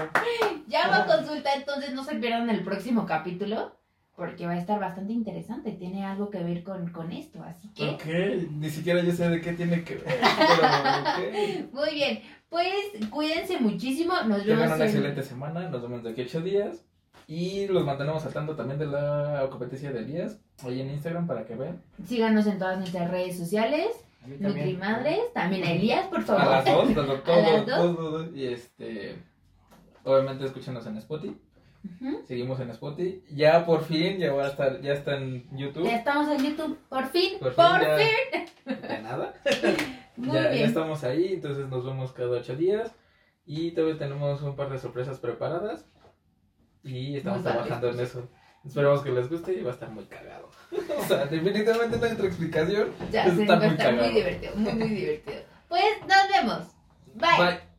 Ya 0.66 0.88
va 0.88 1.02
a 1.02 1.06
consulta, 1.06 1.54
entonces 1.54 1.92
no 1.92 2.02
se 2.02 2.16
pierdan 2.16 2.48
el 2.48 2.64
próximo 2.64 3.04
capítulo 3.04 3.79
porque 4.20 4.44
va 4.46 4.52
a 4.52 4.58
estar 4.58 4.78
bastante 4.78 5.14
interesante. 5.14 5.72
Tiene 5.72 6.04
algo 6.04 6.28
que 6.28 6.42
ver 6.44 6.62
con, 6.62 6.90
con 6.90 7.10
esto, 7.10 7.42
así 7.42 7.70
que... 7.72 7.88
Ok, 7.88 8.50
ni 8.52 8.68
siquiera 8.68 9.02
yo 9.02 9.12
sé 9.12 9.30
de 9.30 9.40
qué 9.40 9.54
tiene 9.54 9.82
que 9.82 9.94
ver. 9.94 10.04
Pero. 11.16 11.68
Muy 11.72 11.94
bien, 11.94 12.20
pues 12.50 12.68
cuídense 13.10 13.58
muchísimo. 13.60 14.12
Nos 14.26 14.42
Tengan 14.42 14.58
vemos 14.58 14.66
una 14.66 14.76
en- 14.76 14.82
excelente 14.82 15.22
semana. 15.22 15.70
Nos 15.70 15.80
vemos 15.80 16.02
de 16.02 16.10
aquí 16.10 16.20
a 16.20 16.24
ocho 16.24 16.42
días. 16.42 16.84
Y 17.26 17.66
los 17.68 17.82
mantenemos 17.86 18.26
al 18.26 18.32
tanto 18.34 18.54
también 18.54 18.78
de 18.78 18.86
la 18.86 19.46
competencia 19.50 19.90
de 19.90 20.00
Elías. 20.00 20.38
Ahí 20.62 20.82
en 20.82 20.90
Instagram 20.90 21.26
para 21.26 21.46
que 21.46 21.54
vean. 21.54 21.80
Síganos 22.06 22.46
en 22.46 22.58
todas 22.58 22.76
nuestras 22.78 23.10
redes 23.10 23.38
sociales. 23.38 23.86
A. 24.22 24.26
Nutrimadres, 24.28 25.32
también 25.32 25.64
a 25.64 25.72
Elías, 25.72 26.06
por 26.08 26.22
favor. 26.22 26.42
A 26.46 26.50
las 26.56 26.64
dos, 26.66 26.94
los 26.94 27.06
dos, 27.06 27.20
A 27.26 27.36
las 27.38 27.66
dos. 27.66 27.96
todos. 27.96 28.36
Y 28.36 28.46
este. 28.48 29.16
Obviamente 30.04 30.44
escúchenos 30.44 30.86
en 30.86 30.98
Spotify. 30.98 31.34
Ujú. 31.84 32.22
Seguimos 32.26 32.60
en 32.60 32.70
Spotify. 32.70 33.22
Ya 33.30 33.64
por 33.64 33.84
fin, 33.84 34.18
ya 34.18 34.32
va 34.32 34.44
a 34.46 34.48
estar, 34.48 34.80
ya 34.82 34.92
está 34.92 35.16
en 35.16 35.48
YouTube. 35.56 35.84
Ya 35.84 35.96
estamos 35.96 36.28
en 36.28 36.44
YouTube, 36.44 36.78
por 36.88 37.06
fin, 37.08 37.38
Por 37.40 37.54
por 37.54 37.78
fin, 37.80 37.88
fin. 37.98 38.46
ya- 38.66 38.88
De 38.88 39.02
nada. 39.02 39.34
Muy 40.16 40.34
ya, 40.34 40.42
ya 40.44 40.50
bien. 40.50 40.66
estamos 40.66 41.02
ahí, 41.04 41.32
entonces 41.34 41.66
nos 41.68 41.84
vemos 41.84 42.12
cada 42.12 42.30
ocho 42.30 42.54
días. 42.56 42.94
Y 43.46 43.70
todavía 43.72 43.98
tenemos 43.98 44.42
un 44.42 44.54
par 44.56 44.68
de 44.70 44.78
sorpresas 44.78 45.18
preparadas. 45.18 45.86
Y 46.84 47.16
estamos 47.16 47.42
Muy 47.42 47.50
trabajando 47.52 47.90
en 47.90 48.00
eso. 48.00 48.28
Esperamos 48.64 49.00
que 49.02 49.10
les 49.10 49.30
guste 49.30 49.54
y 49.54 49.62
va 49.62 49.70
a 49.70 49.74
estar 49.74 49.90
muy 49.90 50.04
cagado. 50.04 50.50
o 50.98 51.02
sea, 51.04 51.24
definitivamente 51.24 51.96
no 51.96 52.04
hay 52.04 52.12
otra 52.12 52.26
explicación. 52.26 52.90
Ya 53.10 53.24
está 53.24 53.44
va 53.46 53.54
a 53.54 53.58
muy 53.60 53.68
estar 53.68 53.92
muy 53.94 54.00
cagado. 54.00 54.12
divertido, 54.14 54.52
muy, 54.56 54.72
muy 54.74 54.88
divertido. 54.88 55.40
Pues 55.68 55.84
nos 56.02 56.28
vemos. 56.36 56.66
Bye. 57.14 57.38
Bye. 57.38 57.69